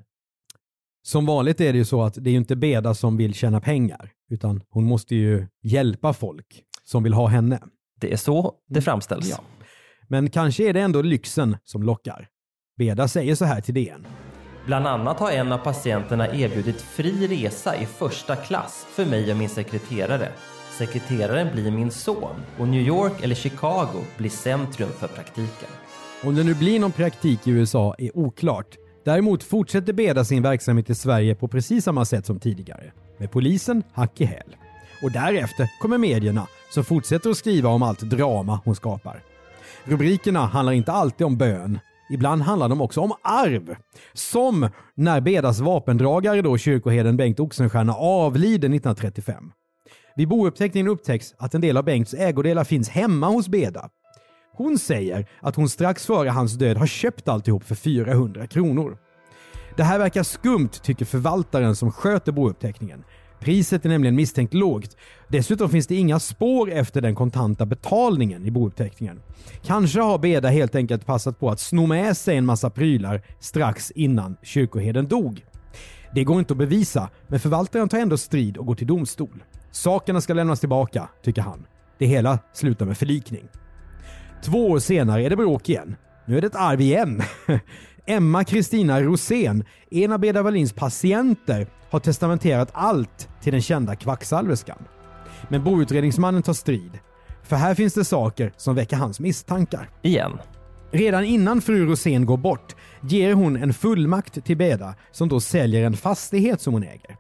Som 1.03 1.27
vanligt 1.27 1.61
är 1.61 1.73
det 1.73 1.79
ju 1.79 1.85
så 1.85 2.03
att 2.03 2.15
det 2.15 2.31
är 2.31 2.33
ju 2.33 2.39
inte 2.39 2.57
Beda 2.57 2.95
som 2.95 3.17
vill 3.17 3.35
tjäna 3.35 3.61
pengar, 3.61 4.11
utan 4.31 4.63
hon 4.71 4.85
måste 4.85 5.15
ju 5.15 5.47
hjälpa 5.63 6.13
folk 6.13 6.63
som 6.85 7.03
vill 7.03 7.15
ha 7.15 7.27
henne. 7.27 7.61
Det 8.01 8.13
är 8.13 8.17
så 8.17 8.55
det 8.69 8.83
framställs. 8.83 9.31
Ja. 9.31 9.41
Men 10.09 10.31
kanske 10.31 10.69
är 10.69 10.73
det 10.73 10.81
ändå 10.81 11.03
lyxen 11.03 11.57
som 11.65 11.83
lockar. 11.83 12.29
Beda 12.77 13.09
säger 13.09 13.35
så 13.35 13.45
här 13.45 13.61
till 13.61 13.75
DN. 13.75 14.07
Bland 14.67 14.87
annat 14.87 15.21
har 15.21 15.31
en 15.31 15.53
av 15.53 15.59
patienterna 15.59 16.29
erbjudit 16.29 16.81
fri 16.81 17.27
resa 17.27 17.77
i 17.77 17.87
första 17.87 18.37
klass 18.37 18.87
för 18.95 19.07
mig 19.07 19.31
och 19.31 19.37
min 19.37 19.49
sekreterare. 19.49 20.29
Sekreteraren 20.79 21.49
blir 21.53 21.71
min 21.71 21.91
son 21.91 22.35
och 22.59 22.69
New 22.69 22.81
York 22.81 23.13
eller 23.23 23.35
Chicago 23.35 24.05
blir 24.17 24.31
centrum 24.31 24.89
för 24.99 25.09
praktiken. 25.09 25.69
Om 26.25 26.35
det 26.35 26.45
nu 26.45 26.55
blir 26.55 26.81
någon 26.81 26.93
praktik 26.93 27.47
i 27.47 27.51
USA 27.51 27.95
är 27.99 28.17
oklart. 28.19 28.77
Däremot 29.05 29.43
fortsätter 29.43 29.93
Beda 29.93 30.25
sin 30.25 30.43
verksamhet 30.43 30.91
i 30.91 30.95
Sverige 30.95 31.35
på 31.35 31.49
precis 31.49 31.85
samma 31.85 32.05
sätt 32.05 32.27
som 32.27 32.41
tidigare. 32.41 32.93
Med 33.19 33.31
polisen 33.31 33.83
hack 33.93 34.21
i 34.21 34.25
häl. 34.25 34.57
Och 35.03 35.13
därefter 35.13 35.71
kommer 35.81 35.99
medierna 35.99 36.47
som 36.71 36.85
fortsätter 36.85 37.31
att 37.31 37.37
skriva 37.37 37.69
om 37.69 37.83
allt 37.83 38.01
drama 38.01 38.61
hon 38.65 38.75
skapar. 38.75 39.23
Rubrikerna 39.85 40.47
handlar 40.47 40.73
inte 40.73 40.93
alltid 40.93 41.27
om 41.27 41.37
bön. 41.37 41.79
Ibland 42.13 42.43
handlar 42.43 42.69
de 42.69 42.81
också 42.81 43.01
om 43.01 43.13
arv. 43.23 43.77
Som 44.13 44.69
när 44.95 45.21
Bedas 45.21 45.61
vapendragare 45.61 46.43
då 46.43 46.59
kyrkoherden 46.59 47.17
Bengt 47.17 47.41
Oxenstierna 47.41 47.95
avlider 47.95 48.69
1935. 48.69 49.53
Vid 50.17 50.29
bouppteckningen 50.29 50.89
upptäcks 50.89 51.35
att 51.39 51.55
en 51.55 51.61
del 51.61 51.77
av 51.77 51.85
Bengts 51.85 52.15
ägodelar 52.15 52.65
finns 52.65 52.89
hemma 52.89 53.29
hos 53.29 53.49
Beda. 53.49 53.89
Hon 54.55 54.79
säger 54.79 55.27
att 55.41 55.57
hon 55.57 55.69
strax 55.69 56.07
före 56.07 56.29
hans 56.29 56.53
död 56.53 56.77
har 56.77 56.87
köpt 56.87 57.29
alltihop 57.29 57.65
för 57.65 57.75
400 57.75 58.47
kronor. 58.47 58.99
Det 59.77 59.83
här 59.83 59.99
verkar 59.99 60.23
skumt 60.23 60.69
tycker 60.83 61.05
förvaltaren 61.05 61.77
som 61.77 61.93
sköter 61.93 62.33
bouppteckningen. 62.33 63.05
Priset 63.43 63.85
är 63.85 63.89
nämligen 63.89 64.17
misstänkt 64.17 64.55
lågt. 64.55 64.97
Dessutom 65.29 65.69
finns 65.69 65.87
det 65.87 65.95
inga 65.95 66.21
spår 66.21 66.71
efter 66.71 67.01
den 67.01 67.15
kontanta 67.15 67.67
betalningen 67.67 68.47
i 68.47 68.51
bouppteckningen. 68.51 69.23
Kanske 69.63 70.01
har 70.01 70.19
Beda 70.19 70.49
helt 70.49 70.75
enkelt 70.75 71.07
passat 71.07 71.41
på 71.41 71.51
att 71.51 71.61
sno 71.61 71.87
med 71.87 72.17
sig 72.17 72.37
en 72.37 72.47
massa 72.47 72.71
prylar 72.71 73.23
strax 73.41 73.91
innan 73.91 74.37
kyrkoherden 74.43 75.09
dog. 75.09 75.45
Det 76.15 76.25
går 76.25 76.39
inte 76.39 76.53
att 76.53 76.59
bevisa, 76.59 77.11
men 77.27 77.41
förvaltaren 77.41 77.89
tar 77.89 77.99
ändå 77.99 78.17
strid 78.17 78.57
och 78.57 78.67
går 78.67 78.75
till 78.75 78.87
domstol. 78.87 79.45
Sakerna 79.71 80.21
ska 80.21 80.35
lämnas 80.35 80.61
tillbaka, 80.61 81.09
tycker 81.23 81.43
han. 81.43 81.67
Det 81.99 82.07
hela 82.07 82.39
slutar 82.53 82.87
med 82.87 82.99
förlikning. 82.99 83.45
Två 84.45 84.71
år 84.71 84.79
senare 84.79 85.25
är 85.25 85.31
det 85.31 85.37
bråk 85.37 85.69
igen. 85.69 85.97
Nu 86.27 86.37
är 86.37 86.41
det 86.41 86.47
ett 86.47 86.57
arv 86.57 86.81
igen. 86.81 87.23
Emma 88.07 88.45
Kristina 88.45 89.01
Rosén, 89.01 89.65
en 89.91 90.13
av 90.13 90.19
Beda 90.19 90.43
Wallins 90.43 90.73
patienter, 90.73 91.67
har 91.91 92.01
testamenterat 92.01 92.69
allt 92.73 93.29
till 93.43 93.53
den 93.53 93.63
kända 93.63 93.97
kvacksalverskan. 93.97 94.79
Men 95.49 95.65
boutredningsmannen 95.65 96.43
tar 96.43 96.53
strid. 96.53 96.99
För 97.43 97.57
här 97.57 97.75
finns 97.75 97.95
det 97.95 98.05
saker 98.05 98.53
som 98.57 98.75
väcker 98.75 98.97
hans 98.97 99.21
misstankar. 99.21 99.91
Igen. 100.03 100.39
Redan 100.91 101.25
innan 101.25 101.61
fru 101.61 101.87
Rosén 101.87 102.27
går 102.27 102.37
bort 102.37 102.77
ger 103.01 103.35
hon 103.35 103.57
en 103.57 103.75
fullmakt 103.75 104.45
till 104.45 104.57
Beda 104.57 104.95
som 105.13 105.29
då 105.29 105.41
säljer 105.41 105.85
en 105.85 105.97
fastighet 105.97 106.61
som 106.61 106.73
hon 106.73 106.83
äger. 106.83 107.17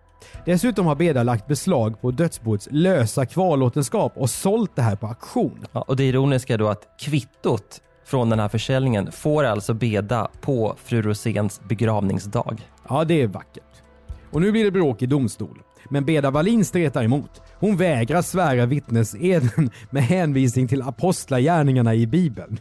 Dessutom 0.47 0.87
har 0.87 0.95
Beda 0.95 1.23
lagt 1.23 1.47
beslag 1.47 2.01
på 2.01 2.11
dödsboets 2.11 2.69
lösa 2.71 3.27
kvarlåtenskap 3.27 4.13
och 4.17 4.31
sålt 4.31 4.77
det 4.77 4.83
här 4.83 4.97
på 4.97 5.07
auktion. 5.07 5.67
Ja, 5.73 5.83
och 5.83 5.97
det 5.97 6.05
ironiska 6.05 6.55
är 6.55 6.59
då 6.59 6.69
att 6.69 6.89
kvittot 7.01 7.81
från 8.05 8.31
den 8.31 8.39
här 8.39 8.49
försäljningen 8.49 9.13
får 9.13 9.45
alltså 9.45 9.75
Beda 9.75 10.29
på 10.41 10.77
fru 10.85 11.03
Roséns 11.03 11.61
begravningsdag. 11.69 12.69
Ja, 12.89 13.05
det 13.05 13.23
är 13.23 13.27
vackert. 13.27 13.83
Och 14.31 14.41
nu 14.41 14.53
blir 14.53 14.65
det 14.65 14.71
bråk 14.71 15.03
i 15.03 15.07
domstol. 15.07 15.63
Men 15.91 16.05
Beda 16.05 16.31
Wallin 16.31 16.65
stretar 16.65 17.05
emot. 17.05 17.43
Hon 17.59 17.77
vägrar 17.77 18.23
svära 18.23 18.67
vittneseden 18.67 19.71
med 19.91 20.03
hänvisning 20.03 20.69
till 20.69 20.83
apostlagärningarna 20.83 21.95
i 21.95 22.07
Bibeln. 22.07 22.61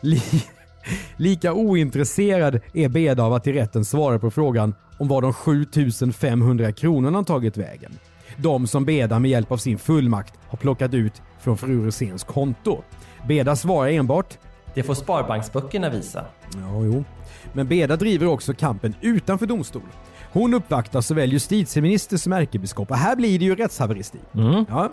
Li 0.00 0.22
Lika 1.16 1.52
ointresserad 1.52 2.60
är 2.74 2.88
Beda 2.88 3.22
av 3.22 3.32
att 3.32 3.46
i 3.46 3.52
rätten 3.52 3.84
svara 3.84 4.18
på 4.18 4.30
frågan 4.30 4.74
om 4.98 5.08
var 5.08 5.22
de 5.22 5.32
7500 5.32 6.72
kronorna 6.72 7.24
tagit 7.24 7.56
vägen. 7.56 7.92
De 8.36 8.66
som 8.66 8.84
Beda 8.84 9.18
med 9.18 9.30
hjälp 9.30 9.52
av 9.52 9.56
sin 9.56 9.78
fullmakt 9.78 10.34
har 10.48 10.58
plockat 10.58 10.94
ut 10.94 11.22
från 11.40 11.58
fru 11.58 11.86
Roséns 11.86 12.24
konto. 12.24 12.82
Beda 13.28 13.56
svarar 13.56 13.88
enbart 13.88 14.38
det 14.74 14.82
får 14.82 14.94
sparbanksböckerna 14.94 15.90
visa. 15.90 16.24
Ja, 16.54 16.84
jo. 16.84 17.04
Men 17.52 17.68
Beda 17.68 17.96
driver 17.96 18.26
också 18.26 18.54
kampen 18.54 18.94
utanför 19.00 19.46
domstol. 19.46 19.82
Hon 20.32 20.54
uppvaktar 20.54 21.00
såväl 21.00 21.32
justitieminister 21.32 22.16
som 22.16 22.32
ärkebiskop 22.32 22.90
och 22.90 22.96
här 22.96 23.16
blir 23.16 23.38
det 23.38 23.44
ju 23.44 23.54
rättshaveristi. 23.54 24.18
Ja. 24.68 24.90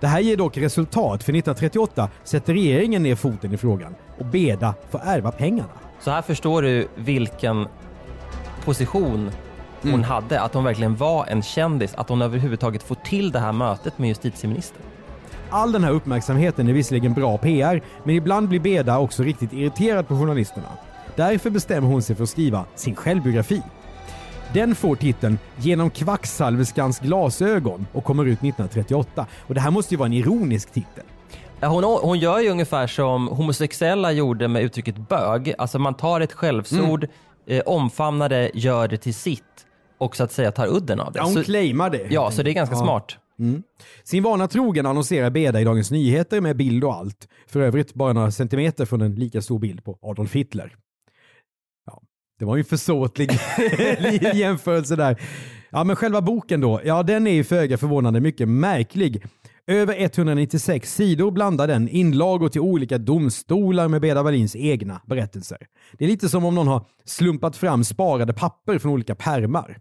Det 0.00 0.06
här 0.06 0.20
ger 0.20 0.36
dock 0.36 0.56
resultat 0.56 1.22
för 1.24 1.32
1938 1.32 2.08
sätter 2.24 2.52
regeringen 2.52 3.02
ner 3.02 3.14
foten 3.14 3.52
i 3.54 3.56
frågan 3.56 3.94
och 4.18 4.26
Beda 4.26 4.74
får 4.90 5.00
ärva 5.04 5.30
pengarna. 5.32 5.68
Så 6.00 6.10
här 6.10 6.22
förstår 6.22 6.62
du 6.62 6.88
vilken 6.96 7.68
position 8.64 9.30
hon 9.82 9.90
Mm. 9.94 10.02
hade, 10.02 10.40
att 10.40 10.54
hon 10.54 10.64
verkligen 10.64 10.96
var 10.96 11.26
en 11.26 11.42
kändis, 11.42 11.94
att 11.94 12.08
hon 12.08 12.22
överhuvudtaget 12.22 12.82
får 12.82 12.94
till 12.94 13.30
det 13.32 13.38
här 13.38 13.52
mötet 13.52 13.98
med 13.98 14.08
justitieministern. 14.08 14.82
All 15.50 15.72
den 15.72 15.84
här 15.84 15.90
uppmärksamheten 15.92 16.68
är 16.68 16.72
visserligen 16.72 17.14
bra 17.14 17.38
PR, 17.38 17.82
men 18.04 18.14
ibland 18.14 18.48
blir 18.48 18.60
Beda 18.60 18.98
också 18.98 19.22
riktigt 19.22 19.52
irriterad 19.52 20.08
på 20.08 20.14
journalisterna. 20.18 20.66
Därför 21.16 21.50
bestämmer 21.50 21.88
hon 21.88 22.02
sig 22.02 22.16
för 22.16 22.22
att 22.22 22.28
skriva 22.30 22.64
sin 22.74 22.94
självbiografi. 22.96 23.62
Den 24.52 24.74
får 24.74 24.96
titeln 24.96 25.38
“Genom 25.56 25.90
kvacksalverskans 25.90 26.98
glasögon” 27.00 27.86
och 27.92 28.04
kommer 28.04 28.24
ut 28.24 28.38
1938. 28.38 29.26
Och 29.46 29.54
det 29.54 29.60
här 29.60 29.70
måste 29.70 29.94
ju 29.94 29.98
vara 29.98 30.06
en 30.06 30.12
ironisk 30.12 30.72
titel. 30.72 31.04
Hon, 31.62 31.84
hon 31.84 32.18
gör 32.18 32.38
ju 32.40 32.48
ungefär 32.50 32.86
som 32.86 33.28
homosexuella 33.28 34.12
gjorde 34.12 34.48
med 34.48 34.62
uttrycket 34.62 34.96
bög. 35.08 35.54
Alltså 35.58 35.78
man 35.78 35.94
tar 35.94 36.20
ett 36.20 36.32
skällsord, 36.32 37.04
Mm. 37.04 37.58
eh, 37.58 37.62
omfamnar 37.66 38.28
det, 38.28 38.50
gör 38.54 38.88
det 38.88 38.96
till 38.96 39.14
sitt 39.14 39.42
och 39.98 40.16
så 40.16 40.24
att 40.24 40.32
säga 40.32 40.52
tar 40.52 40.66
udden 40.76 41.00
av 41.00 41.12
det. 41.12 41.18
Ja, 41.18 41.24
hon 41.24 41.34
så, 41.34 41.42
claimar 41.44 41.90
det. 41.90 42.06
ja, 42.10 42.30
så 42.30 42.42
det 42.42 42.50
är 42.50 42.54
ganska 42.54 42.76
Ja. 42.76 42.82
smart. 42.82 43.16
Mm. 43.40 43.62
Sin 44.04 44.22
vana 44.22 44.48
trogen 44.48 44.86
annonserar 44.86 45.30
Beda 45.30 45.60
i 45.60 45.64
Dagens 45.64 45.90
Nyheter 45.90 46.40
med 46.40 46.56
bild 46.56 46.84
och 46.84 46.94
allt. 46.94 47.28
För 47.46 47.60
övrigt 47.60 47.94
bara 47.94 48.12
några 48.12 48.30
centimeter 48.30 48.84
från 48.84 49.00
en 49.00 49.14
lika 49.14 49.42
stor 49.42 49.58
bild 49.58 49.84
på 49.84 49.98
Adolf 50.02 50.34
Hitler. 50.34 50.76
Ja, 51.86 52.02
det 52.38 52.44
var 52.44 52.56
ju 52.56 52.60
en 52.60 52.64
försåtlig 52.64 53.30
jämförelse 54.34 54.96
där. 54.96 55.20
Ja, 55.70 55.84
men 55.84 55.96
själva 55.96 56.22
boken 56.22 56.60
då, 56.60 56.80
ja 56.84 57.02
den 57.02 57.26
är 57.26 57.32
ju 57.32 57.44
föga 57.44 57.78
förvånande 57.78 58.20
mycket 58.20 58.48
märklig. 58.48 59.24
Över 59.66 59.94
196 59.98 60.94
sidor 60.94 61.30
blandar 61.30 61.66
den 61.66 61.88
inlagor 61.88 62.48
till 62.48 62.60
olika 62.60 62.98
domstolar 62.98 63.88
med 63.88 64.00
Beda 64.00 64.22
Wallins 64.22 64.56
egna 64.56 65.00
berättelser. 65.06 65.58
Det 65.92 66.04
är 66.04 66.08
lite 66.08 66.28
som 66.28 66.44
om 66.44 66.54
någon 66.54 66.68
har 66.68 66.86
slumpat 67.04 67.56
fram 67.56 67.84
sparade 67.84 68.32
papper 68.32 68.78
från 68.78 68.92
olika 68.92 69.14
pärmar. 69.14 69.78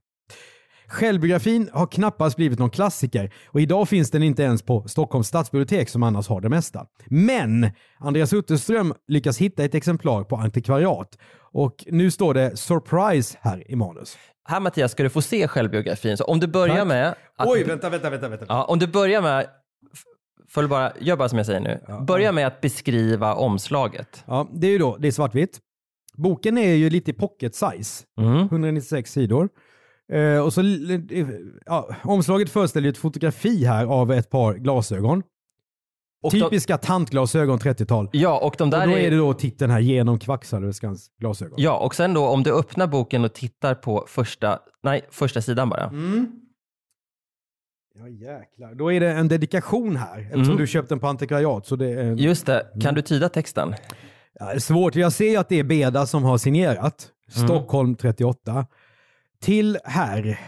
Självbiografin 0.89 1.69
har 1.73 1.87
knappast 1.87 2.35
blivit 2.35 2.59
någon 2.59 2.69
klassiker 2.69 3.33
och 3.47 3.61
idag 3.61 3.89
finns 3.89 4.11
den 4.11 4.23
inte 4.23 4.43
ens 4.43 4.61
på 4.61 4.87
Stockholms 4.87 5.27
stadsbibliotek 5.27 5.89
som 5.89 6.03
annars 6.03 6.27
har 6.27 6.41
det 6.41 6.49
mesta. 6.49 6.85
Men 7.07 7.71
Andreas 7.99 8.33
Utterström 8.33 8.93
lyckas 9.07 9.37
hitta 9.37 9.63
ett 9.63 9.75
exemplar 9.75 10.23
på 10.23 10.35
antikvariat 10.35 11.17
och 11.51 11.85
nu 11.87 12.11
står 12.11 12.33
det 12.33 12.57
“surprise” 12.57 13.37
här 13.41 13.71
i 13.71 13.75
manus. 13.75 14.17
Här 14.49 14.59
Mattias 14.59 14.91
ska 14.91 15.03
du 15.03 15.09
få 15.09 15.21
se 15.21 15.47
självbiografin. 15.47 16.17
Så 16.17 16.23
om 16.23 16.39
du 16.39 16.47
börjar 16.47 16.75
Tack. 16.75 16.87
med... 16.87 17.15
Oj, 17.37 17.63
vänta, 17.63 17.89
vänta, 17.89 18.09
vänta. 18.09 18.29
vänta. 18.29 18.45
Ja, 18.49 18.63
om 18.63 18.79
du 18.79 18.87
börjar 18.87 19.21
med... 19.21 19.47
Följ 20.49 20.67
bara, 20.67 20.91
gör 20.99 21.15
bara 21.15 21.29
som 21.29 21.37
jag 21.37 21.45
säger 21.45 21.59
nu. 21.59 21.79
Börja 22.05 22.31
med 22.31 22.47
att 22.47 22.61
beskriva 22.61 23.33
omslaget. 23.35 24.23
Ja, 24.27 24.49
det 24.53 24.67
är 24.67 24.71
ju 24.71 24.77
då, 24.77 24.97
det 24.97 25.07
är 25.07 25.11
svartvitt. 25.11 25.59
Boken 26.17 26.57
är 26.57 26.73
ju 26.73 26.89
lite 26.89 27.11
i 27.11 27.13
pocket 27.13 27.55
size, 27.55 28.05
Mm. 28.21 28.37
196 28.45 29.11
sidor. 29.11 29.49
Eh, 30.11 30.39
och 30.45 30.53
så, 30.53 30.61
ja, 31.65 31.95
omslaget 32.03 32.49
föreställer 32.49 32.85
ju 32.85 32.89
ett 32.91 32.97
fotografi 32.97 33.65
här 33.65 33.85
av 33.85 34.11
ett 34.11 34.29
par 34.29 34.53
glasögon. 34.53 35.23
Och 36.21 36.31
de, 36.31 36.39
Typiska 36.41 36.77
tantglasögon 36.77 37.59
30-tal. 37.59 38.09
ja, 38.11 38.39
och 38.39 38.55
de 38.57 38.63
Och 38.63 38.69
där 38.69 38.87
då 38.87 38.93
är, 38.93 38.97
är 38.97 39.11
det 39.11 39.17
då 39.17 39.33
titeln 39.33 39.71
här 39.71 39.79
genom 39.79 40.19
kvacksalverskans 40.19 41.07
glasögon. 41.19 41.53
Ja, 41.57 41.77
och 41.77 41.95
sen 41.95 42.13
då 42.13 42.27
om 42.27 42.43
du 42.43 42.53
öppnar 42.53 42.87
boken 42.87 43.23
och 43.25 43.33
tittar 43.33 43.75
på 43.75 44.05
första, 44.07 44.59
nej, 44.83 45.01
första 45.09 45.41
sidan 45.41 45.69
bara. 45.69 45.83
Mm. 45.83 46.27
Ja 47.95 48.07
jäklar. 48.07 48.75
Då 48.75 48.93
är 48.93 48.99
det 48.99 49.11
en 49.11 49.27
dedikation 49.27 49.95
här 49.95 50.19
eftersom 50.19 50.43
Mm. 50.43 50.57
du 50.57 50.67
köpt 50.67 50.89
den 50.89 50.99
på 50.99 51.07
antikvariat. 51.07 51.65
Så 51.67 51.75
det 51.75 51.89
är, 51.89 52.15
Just 52.15 52.45
det, 52.45 52.67
kan 52.81 52.93
du 52.95 53.01
tyda 53.01 53.29
texten? 53.29 53.75
ja, 54.33 54.45
det 54.45 54.51
är 54.53 54.59
svårt. 54.59 54.95
Jag 54.95 55.13
ser 55.13 55.29
ju 55.29 55.37
att 55.37 55.49
det 55.49 55.59
är 55.59 55.63
Beda 55.63 56.05
som 56.05 56.23
har 56.23 56.37
signerat. 56.37 57.07
Mm. 57.35 57.47
Stockholm 57.47 57.95
38. 57.95 58.65
Till 59.43 59.77
här. 59.83 60.39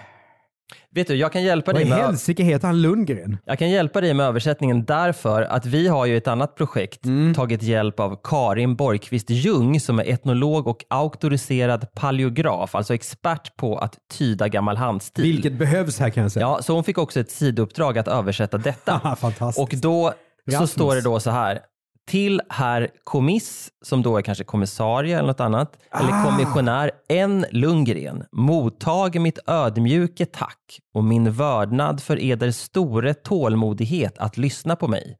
Vet 0.95 1.07
du, 1.07 1.15
jag 1.15 1.33
kan 1.33 1.43
hjälpa 1.43 1.71
Vad 1.71 1.81
dig 1.81 1.89
med, 1.89 1.97
helsike 1.97 2.43
heter 2.43 2.67
han 2.67 2.81
Lundgren? 2.81 3.37
jag 3.45 3.59
kan 3.59 3.69
hjälpa 3.69 4.01
dig 4.01 4.13
med 4.13 4.25
översättningen 4.25 4.85
därför 4.85 5.41
att 5.41 5.65
vi 5.65 5.87
har 5.87 6.05
ju 6.05 6.17
ett 6.17 6.27
annat 6.27 6.55
projekt 6.55 7.05
Mm. 7.05 7.33
tagit 7.33 7.63
hjälp 7.63 7.99
av 7.99 8.19
Karin 8.23 8.75
Borgqvist 8.75 9.29
Ljung 9.29 9.79
som 9.79 9.99
är 9.99 10.03
etnolog 10.09 10.67
och 10.67 10.85
auktoriserad 10.89 11.93
paleograf, 11.93 12.75
alltså 12.75 12.93
expert 12.93 13.55
på 13.57 13.77
att 13.77 13.97
tyda 14.17 14.47
gammal 14.47 14.77
handstil. 14.77 15.23
Vilket 15.23 15.53
behövs 15.53 15.99
här 15.99 16.09
kan 16.09 16.23
jag 16.23 16.31
säga. 16.31 16.45
Ja, 16.45 16.59
så 16.61 16.73
hon 16.73 16.83
fick 16.83 16.97
också 16.97 17.19
ett 17.19 17.31
sidouppdrag 17.31 17.97
att 17.97 18.07
översätta 18.07 18.57
detta. 18.57 19.15
Fantastiskt. 19.19 19.59
Och 19.75 19.81
då 19.81 20.13
så 20.49 20.51
Rasmus. 20.55 20.71
står 20.71 20.95
det 20.95 21.01
då 21.01 21.19
så 21.19 21.31
här. 21.31 21.59
Till 22.07 22.41
herr 22.49 22.89
kommiss, 23.03 23.69
som 23.85 24.01
då 24.01 24.17
är 24.17 24.21
kanske 24.21 24.43
kommissarie 24.43 25.17
eller 25.17 25.27
något 25.27 25.39
annat, 25.39 25.77
eller 25.91 26.09
Ah. 26.13 26.23
kommissionär 26.25 26.91
N. 27.09 27.45
Lundgren, 27.51 28.23
mottag 28.31 29.19
mitt 29.21 29.39
ödmjuke 29.47 30.25
tack 30.25 30.79
och 30.93 31.03
min 31.03 31.31
vördnad 31.31 32.01
för 32.03 32.19
eder 32.23 32.51
store 32.51 33.13
tålmodighet 33.13 34.17
att 34.17 34.37
lyssna 34.37 34.75
på 34.75 34.87
mig. 34.87 35.17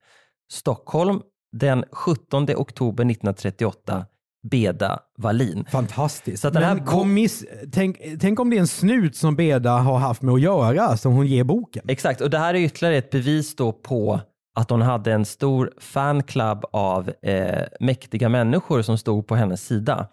Stockholm 0.51 1.21
den 1.51 1.83
17 1.91 2.43
oktober 2.55 3.03
1938, 3.05 4.05
Beda 4.51 4.99
Wallin. 5.17 5.65
Fantastiskt. 5.71 6.41
Så 6.41 6.47
att 6.47 6.53
den 6.53 6.63
här 6.63 6.85
kommiss, 6.85 7.43
tänk, 7.73 7.97
tänk 8.21 8.39
om 8.39 8.49
det 8.49 8.55
är 8.55 8.59
en 8.59 8.67
snut 8.67 9.15
som 9.15 9.35
Beda 9.35 9.71
har 9.71 9.97
haft 9.97 10.21
med 10.21 10.33
att 10.33 10.41
göra 10.41 10.97
som 10.97 11.13
hon 11.13 11.27
ger 11.27 11.43
boken. 11.43 11.83
Exakt, 11.87 12.21
och 12.21 12.29
det 12.29 12.37
här 12.37 12.53
är 12.53 12.59
ytterligare 12.59 12.97
ett 12.97 13.09
bevis 13.09 13.55
då 13.55 13.71
på 13.71 14.19
att 14.55 14.69
hon 14.69 14.81
hade 14.81 15.13
en 15.13 15.25
stor 15.25 15.71
fanclub 15.77 16.65
av 16.71 17.11
eh, 17.21 17.63
mäktiga 17.79 18.29
människor 18.29 18.81
som 18.81 18.97
stod 18.97 19.27
på 19.27 19.35
hennes 19.35 19.65
sida. 19.65 20.07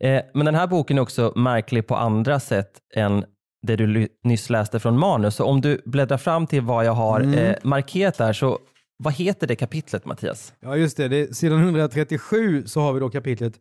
Eh, 0.00 0.22
men 0.34 0.46
den 0.46 0.54
här 0.54 0.66
boken 0.66 0.98
är 0.98 1.02
också 1.02 1.32
märklig 1.36 1.86
på 1.86 1.96
andra 1.96 2.40
sätt 2.40 2.70
än 2.94 3.24
det 3.66 3.76
du 3.76 4.08
nyss 4.24 4.50
läste 4.50 4.80
från 4.80 4.98
manus. 4.98 5.34
Så 5.34 5.44
om 5.44 5.60
du 5.60 5.82
bläddrar 5.84 6.18
fram 6.18 6.46
till 6.46 6.62
vad 6.62 6.84
jag 6.84 6.92
har 6.92 7.20
eh, 7.20 7.54
markerat 7.62 8.18
där, 8.18 8.32
så 8.32 8.58
vad 8.96 9.14
heter 9.14 9.46
det 9.46 9.56
kapitlet 9.56 10.04
Mattias? 10.04 10.52
Ja 10.60 10.76
just 10.76 10.96
det, 10.96 11.08
det 11.08 11.36
sidan 11.36 11.58
137 11.58 12.62
så 12.66 12.80
har 12.80 12.92
vi 12.92 13.00
då 13.00 13.10
kapitlet 13.10 13.54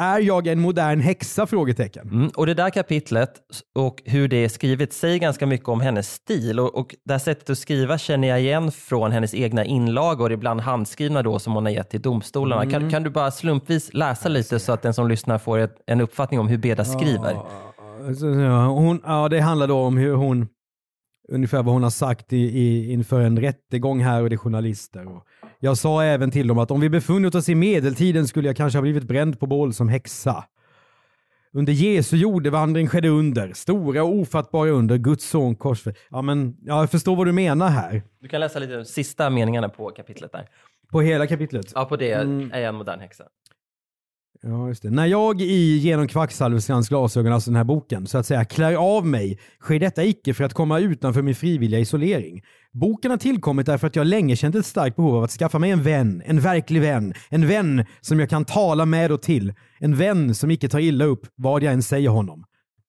Är 0.00 0.20
jag 0.20 0.46
en 0.46 0.60
modern 0.60 1.00
häxa? 1.00 1.46
Frågetecken. 1.46 2.08
Mm, 2.08 2.30
och 2.36 2.46
det 2.46 2.54
där 2.54 2.70
kapitlet 2.70 3.30
och 3.74 4.02
hur 4.04 4.28
det 4.28 4.36
är 4.36 4.48
skrivet 4.48 4.92
säger 4.92 5.18
ganska 5.18 5.46
mycket 5.46 5.68
om 5.68 5.80
hennes 5.80 6.12
stil 6.12 6.60
och, 6.60 6.74
och 6.74 6.94
det 7.04 7.12
här 7.12 7.18
sättet 7.18 7.50
att 7.50 7.58
skriva 7.58 7.98
känner 7.98 8.28
jag 8.28 8.40
igen 8.40 8.72
från 8.72 9.12
hennes 9.12 9.34
egna 9.34 9.64
inlagor, 9.64 10.32
ibland 10.32 10.60
handskrivna 10.60 11.22
då 11.22 11.38
som 11.38 11.52
hon 11.52 11.64
har 11.64 11.72
gett 11.72 11.90
till 11.90 12.02
domstolarna. 12.02 12.70
Kan, 12.70 12.90
kan 12.90 13.02
du 13.02 13.10
bara 13.10 13.30
slumpvis 13.30 13.94
läsa 13.94 14.28
lite 14.28 14.58
så 14.58 14.72
att 14.72 14.82
den 14.82 14.94
som 14.94 15.08
lyssnar 15.08 15.38
får 15.38 15.58
ett, 15.58 15.76
en 15.86 16.00
uppfattning 16.00 16.40
om 16.40 16.48
hur 16.48 16.58
Beda 16.58 16.84
skriver? 16.84 17.32
Ja, 17.32 18.66
hon, 18.66 19.02
ja, 19.06 19.28
det 19.28 19.40
handlar 19.40 19.66
då 19.66 19.78
om 19.78 19.96
hur 19.96 20.14
hon, 20.14 20.48
ungefär 21.28 21.62
vad 21.62 21.74
hon 21.74 21.82
har 21.82 21.90
sagt 21.90 22.32
i, 22.32 22.36
i, 22.36 22.92
inför 22.92 23.20
en 23.20 23.40
rättegång 23.40 24.00
här 24.00 24.22
och 24.22 24.30
det 24.30 24.34
är 24.34 24.38
journalister. 24.38 25.06
Och 25.16 25.24
jag 25.58 25.78
sa 25.78 26.02
även 26.04 26.30
till 26.30 26.46
dem 26.46 26.58
att 26.58 26.70
om 26.70 26.80
vi 26.80 26.88
befunnit 26.88 27.34
oss 27.34 27.48
i 27.48 27.54
medeltiden 27.54 28.28
skulle 28.28 28.48
jag 28.48 28.56
kanske 28.56 28.76
ha 28.76 28.82
blivit 28.82 29.04
bränd 29.04 29.40
på 29.40 29.46
bål 29.46 29.74
som 29.74 29.88
häxa. 29.88 30.44
Under 31.52 31.72
Jesu 31.72 32.16
jordevandring 32.16 32.88
skedde 32.88 33.08
under, 33.08 33.52
stora 33.52 34.02
och 34.02 34.14
ofattbara 34.14 34.70
under, 34.70 34.96
Guds 34.96 35.28
son 35.28 35.56
korsfäst. 35.56 35.96
Ja 36.10 36.22
men, 36.22 36.56
ja, 36.60 36.80
jag 36.80 36.90
förstår 36.90 37.16
vad 37.16 37.26
du 37.26 37.32
menar 37.32 37.68
här. 37.68 38.02
Du 38.20 38.28
kan 38.28 38.40
läsa 38.40 38.58
lite 38.58 38.76
de 38.76 38.84
sista 38.84 39.30
meningarna 39.30 39.68
på 39.68 39.90
kapitlet 39.90 40.32
där. 40.32 40.48
På 40.90 41.00
hela 41.00 41.26
kapitlet. 41.26 41.72
Ja, 41.74 41.84
på 41.84 41.96
det 41.96 42.12
Mm. 42.12 42.50
är 42.52 42.58
jag 42.60 42.68
en 42.68 42.74
modern 42.74 43.00
häxa. 43.00 43.24
Ja, 44.42 44.68
just 44.68 44.82
det. 44.82 44.90
När 44.90 45.06
jag 45.06 45.40
i 45.40 45.76
Genom 45.78 46.08
kvacksalverskans 46.08 46.88
glasögon, 46.88 47.32
alltså 47.32 47.50
den 47.50 47.56
här 47.56 47.64
boken, 47.64 48.06
så 48.06 48.18
att 48.18 48.26
säga 48.26 48.44
klär 48.44 48.74
av 48.74 49.06
mig, 49.06 49.38
sker 49.60 49.80
detta 49.80 50.04
icke 50.04 50.34
för 50.34 50.44
att 50.44 50.54
komma 50.54 50.78
utanför 50.78 51.22
min 51.22 51.34
frivilliga 51.34 51.80
isolering. 51.80 52.42
Boken 52.72 53.10
har 53.10 53.18
tillkommit 53.18 53.66
därför 53.66 53.86
att 53.86 53.96
jag 53.96 54.06
länge 54.06 54.36
känt 54.36 54.54
ett 54.54 54.66
starkt 54.66 54.96
behov 54.96 55.16
av 55.16 55.24
att 55.24 55.30
skaffa 55.30 55.58
mig 55.58 55.70
en 55.70 55.82
vän, 55.82 56.22
en 56.26 56.40
verklig 56.40 56.80
vän, 56.80 57.14
en 57.28 57.46
vän 57.46 57.84
som 58.00 58.20
jag 58.20 58.30
kan 58.30 58.44
tala 58.44 58.86
med 58.86 59.12
och 59.12 59.22
till, 59.22 59.54
en 59.78 59.96
vän 59.96 60.34
som 60.34 60.50
icke 60.50 60.68
tar 60.68 60.78
illa 60.78 61.04
upp 61.04 61.26
vad 61.34 61.62
jag 61.62 61.72
än 61.72 61.82
säger 61.82 62.08
honom. 62.08 62.44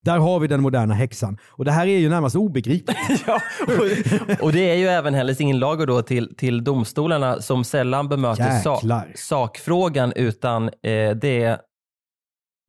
Där 0.06 0.18
har 0.18 0.40
vi 0.40 0.48
den 0.48 0.62
moderna 0.62 0.94
häxan. 0.94 1.38
Och 1.48 1.66
det 1.66 1.72
här 1.72 1.88
är 1.88 1.98
ju 1.98 2.10
närmast 2.10 2.36
obegripligt. 2.36 2.98
Ja, 3.28 3.42
och, 3.68 4.44
och 4.46 4.52
det 4.52 4.70
är 4.70 4.76
ju 4.76 4.88
även 4.88 5.14
hennes 5.14 5.42
inlagor 5.42 5.86
då 5.86 6.02
till, 6.02 6.36
till 6.36 6.64
domstolarna 6.64 7.42
som 7.42 7.64
sällan 7.64 8.10
bemöter 8.10 8.60
sa, 8.60 9.04
sakfrågan 9.16 10.14
utan 10.16 10.64
eh, 10.64 11.12
det, 11.22 11.62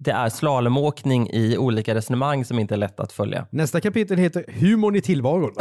det 0.04 0.10
är 0.10 0.28
slalomåkning 0.28 1.30
i 1.30 1.58
olika 1.58 1.94
resonemang 1.94 2.44
som 2.44 2.58
inte 2.58 2.74
är 2.74 2.78
lätt 2.78 3.00
att 3.00 3.12
följa. 3.12 3.46
Nästa 3.50 3.80
kapitel 3.80 4.18
heter 4.18 4.44
Humorn 4.48 4.96
i 4.96 5.00
tillvaron. 5.00 5.52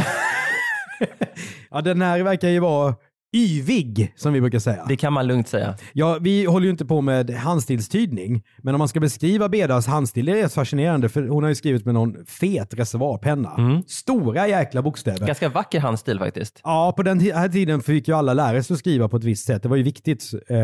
ja, 1.71 1.81
den 1.81 2.01
här 2.01 2.23
verkar 2.23 2.49
ju 2.49 2.59
vara 2.59 2.95
yvig, 3.35 4.13
som 4.15 4.33
vi 4.33 4.41
brukar 4.41 4.59
säga. 4.59 4.85
Det 4.87 4.95
kan 4.95 5.13
man 5.13 5.27
lugnt 5.27 5.47
säga. 5.47 5.75
Ja, 5.93 6.17
vi 6.21 6.45
håller 6.45 6.65
ju 6.65 6.71
inte 6.71 6.85
på 6.85 7.01
med 7.01 7.29
handstilstydning, 7.29 8.43
men 8.57 8.75
om 8.75 8.79
man 8.79 8.87
ska 8.87 8.99
beskriva 8.99 9.49
Bedas 9.49 9.87
handstil, 9.87 10.25
det 10.25 10.31
är 10.31 10.43
rätt 10.43 10.53
fascinerande 10.53 11.09
för 11.09 11.27
hon 11.27 11.43
har 11.43 11.49
ju 11.49 11.55
skrivit 11.55 11.85
med 11.85 11.93
någon 11.93 12.25
fet 12.25 12.73
reservoarpenna. 12.73 13.81
Stora 13.87 14.47
jäkla 14.47 14.81
bokstäver. 14.81 15.27
Ganska 15.27 15.49
vacker 15.49 15.79
handstil 15.79 16.19
faktiskt. 16.19 16.61
Ja, 16.63 16.93
på 16.97 17.03
den 17.03 17.19
här 17.19 17.49
tiden 17.49 17.81
fick 17.81 18.07
ju 18.07 18.13
alla 18.13 18.33
lära 18.33 18.63
sig 18.63 18.73
att 18.73 18.79
skriva 18.79 19.09
på 19.09 19.17
ett 19.17 19.23
visst 19.23 19.45
sätt. 19.45 19.63
Det 19.63 19.69
var 19.69 19.77
ju 19.77 19.83
viktigt. 19.83 20.23
Eh, 20.49 20.57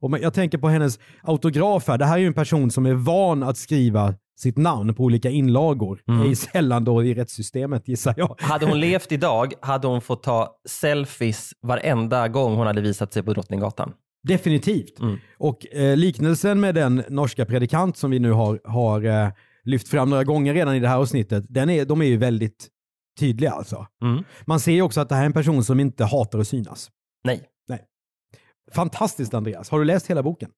och 0.00 0.18
jag 0.18 0.34
tänker 0.34 0.58
på 0.58 0.68
hennes 0.68 0.98
autograf 1.22 1.88
här. 1.88 1.98
Det 1.98 2.04
här 2.04 2.14
är 2.14 2.18
ju 2.18 2.26
en 2.26 2.34
person 2.34 2.70
som 2.70 2.86
är 2.86 2.94
van 2.94 3.42
att 3.42 3.56
skriva 3.56 4.14
sitt 4.40 4.56
namn 4.56 4.94
på 4.94 5.04
olika 5.04 5.30
inlagor. 5.30 6.02
Det 6.06 6.30
är 6.30 6.34
sällan 6.34 6.84
då 6.84 7.04
i 7.04 7.14
rättssystemet 7.14 7.88
gissar 7.88 8.14
jag. 8.16 8.36
Hade 8.40 8.66
hon 8.66 8.80
levt 8.80 9.12
idag 9.12 9.52
hade 9.60 9.86
hon 9.86 10.00
fått 10.00 10.22
ta 10.22 10.56
selfies 10.68 11.52
varenda 11.62 12.28
gång 12.28 12.56
hon 12.56 12.66
hade 12.66 12.80
visat 12.80 13.12
sig 13.12 13.22
på 13.22 13.32
Drottninggatan. 13.32 13.92
Definitivt. 14.22 14.98
Och 15.38 15.74
eh, 15.74 15.96
liknelsen 15.96 16.60
med 16.60 16.74
den 16.74 17.02
norska 17.08 17.44
predikant 17.46 17.96
som 17.96 18.10
vi 18.10 18.18
nu 18.18 18.30
har, 18.32 18.60
har 18.64 19.04
eh, 19.04 19.28
lyft 19.64 19.88
fram 19.88 20.10
några 20.10 20.24
gånger 20.24 20.54
redan 20.54 20.74
i 20.74 20.80
det 20.80 20.88
här 20.88 20.96
avsnittet, 20.96 21.44
den 21.48 21.70
är, 21.70 21.84
de 21.84 22.00
är 22.00 22.06
ju 22.06 22.16
väldigt 22.16 22.68
tydliga 23.20 23.50
alltså. 23.50 23.86
Mm. 24.02 24.24
Man 24.44 24.60
ser 24.60 24.72
ju 24.72 24.82
också 24.82 25.00
att 25.00 25.08
det 25.08 25.14
här 25.14 25.22
är 25.22 25.26
en 25.26 25.32
person 25.32 25.64
som 25.64 25.80
inte 25.80 26.04
hatar 26.04 26.38
att 26.38 26.48
synas. 26.48 26.90
Nej, 27.24 27.48
Fantastiskt 28.72 29.34
Andreas. 29.34 29.70
Har 29.70 29.78
du 29.78 29.84
läst 29.84 30.06
hela 30.06 30.22
boken? 30.22 30.50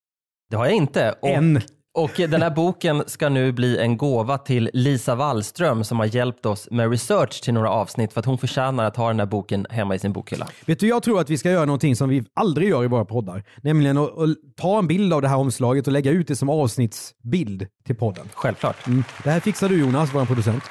det 0.50 0.56
har 0.56 0.64
jag 0.64 0.74
inte. 0.74 1.14
Och, 1.22 1.28
En. 1.28 1.60
Och 1.94 2.10
den 2.16 2.42
här 2.42 2.50
boken 2.50 3.02
ska 3.06 3.28
nu 3.28 3.52
bli 3.52 3.78
en 3.78 3.96
gåva 3.96 4.38
till 4.38 4.70
Lisa 4.72 5.14
Wallström 5.14 5.84
som 5.84 5.98
har 5.98 6.06
hjälpt 6.06 6.46
oss 6.46 6.68
med 6.70 6.90
research 6.90 7.42
till 7.42 7.54
några 7.54 7.70
avsnitt 7.70 8.12
för 8.12 8.20
att 8.20 8.26
hon 8.26 8.38
förtjänar 8.38 8.84
att 8.84 8.96
ha 8.96 9.08
den 9.08 9.18
här 9.18 9.26
boken 9.26 9.66
hemma 9.70 9.94
i 9.94 9.98
sin 9.98 10.12
bokhylla. 10.12 10.48
Vet 10.66 10.80
du, 10.80 10.88
jag 10.88 11.02
tror 11.02 11.20
att 11.20 11.30
vi 11.30 11.38
ska 11.38 11.50
göra 11.50 11.64
någonting 11.64 11.96
som 11.96 12.08
vi 12.08 12.24
aldrig 12.34 12.68
gör 12.68 12.84
i 12.84 12.86
våra 12.86 13.04
poddar. 13.04 13.44
Nämligen 13.62 13.98
att, 13.98 14.18
att 14.18 14.36
ta 14.56 14.78
en 14.78 14.86
bild 14.86 15.12
av 15.12 15.22
det 15.22 15.28
här 15.28 15.36
omslaget 15.36 15.86
och 15.86 15.92
lägga 15.92 16.10
ut 16.10 16.28
det 16.28 16.36
som 16.36 16.50
avsnittsbild 16.50 17.66
till 17.86 17.96
podden. 17.96 18.28
Självklart. 18.34 18.86
Mm. 18.86 19.04
Det 19.24 19.30
här 19.30 19.40
fixar 19.40 19.68
du 19.68 19.80
Jonas, 19.80 20.14
vår 20.14 20.24
producent. 20.24 20.64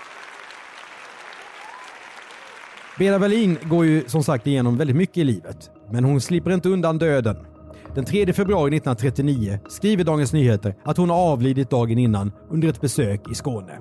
Beda 2.97 3.19
Berlin 3.19 3.57
går 3.63 3.85
ju 3.85 4.03
som 4.07 4.23
sagt 4.23 4.47
igenom 4.47 4.77
väldigt 4.77 4.95
mycket 4.95 5.17
i 5.17 5.23
livet. 5.23 5.71
Men 5.91 6.03
hon 6.03 6.21
slipper 6.21 6.51
inte 6.51 6.69
undan 6.69 6.97
döden. 6.97 7.52
Den 7.95 8.05
3 8.05 8.33
februari 8.33 8.77
1939 8.77 9.59
skriver 9.69 10.03
Dagens 10.03 10.33
Nyheter 10.33 10.75
att 10.83 10.97
hon 10.97 11.09
har 11.09 11.17
avlidit 11.17 11.69
dagen 11.69 11.97
innan 11.97 12.31
under 12.49 12.67
ett 12.67 12.81
besök 12.81 13.31
i 13.31 13.35
Skåne. 13.35 13.79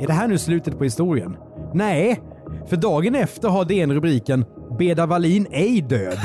Är 0.00 0.06
det 0.06 0.12
här 0.12 0.28
nu 0.28 0.38
slutet 0.38 0.78
på 0.78 0.84
historien? 0.84 1.36
Nej, 1.74 2.20
för 2.68 2.76
dagen 2.76 3.14
efter 3.14 3.48
har 3.48 3.64
DN 3.64 3.92
rubriken 3.92 4.44
“Beda 4.78 5.06
Wallin 5.06 5.46
ej 5.50 5.80
död”. 5.80 6.18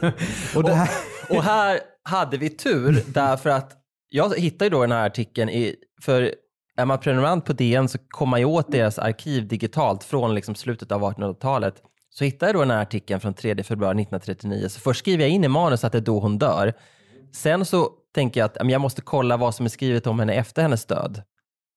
och 0.56 0.64
det 0.64 0.72
här... 0.72 0.88
Och 1.30 1.42
här 1.42 1.80
hade 2.02 2.36
vi 2.36 2.50
tur 2.50 3.02
därför 3.06 3.50
att 3.50 3.72
jag 4.08 4.38
hittade 4.38 4.64
ju 4.64 4.70
då 4.70 4.80
den 4.80 4.92
här 4.92 5.06
artikeln 5.06 5.50
i, 5.50 5.74
för 6.02 6.34
är 6.76 6.84
man 6.84 6.98
prenumerant 6.98 7.44
på 7.44 7.52
DN 7.52 7.88
så 7.88 7.98
kommer 8.08 8.30
man 8.30 8.40
ju 8.40 8.46
åt 8.46 8.72
deras 8.72 8.98
arkiv 8.98 9.48
digitalt 9.48 10.04
från 10.04 10.34
liksom 10.34 10.54
slutet 10.54 10.92
av 10.92 11.02
1800-talet. 11.02 11.74
Så 12.10 12.24
hittade 12.24 12.48
jag 12.48 12.56
då 12.56 12.60
den 12.60 12.70
här 12.70 12.82
artikeln 12.82 13.20
från 13.20 13.34
3 13.34 13.62
februari 13.62 13.92
1939. 13.92 14.68
Så 14.68 14.80
först 14.80 15.00
skriver 15.00 15.24
jag 15.24 15.30
in 15.30 15.44
i 15.44 15.48
manus 15.48 15.84
att 15.84 15.92
det 15.92 15.98
är 15.98 16.02
då 16.02 16.20
hon 16.20 16.38
dör. 16.38 16.72
Sen 17.32 17.64
så 17.64 17.90
tänker 18.14 18.40
jag 18.40 18.46
att 18.46 18.70
jag 18.70 18.80
måste 18.80 19.02
kolla 19.02 19.36
vad 19.36 19.54
som 19.54 19.66
är 19.66 19.70
skrivet 19.70 20.06
om 20.06 20.18
henne 20.18 20.34
efter 20.34 20.62
hennes 20.62 20.86
död. 20.86 21.22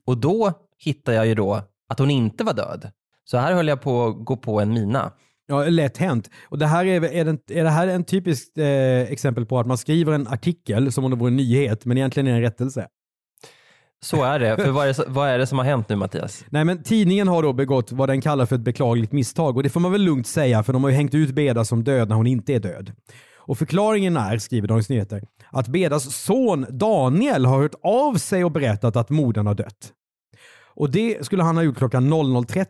Och 0.05 0.17
då 0.17 0.53
hittar 0.77 1.13
jag 1.13 1.27
ju 1.27 1.35
då 1.35 1.61
att 1.89 1.99
hon 1.99 2.11
inte 2.11 2.43
var 2.43 2.53
död. 2.53 2.91
Så 3.25 3.37
här 3.37 3.53
höll 3.53 3.67
jag 3.67 3.81
på 3.81 4.05
att 4.07 4.25
gå 4.25 4.37
på 4.37 4.59
en 4.59 4.73
mina. 4.73 5.11
Ja, 5.47 5.65
lätt 5.65 5.97
hänt. 5.97 6.29
Och 6.43 6.57
det 6.57 6.65
här 6.65 6.85
är, 6.85 7.03
är, 7.03 7.25
det, 7.25 7.59
är 7.59 7.63
det 7.63 7.69
här 7.69 7.87
en 7.87 8.03
typiskt 8.03 8.57
eh, 8.57 9.01
exempel 9.01 9.45
på 9.45 9.59
att 9.59 9.67
man 9.67 9.77
skriver 9.77 10.13
en 10.13 10.27
artikel 10.27 10.91
som 10.91 11.05
om 11.05 11.11
det 11.11 11.17
vore 11.17 11.29
en 11.29 11.35
nyhet, 11.35 11.85
men 11.85 11.97
egentligen 11.97 12.27
är 12.27 12.31
det 12.31 12.37
en 12.37 12.41
rättelse? 12.41 12.87
Så 14.03 14.23
är 14.23 14.39
det. 14.39 14.57
För 14.57 14.71
vad 14.71 14.87
är 14.87 14.93
det, 14.93 15.03
vad 15.07 15.29
är 15.29 15.37
det 15.37 15.47
som 15.47 15.57
har 15.57 15.65
hänt 15.65 15.89
nu 15.89 15.95
Mattias? 15.95 16.45
Nej, 16.49 16.65
men 16.65 16.83
tidningen 16.83 17.27
har 17.27 17.43
då 17.43 17.53
begått 17.53 17.91
vad 17.91 18.09
den 18.09 18.21
kallar 18.21 18.45
för 18.45 18.55
ett 18.55 18.61
beklagligt 18.61 19.11
misstag 19.11 19.57
och 19.57 19.63
det 19.63 19.69
får 19.69 19.79
man 19.79 19.91
väl 19.91 20.01
lugnt 20.01 20.27
säga 20.27 20.63
för 20.63 20.73
de 20.73 20.83
har 20.83 20.89
ju 20.89 20.95
hängt 20.95 21.13
ut 21.13 21.35
Beda 21.35 21.65
som 21.65 21.83
död 21.83 22.09
när 22.09 22.15
hon 22.15 22.27
inte 22.27 22.53
är 22.53 22.59
död. 22.59 22.91
Och 23.37 23.57
förklaringen 23.57 24.17
är, 24.17 24.37
skriver 24.37 24.67
Dagens 24.67 24.89
Nyheter, 24.89 25.21
att 25.51 25.67
Bedas 25.67 26.15
son 26.15 26.65
Daniel 26.69 27.45
har 27.45 27.61
hört 27.61 27.75
av 27.83 28.15
sig 28.15 28.43
och 28.43 28.51
berättat 28.51 28.95
att 28.95 29.09
modern 29.09 29.47
har 29.47 29.55
dött. 29.55 29.91
Och 30.75 30.91
det 30.91 31.25
skulle 31.25 31.43
han 31.43 31.57
ha 31.57 31.63
gjort 31.63 31.77
klockan 31.77 32.13
00.30. 32.13 32.65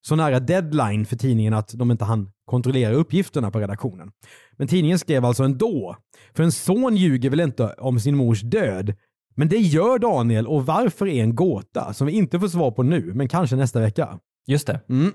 Så 0.00 0.16
nära 0.16 0.40
deadline 0.40 1.06
för 1.06 1.16
tidningen 1.16 1.54
att 1.54 1.70
de 1.74 1.90
inte 1.90 2.04
hann 2.04 2.30
kontrollera 2.44 2.94
uppgifterna 2.94 3.50
på 3.50 3.60
redaktionen. 3.60 4.10
Men 4.56 4.68
tidningen 4.68 4.98
skrev 4.98 5.24
alltså 5.24 5.42
ändå. 5.42 5.96
För 6.36 6.42
en 6.42 6.52
son 6.52 6.96
ljuger 6.96 7.30
väl 7.30 7.40
inte 7.40 7.74
om 7.78 8.00
sin 8.00 8.16
mors 8.16 8.42
död? 8.42 8.94
Men 9.38 9.48
det 9.48 9.56
gör 9.56 9.98
Daniel 9.98 10.46
och 10.46 10.66
varför 10.66 11.06
är 11.06 11.22
en 11.22 11.34
gåta 11.34 11.94
som 11.94 12.06
vi 12.06 12.12
inte 12.12 12.40
får 12.40 12.48
svar 12.48 12.70
på 12.70 12.82
nu, 12.82 13.12
men 13.14 13.28
kanske 13.28 13.56
nästa 13.56 13.80
vecka. 13.80 14.18
Just 14.46 14.66
det. 14.66 14.80
Mm. 14.88 15.12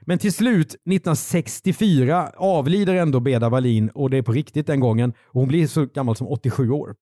Men 0.00 0.18
till 0.18 0.32
slut, 0.32 0.66
1964, 0.66 2.30
avlider 2.36 2.94
ändå 2.94 3.20
Beda 3.20 3.48
Wallin 3.48 3.88
och 3.88 4.10
det 4.10 4.16
är 4.16 4.22
på 4.22 4.32
riktigt 4.32 4.66
den 4.66 4.80
gången. 4.80 5.12
Och 5.26 5.40
hon 5.40 5.48
blir 5.48 5.66
så 5.66 5.86
gammal 5.86 6.16
som 6.16 6.28
87 6.28 6.70
år. 6.70 6.94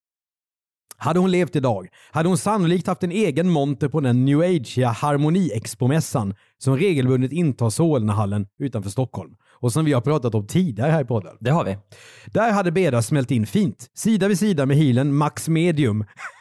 Hade 0.96 1.18
hon 1.18 1.30
levt 1.30 1.56
idag 1.56 1.88
hade 2.10 2.28
hon 2.28 2.38
sannolikt 2.38 2.86
haft 2.86 3.02
en 3.02 3.12
egen 3.12 3.50
monter 3.50 3.88
på 3.88 4.00
den 4.00 4.24
new 4.24 4.40
age 4.40 4.78
harmoni-expomässan 4.78 6.34
som 6.58 6.76
regelbundet 6.76 7.32
intar 7.32 7.70
Solnahallen 7.70 8.46
utanför 8.58 8.90
Stockholm 8.90 9.34
och 9.60 9.72
som 9.72 9.84
vi 9.84 9.92
har 9.92 10.00
pratat 10.00 10.34
om 10.34 10.46
tidigare 10.46 10.90
här 10.90 11.02
i 11.02 11.04
podden. 11.04 11.36
Det 11.40 11.50
har 11.50 11.64
vi. 11.64 11.78
Där 12.26 12.52
hade 12.52 12.72
Beda 12.72 13.02
smält 13.02 13.30
in 13.30 13.46
fint, 13.46 13.90
sida 13.94 14.28
vid 14.28 14.38
sida 14.38 14.66
med 14.66 14.76
healen 14.76 15.14
Max 15.14 15.48
Medium 15.48 16.04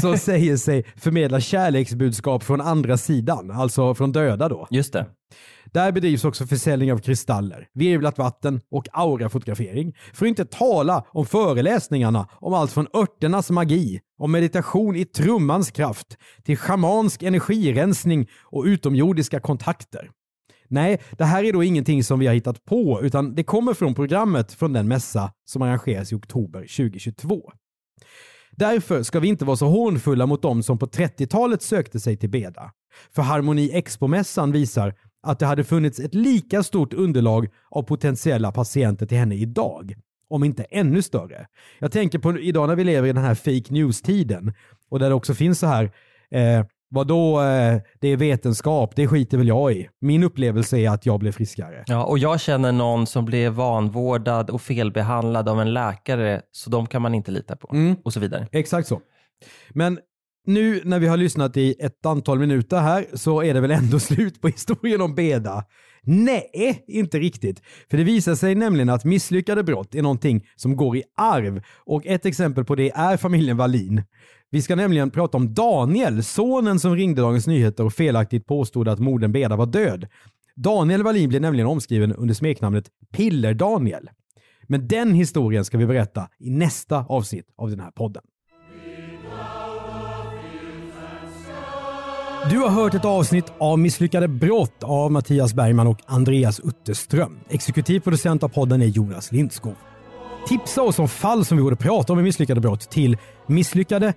som 0.00 0.18
säger 0.18 0.56
sig 0.56 0.84
förmedla 0.96 1.40
kärleksbudskap 1.40 2.42
från 2.42 2.60
andra 2.60 2.96
sidan, 2.96 3.50
alltså 3.50 3.94
från 3.94 4.12
döda 4.12 4.48
då. 4.48 4.66
Just 4.70 4.92
det. 4.92 5.06
Där 5.72 5.92
bedrivs 5.92 6.24
också 6.24 6.46
försäljning 6.46 6.92
av 6.92 6.98
kristaller, 6.98 7.68
virvlat 7.74 8.18
vatten 8.18 8.60
och 8.70 8.84
aurafotografering. 8.92 9.94
För 10.12 10.26
att 10.26 10.28
inte 10.28 10.44
tala 10.44 11.04
om 11.08 11.26
föreläsningarna 11.26 12.28
om 12.32 12.54
allt 12.54 12.72
från 12.72 12.86
örternas 12.94 13.50
magi, 13.50 14.00
om 14.18 14.32
meditation 14.32 14.96
i 14.96 15.04
trummans 15.04 15.70
kraft, 15.70 16.16
till 16.44 16.56
schamansk 16.56 17.22
energirensning 17.22 18.28
och 18.44 18.64
utomjordiska 18.64 19.40
kontakter. 19.40 20.10
Nej, 20.68 21.00
det 21.18 21.24
här 21.24 21.44
är 21.44 21.52
då 21.52 21.62
ingenting 21.64 22.04
som 22.04 22.18
vi 22.18 22.26
har 22.26 22.34
hittat 22.34 22.64
på, 22.64 23.00
utan 23.02 23.34
det 23.34 23.44
kommer 23.44 23.74
från 23.74 23.94
programmet 23.94 24.52
från 24.52 24.72
den 24.72 24.88
mässa 24.88 25.32
som 25.44 25.62
arrangeras 25.62 26.12
i 26.12 26.14
oktober 26.14 26.60
2022. 26.60 27.52
Därför 28.60 29.02
ska 29.02 29.20
vi 29.20 29.28
inte 29.28 29.44
vara 29.44 29.56
så 29.56 29.66
hånfulla 29.66 30.26
mot 30.26 30.42
dem 30.42 30.62
som 30.62 30.78
på 30.78 30.86
30-talet 30.86 31.62
sökte 31.62 32.00
sig 32.00 32.16
till 32.16 32.30
Beda. 32.30 32.72
För 33.14 33.22
Harmoni 33.22 33.70
Expo-mässan 33.72 34.52
visar 34.52 34.94
att 35.22 35.38
det 35.38 35.46
hade 35.46 35.64
funnits 35.64 36.00
ett 36.00 36.14
lika 36.14 36.62
stort 36.62 36.94
underlag 36.94 37.48
av 37.70 37.82
potentiella 37.82 38.52
patienter 38.52 39.06
till 39.06 39.18
henne 39.18 39.34
idag. 39.34 39.94
Om 40.28 40.44
inte 40.44 40.62
ännu 40.62 41.02
större. 41.02 41.46
Jag 41.78 41.92
tänker 41.92 42.18
på 42.18 42.38
idag 42.38 42.68
när 42.68 42.76
vi 42.76 42.84
lever 42.84 43.08
i 43.08 43.12
den 43.12 43.24
här 43.24 43.34
fake 43.34 43.72
news-tiden 43.72 44.54
och 44.90 44.98
där 44.98 45.08
det 45.08 45.14
också 45.14 45.34
finns 45.34 45.58
så 45.58 45.66
här 45.66 45.90
eh, 46.30 46.64
Vadå, 46.92 47.40
eh, 47.40 47.80
det 48.00 48.08
är 48.08 48.16
vetenskap, 48.16 48.96
det 48.96 49.08
skiter 49.08 49.38
väl 49.38 49.48
jag 49.48 49.72
i. 49.72 49.88
Min 50.00 50.22
upplevelse 50.22 50.78
är 50.78 50.90
att 50.90 51.06
jag 51.06 51.20
blev 51.20 51.32
friskare. 51.32 51.84
Ja, 51.86 52.04
och 52.04 52.18
jag 52.18 52.40
känner 52.40 52.72
någon 52.72 53.06
som 53.06 53.24
blev 53.24 53.52
vanvårdad 53.52 54.50
och 54.50 54.62
felbehandlad 54.62 55.48
av 55.48 55.60
en 55.60 55.72
läkare, 55.72 56.42
så 56.52 56.70
de 56.70 56.86
kan 56.86 57.02
man 57.02 57.14
inte 57.14 57.30
lita 57.30 57.56
på. 57.56 57.70
Mm. 57.72 57.96
Och 58.04 58.12
så 58.12 58.20
vidare. 58.20 58.48
Exakt 58.52 58.88
så. 58.88 59.00
Men 59.70 59.98
Nu 60.46 60.80
när 60.84 60.98
vi 60.98 61.06
har 61.06 61.16
lyssnat 61.16 61.56
i 61.56 61.74
ett 61.80 62.06
antal 62.06 62.38
minuter 62.38 62.78
här 62.80 63.06
så 63.14 63.42
är 63.42 63.54
det 63.54 63.60
väl 63.60 63.70
ändå 63.70 63.98
slut 64.00 64.40
på 64.40 64.48
historien 64.48 65.00
om 65.00 65.14
Beda? 65.14 65.64
Nej, 66.02 66.84
inte 66.86 67.18
riktigt. 67.18 67.62
För 67.90 67.96
det 67.96 68.04
visar 68.04 68.34
sig 68.34 68.54
nämligen 68.54 68.88
att 68.88 69.04
misslyckade 69.04 69.62
brott 69.62 69.94
är 69.94 70.02
någonting 70.02 70.46
som 70.56 70.76
går 70.76 70.96
i 70.96 71.02
arv 71.16 71.62
och 71.76 72.06
ett 72.06 72.26
exempel 72.26 72.64
på 72.64 72.74
det 72.74 72.90
är 72.90 73.16
familjen 73.16 73.56
Wallin. 73.56 74.02
Vi 74.50 74.62
ska 74.62 74.76
nämligen 74.76 75.10
prata 75.10 75.36
om 75.36 75.54
Daniel, 75.54 76.24
sonen 76.24 76.80
som 76.80 76.96
ringde 76.96 77.22
Dagens 77.22 77.46
Nyheter 77.46 77.84
och 77.84 77.92
felaktigt 77.92 78.46
påstod 78.46 78.88
att 78.88 78.98
modern 78.98 79.32
Beda 79.32 79.56
var 79.56 79.66
död. 79.66 80.06
Daniel 80.56 81.02
Wallin 81.02 81.28
blev 81.28 81.42
nämligen 81.42 81.66
omskriven 81.66 82.12
under 82.12 82.34
smeknamnet 82.34 82.90
Piller-Daniel. 83.12 84.08
Men 84.62 84.88
den 84.88 85.14
historien 85.14 85.64
ska 85.64 85.78
vi 85.78 85.86
berätta 85.86 86.28
i 86.38 86.50
nästa 86.50 87.04
avsnitt 87.08 87.46
av 87.56 87.70
den 87.70 87.80
här 87.80 87.90
podden. 87.90 88.22
Du 92.48 92.58
har 92.58 92.68
hört 92.68 92.94
ett 92.94 93.04
avsnitt 93.04 93.52
av 93.58 93.78
Misslyckade 93.78 94.28
brott 94.28 94.82
av 94.82 95.12
Mattias 95.12 95.54
Bergman 95.54 95.86
och 95.86 95.98
Andreas 96.06 96.60
Utterström. 96.60 97.40
Exekutiv 97.48 98.00
producent 98.00 98.42
av 98.42 98.48
podden 98.48 98.82
är 98.82 98.86
Jonas 98.86 99.32
Lindskog. 99.32 99.74
Tipsa 100.48 100.82
oss 100.82 100.98
om 100.98 101.08
fall 101.08 101.44
som 101.44 101.56
vi 101.56 101.62
borde 101.62 101.76
prata 101.76 102.12
om 102.12 102.18
i 102.18 102.22
misslyckade 102.22 102.60
brott 102.60 102.90
till 102.90 103.16
misslyckade 103.46 104.14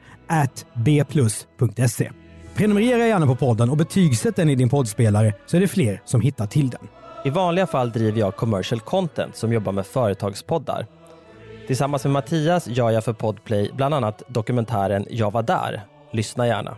bplus.se. 0.73 2.11
Prenumerera 2.55 3.07
gärna 3.07 3.27
på 3.27 3.35
podden 3.35 3.69
och 3.69 3.77
betygsätt 3.77 4.35
den 4.35 4.49
i 4.49 4.55
din 4.55 4.69
poddspelare 4.69 5.33
så 5.45 5.57
är 5.57 5.61
det 5.61 5.67
fler 5.67 6.01
som 6.05 6.21
hittar 6.21 6.47
till 6.47 6.69
den. 6.69 6.87
I 7.25 7.29
vanliga 7.29 7.67
fall 7.67 7.91
driver 7.91 8.19
jag 8.19 8.35
commercial 8.35 8.81
content 8.81 9.35
som 9.35 9.53
jobbar 9.53 9.71
med 9.71 9.85
företagspoddar. 9.85 10.87
Tillsammans 11.67 12.03
med 12.03 12.13
Mattias 12.13 12.67
gör 12.67 12.91
jag 12.91 13.03
för 13.03 13.13
Podplay 13.13 13.71
bland 13.75 13.93
annat 13.93 14.23
dokumentären 14.27 15.05
Jag 15.09 15.31
var 15.31 15.43
där. 15.43 15.85
Lyssna 16.11 16.47
gärna. 16.47 16.77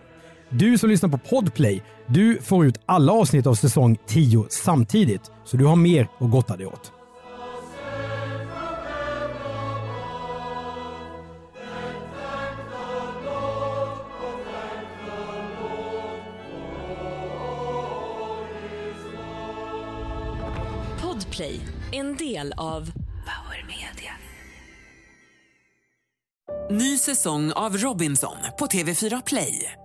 Du 0.60 0.78
som 0.78 0.90
lyssnar 0.90 1.10
på 1.10 1.18
Podplay, 1.18 1.82
du 2.08 2.42
får 2.42 2.66
ut 2.66 2.80
alla 2.86 3.12
avsnitt 3.12 3.48
av 3.48 3.54
säsong 3.54 3.98
10 4.08 4.46
samtidigt, 4.50 5.32
så 5.46 5.58
du 5.58 5.66
har 5.66 5.76
mer 5.76 6.08
att 6.20 6.32
gotta 6.32 6.58
dig 6.58 6.66
åt. 6.66 6.92
Podplay, 21.02 21.62
en 21.92 22.16
del 22.18 22.54
av 22.58 22.92
Power 23.26 23.66
Media. 23.68 24.14
Ny 26.72 26.98
säsong 26.98 27.52
av 27.52 27.78
Robinson 27.78 28.38
på 28.60 28.66
TV4 28.66 29.24
Play. 29.26 29.85